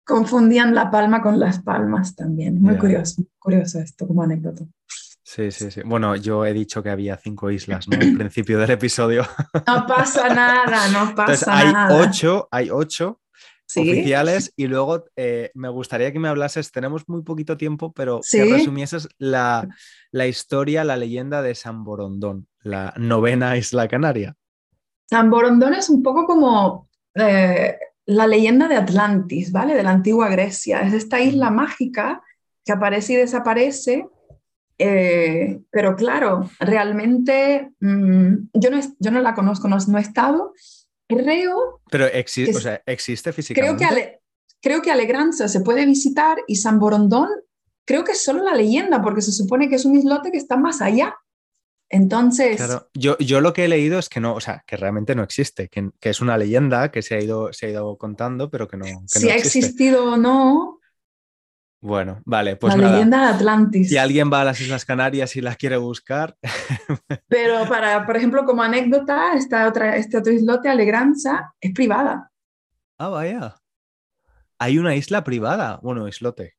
confundían 0.04 0.74
La 0.74 0.90
Palma 0.90 1.22
con 1.22 1.40
Las 1.40 1.62
Palmas 1.62 2.16
también. 2.16 2.60
Muy 2.60 2.78
curioso, 2.78 3.24
curioso 3.38 3.80
esto 3.80 4.08
como 4.08 4.24
anécdota. 4.24 4.66
Sí, 5.28 5.52
sí, 5.52 5.70
sí. 5.72 5.82
Bueno, 5.84 6.16
yo 6.16 6.46
he 6.46 6.54
dicho 6.54 6.82
que 6.82 6.90
había 6.90 7.18
cinco 7.18 7.52
islas, 7.52 7.86
¿no? 7.90 7.98
Al 8.00 8.16
principio 8.16 8.58
del 8.60 8.72
episodio. 8.72 9.24
No 9.68 9.86
pasa 9.86 10.34
nada, 10.34 10.88
no 10.88 11.14
pasa 11.16 11.58
hay 11.58 11.74
nada. 11.74 12.02
Ocho, 12.02 12.48
hay 12.50 12.70
ocho 12.70 13.20
oficiales 13.76 14.54
y 14.56 14.68
luego 14.68 15.04
eh, 15.18 15.52
me 15.54 15.68
gustaría 15.68 16.14
que 16.14 16.20
me 16.20 16.30
hablases, 16.30 16.72
tenemos 16.72 17.10
muy 17.10 17.24
poquito 17.24 17.58
tiempo, 17.58 17.92
pero 17.92 18.22
que 18.32 18.46
resumieses 18.46 19.10
la, 19.18 19.68
historia, 20.14 20.86
la 20.86 20.96
leyenda 20.96 21.42
de 21.42 21.56
San 21.56 21.84
Borondón, 21.84 22.48
la 22.62 22.94
novena 22.96 23.58
isla 23.58 23.90
canaria. 23.90 24.34
San 25.10 25.30
Borondón 25.30 25.74
es 25.74 25.90
un 25.90 26.02
poco 26.04 26.26
como 26.26 26.90
eh, 27.16 27.78
la 28.06 28.28
leyenda 28.28 28.70
de 28.70 28.78
Atlantis, 28.78 29.52
¿vale? 29.52 29.76
De 29.76 29.84
la 29.84 29.92
antigua 29.92 30.30
Grecia. 30.30 30.84
Es 30.84 30.94
esta 30.94 31.20
isla 31.20 31.52
mágica 31.52 32.24
que 32.64 32.72
aparece 32.72 33.12
y 33.12 33.16
desaparece. 33.18 34.08
Eh, 34.80 35.60
pero 35.72 35.96
claro, 35.96 36.50
realmente 36.60 37.72
mm, 37.80 38.34
yo, 38.54 38.70
no, 38.70 38.80
yo 39.00 39.12
no 39.12 39.22
la 39.22 39.34
conozco, 39.34 39.68
no, 39.68 39.78
no 39.88 39.98
he 39.98 40.02
estado, 40.02 40.54
Creo. 41.08 41.82
Pero 41.90 42.06
existe, 42.06 42.58
o 42.58 42.60
sea, 42.60 42.82
existe 42.86 43.32
físicamente. 43.32 43.86
Creo 43.86 43.96
que, 43.96 44.20
creo 44.62 44.82
que 44.82 44.92
Alegranza 44.92 45.48
se 45.48 45.62
puede 45.62 45.86
visitar 45.86 46.38
y 46.48 46.58
San 46.58 46.80
Borondón, 46.80 47.30
creo 47.86 48.04
que 48.04 48.12
es 48.12 48.24
solo 48.24 48.44
la 48.44 48.56
leyenda, 48.56 49.02
porque 49.02 49.22
se 49.22 49.32
supone 49.32 49.70
que 49.70 49.76
es 49.76 49.86
un 49.86 49.96
islote 49.96 50.32
que 50.32 50.38
está 50.38 50.58
más 50.58 50.82
allá. 50.82 51.16
Entonces. 51.90 52.58
Claro, 52.58 52.90
yo, 52.94 53.18
yo 53.20 53.40
lo 53.40 53.54
que 53.54 53.64
he 53.64 53.68
leído 53.70 53.98
es 53.98 54.10
que 54.10 54.20
no, 54.20 54.34
o 54.34 54.42
sea, 54.42 54.66
que 54.68 54.76
realmente 54.76 55.16
no 55.16 55.24
existe, 55.24 55.70
que, 55.70 55.92
que 56.02 56.10
es 56.10 56.20
una 56.20 56.38
leyenda 56.38 56.92
que 56.92 57.02
se 57.02 57.16
ha 57.16 57.22
ido, 57.22 57.54
se 57.54 57.68
ha 57.68 57.70
ido 57.70 57.98
contando, 57.98 58.50
pero 58.50 58.68
que 58.68 58.76
no. 58.76 58.86
si 59.06 59.30
ha 59.30 59.36
existido 59.36 60.12
o 60.12 60.18
no, 60.18 60.77
bueno, 61.80 62.22
vale, 62.26 62.56
pues 62.56 62.76
la 62.76 62.92
leyenda 62.92 63.28
de 63.28 63.34
Atlantis. 63.36 63.90
Si 63.90 63.98
alguien 63.98 64.32
va 64.32 64.42
a 64.42 64.46
las 64.46 64.60
Islas 64.60 64.84
Canarias 64.84 65.36
y 65.36 65.42
las 65.42 65.58
quiere 65.58 65.78
buscar. 65.78 66.36
Pero 67.28 67.68
para, 67.70 68.06
por 68.06 68.18
ejemplo, 68.18 68.46
como 68.46 68.64
anécdota, 68.64 69.34
esta 69.36 69.68
otra, 69.68 69.96
este 69.96 70.18
otro 70.18 70.34
islote, 70.34 70.70
Alegranza, 70.70 71.54
es 71.62 71.74
privada. 71.74 72.32
Ah, 72.98 73.10
vaya. 73.10 73.56
Hay 74.58 74.80
una 74.80 74.96
isla 74.96 75.24
privada, 75.24 75.80
bueno, 75.84 76.08
islote. 76.08 76.56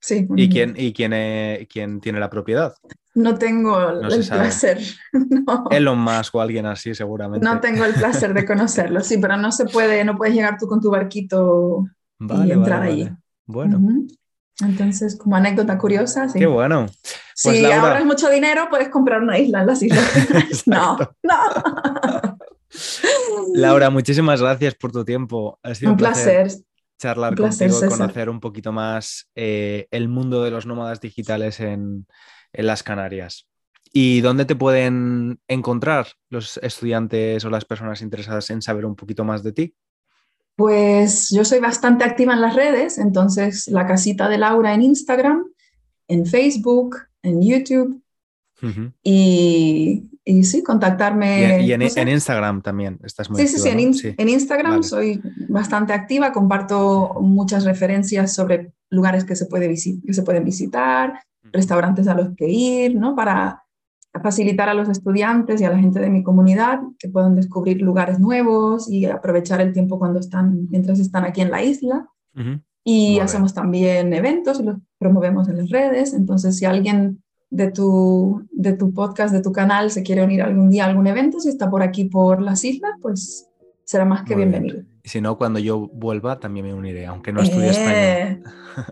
Sí. 0.00 0.26
¿Y 0.36 0.48
quién, 0.48 0.74
y 0.76 0.92
quién, 0.92 1.12
quién 1.66 2.00
tiene 2.00 2.18
la 2.18 2.30
propiedad? 2.30 2.74
No 3.14 3.36
tengo 3.36 3.90
el 3.90 4.26
placer. 4.26 4.80
No. 5.12 5.64
Elon 5.70 5.98
Musk 5.98 6.34
o 6.34 6.40
alguien 6.40 6.66
así, 6.66 6.94
seguramente. 6.94 7.44
No 7.44 7.60
tengo 7.60 7.84
el 7.84 7.94
placer 7.94 8.34
de 8.34 8.44
conocerlo, 8.44 9.00
sí, 9.00 9.18
pero 9.18 9.36
no 9.36 9.50
se 9.50 9.66
puede, 9.66 10.04
no 10.04 10.16
puedes 10.16 10.34
llegar 10.34 10.58
tú 10.58 10.66
con 10.66 10.80
tu 10.80 10.90
barquito 10.90 11.86
y 12.20 12.50
entrar 12.50 12.82
ahí. 12.82 13.10
Bueno. 13.46 13.80
Entonces, 14.60 15.16
como 15.16 15.36
anécdota 15.36 15.78
curiosa, 15.78 16.28
sí. 16.28 16.38
Qué 16.38 16.46
bueno. 16.46 16.86
Pues 17.42 17.58
si 17.58 17.64
ahorras 17.64 18.04
mucho 18.04 18.28
dinero, 18.28 18.66
puedes 18.68 18.88
comprar 18.88 19.22
una 19.22 19.38
isla 19.38 19.60
en 19.60 19.66
las 19.66 19.82
islas. 19.82 20.66
no, 20.66 20.98
no. 21.22 22.38
Laura, 23.54 23.90
muchísimas 23.90 24.42
gracias 24.42 24.74
por 24.74 24.90
tu 24.90 25.04
tiempo. 25.04 25.58
Ha 25.62 25.74
sido 25.74 25.92
un, 25.92 25.96
placer, 25.96 26.50
charlar 26.98 27.36
contigo, 27.36 27.80
conocer 27.88 28.28
un 28.28 28.40
poquito 28.40 28.72
más 28.72 29.30
eh, 29.34 29.86
el 29.90 30.08
mundo 30.08 30.42
de 30.42 30.50
los 30.50 30.66
nómadas 30.66 31.00
digitales 31.00 31.60
en, 31.60 32.06
en 32.52 32.66
las 32.66 32.82
Canarias. 32.82 33.48
¿Y 33.92 34.20
dónde 34.20 34.44
te 34.44 34.56
pueden 34.56 35.40
encontrar 35.48 36.08
los 36.30 36.58
estudiantes 36.58 37.44
o 37.44 37.50
las 37.50 37.64
personas 37.64 38.02
interesadas 38.02 38.50
en 38.50 38.60
saber 38.60 38.84
un 38.84 38.96
poquito 38.96 39.24
más 39.24 39.42
de 39.42 39.52
ti? 39.52 39.74
Pues 40.58 41.30
yo 41.30 41.44
soy 41.44 41.60
bastante 41.60 42.02
activa 42.02 42.32
en 42.34 42.40
las 42.40 42.56
redes, 42.56 42.98
entonces 42.98 43.68
la 43.68 43.86
casita 43.86 44.28
de 44.28 44.38
Laura 44.38 44.74
en 44.74 44.82
Instagram, 44.82 45.44
en 46.08 46.26
Facebook, 46.26 46.96
en 47.22 47.40
YouTube. 47.40 48.02
y, 49.04 50.02
y, 50.24 50.42
sí, 50.42 50.64
contactarme. 50.64 51.62
Y, 51.62 51.72
en, 51.72 52.08
Instagram 52.08 52.60
también 52.60 52.98
estás 53.04 53.30
muy 53.30 53.40
sí, 53.40 53.46
Sí, 53.46 53.60
sí, 53.60 54.14
en, 54.18 54.28
Instagram 54.28 54.82
soy 54.82 55.22
bastante 55.48 55.92
activa, 55.92 56.32
comparto 56.32 57.14
muchas 57.20 57.62
referencias 57.64 58.34
sobre 58.34 58.72
lugares 58.90 59.22
que 59.22 59.36
se, 59.36 59.46
puede 59.46 59.68
que 59.68 60.12
se 60.12 60.22
pueden 60.24 60.44
visitar, 60.44 61.22
restaurantes 61.52 62.08
a 62.08 62.14
los 62.14 62.34
que 62.34 62.48
ir, 62.48 62.96
¿no? 62.96 63.14
Para 63.14 63.62
facilitar 64.20 64.68
a 64.68 64.74
los 64.74 64.88
estudiantes 64.88 65.60
y 65.60 65.64
a 65.64 65.70
la 65.70 65.78
gente 65.78 66.00
de 66.00 66.10
mi 66.10 66.22
comunidad 66.22 66.80
que 66.98 67.08
puedan 67.08 67.34
descubrir 67.34 67.80
lugares 67.80 68.18
nuevos 68.18 68.90
y 68.90 69.06
aprovechar 69.06 69.60
el 69.60 69.72
tiempo 69.72 69.98
cuando 69.98 70.20
están, 70.20 70.68
mientras 70.70 70.98
están 70.98 71.24
aquí 71.24 71.40
en 71.40 71.50
la 71.50 71.62
isla. 71.62 72.08
Y 72.84 73.18
hacemos 73.18 73.52
también 73.52 74.12
eventos 74.14 74.60
y 74.60 74.62
los 74.62 74.76
promovemos 74.98 75.48
en 75.48 75.58
las 75.58 75.70
redes. 75.70 76.14
Entonces, 76.14 76.56
si 76.56 76.64
alguien 76.64 77.22
de 77.50 77.70
tu, 77.70 78.46
de 78.50 78.74
tu 78.74 78.92
podcast, 78.92 79.34
de 79.34 79.42
tu 79.42 79.52
canal, 79.52 79.90
se 79.90 80.02
quiere 80.02 80.22
unir 80.22 80.42
algún 80.42 80.70
día 80.70 80.84
a 80.84 80.88
algún 80.88 81.06
evento, 81.06 81.40
si 81.40 81.48
está 81.48 81.68
por 81.68 81.82
aquí 81.82 82.04
por 82.04 82.40
las 82.40 82.64
islas, 82.64 82.92
pues 83.02 83.48
será 83.84 84.04
más 84.04 84.22
que 84.22 84.34
bienvenido. 84.34 84.82
Y 85.02 85.08
si 85.08 85.20
no, 85.20 85.38
cuando 85.38 85.58
yo 85.58 85.88
vuelva 85.88 86.38
también 86.38 86.66
me 86.66 86.74
uniré, 86.74 87.06
aunque 87.06 87.32
no 87.32 87.40
estudie 87.40 87.70
español. 87.70 88.42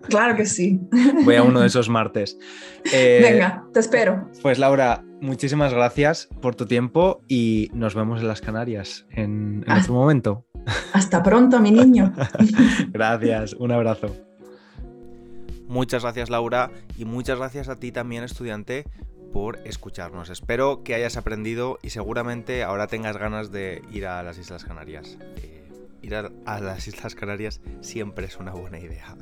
Claro 0.09 0.35
que 0.35 0.47
sí. 0.47 0.81
Voy 1.25 1.37
a 1.37 1.43
uno 1.43 1.61
de 1.61 1.67
esos 1.67 1.89
martes. 1.89 2.39
Eh, 2.93 3.19
Venga, 3.21 3.65
te 3.73 3.81
espero. 3.81 4.31
Pues 4.43 4.61
Laura, 4.61 5.05
muchísimas 5.21 5.73
gracias 5.73 6.29
por 6.41 6.55
tu 6.55 6.67
tiempo 6.67 7.21
y 7.29 7.71
nos 7.73 7.95
vemos 7.95 8.21
en 8.21 8.29
las 8.29 8.41
Canarias 8.41 9.07
en, 9.11 9.65
en 9.67 9.73
otro 9.73 9.95
momento. 9.95 10.47
Hasta 10.93 11.23
pronto, 11.23 11.61
mi 11.61 11.71
niño. 11.71 12.13
gracias, 12.89 13.55
un 13.55 13.73
abrazo. 13.73 14.15
Muchas 15.69 16.03
gracias 16.03 16.31
Laura 16.31 16.71
y 16.97 17.05
muchas 17.05 17.39
gracias 17.39 17.69
a 17.69 17.77
ti 17.77 17.91
también 17.91 18.23
estudiante 18.23 18.85
por 19.33 19.59
escucharnos. 19.65 20.31
Espero 20.31 20.83
que 20.83 20.95
hayas 20.95 21.17
aprendido 21.17 21.79
y 21.83 21.91
seguramente 21.91 22.63
ahora 22.63 22.87
tengas 22.87 23.17
ganas 23.17 23.51
de 23.51 23.83
ir 23.93 24.07
a 24.07 24.23
las 24.23 24.39
Islas 24.39 24.65
Canarias. 24.65 25.19
Eh, 25.37 25.69
ir 26.03 26.15
a, 26.15 26.31
a 26.47 26.61
las 26.61 26.87
Islas 26.89 27.15
Canarias 27.15 27.61
siempre 27.81 28.27
es 28.27 28.39
una 28.39 28.53
buena 28.53 28.79
idea. 28.79 29.17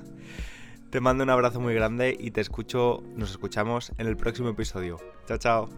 Te 0.95 1.01
mando 1.01 1.25
un 1.25 1.31
abrazo 1.31 1.59
muy 1.59 1.75
grande 1.75 2.17
y 2.17 2.31
te 2.31 2.41
escucho, 2.41 3.03
nos 3.17 3.33
escuchamos 3.33 3.91
en 3.99 4.07
el 4.07 4.17
próximo 4.17 4.51
episodio. 4.51 5.01
Chao, 5.27 5.39
chao. 5.39 5.69